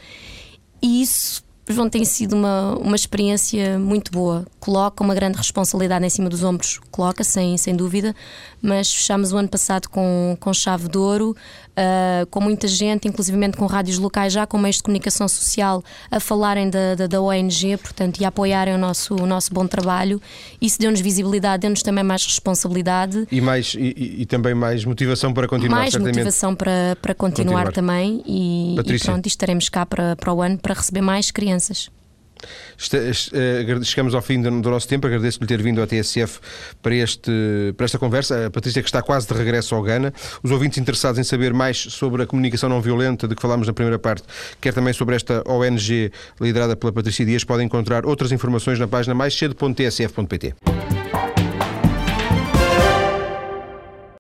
E 0.82 1.02
isso 1.02 1.42
João 1.72 1.88
tem 1.88 2.04
sido 2.04 2.34
uma, 2.34 2.76
uma 2.78 2.96
experiência 2.96 3.78
muito 3.78 4.10
boa. 4.10 4.44
Coloca 4.58 5.04
uma 5.04 5.14
grande 5.14 5.38
responsabilidade 5.38 6.04
em 6.04 6.10
cima 6.10 6.28
dos 6.28 6.42
ombros, 6.42 6.80
coloca, 6.90 7.22
sem, 7.22 7.56
sem 7.56 7.76
dúvida, 7.76 8.14
mas 8.60 8.92
fechámos 8.92 9.32
o 9.32 9.36
ano 9.36 9.48
passado 9.48 9.88
com, 9.88 10.36
com 10.40 10.52
chave 10.52 10.88
de 10.88 10.98
ouro, 10.98 11.36
uh, 11.80 12.26
com 12.26 12.40
muita 12.40 12.68
gente, 12.68 13.08
inclusivamente 13.08 13.56
com 13.56 13.66
rádios 13.66 13.98
locais, 13.98 14.32
já 14.32 14.46
com 14.46 14.58
meios 14.58 14.76
de 14.76 14.82
comunicação 14.82 15.26
social, 15.26 15.82
a 16.10 16.20
falarem 16.20 16.68
da, 16.68 16.94
da, 16.94 17.06
da 17.06 17.20
ONG, 17.20 17.76
portanto, 17.78 18.20
e 18.20 18.24
a 18.24 18.28
apoiarem 18.28 18.74
o 18.74 18.78
nosso, 18.78 19.14
o 19.14 19.26
nosso 19.26 19.52
bom 19.52 19.66
trabalho. 19.66 20.20
Isso 20.60 20.78
deu-nos 20.78 21.00
visibilidade, 21.00 21.62
deu-nos 21.62 21.82
também 21.82 22.04
mais 22.04 22.24
responsabilidade. 22.24 23.26
E, 23.30 23.40
mais, 23.40 23.74
e, 23.74 24.16
e, 24.20 24.26
também 24.26 24.54
mais 24.54 24.84
motivação 24.84 25.32
para 25.32 25.48
continuar, 25.48 25.78
Mais 25.78 25.92
certamente. 25.92 26.16
motivação 26.16 26.54
para, 26.54 26.96
para 27.00 27.14
continuar, 27.14 27.66
continuar. 27.66 27.72
também. 27.72 28.22
E, 28.26 28.76
e 28.78 28.98
pronto, 28.98 29.26
estaremos 29.26 29.68
cá 29.68 29.86
para, 29.86 30.16
para 30.16 30.32
o 30.32 30.42
ano 30.42 30.58
para 30.58 30.74
receber 30.74 31.00
mais 31.00 31.30
crianças. 31.30 31.90
Eh, 32.92 33.82
chegamos 33.84 34.14
ao 34.14 34.22
fim 34.22 34.40
do 34.40 34.70
nosso 34.70 34.88
tempo. 34.88 35.06
Agradeço-lhe 35.06 35.46
ter 35.46 35.62
vindo 35.62 35.82
à 35.82 35.86
TSF 35.86 36.40
para, 36.82 36.94
este, 36.94 37.30
para 37.76 37.84
esta 37.84 37.98
conversa. 37.98 38.46
A 38.46 38.50
Patrícia, 38.50 38.82
que 38.82 38.88
está 38.88 39.02
quase 39.02 39.26
de 39.26 39.34
regresso 39.34 39.74
ao 39.74 39.82
Ghana. 39.82 40.12
Os 40.42 40.50
ouvintes 40.50 40.78
interessados 40.78 41.18
em 41.18 41.24
saber 41.24 41.52
mais 41.52 41.78
sobre 41.78 42.22
a 42.22 42.26
comunicação 42.26 42.68
não 42.68 42.80
violenta 42.80 43.26
de 43.28 43.34
que 43.34 43.42
falámos 43.42 43.66
na 43.66 43.72
primeira 43.72 43.98
parte, 43.98 44.24
quer 44.60 44.72
também 44.72 44.92
sobre 44.92 45.16
esta 45.16 45.42
ONG 45.46 46.12
liderada 46.40 46.76
pela 46.76 46.92
Patrícia 46.92 47.24
Dias, 47.24 47.44
podem 47.44 47.66
encontrar 47.66 48.06
outras 48.06 48.32
informações 48.32 48.78
na 48.78 48.88
página 48.88 49.14
mais 49.14 49.34
cedo.tsf.pt. 49.34 50.99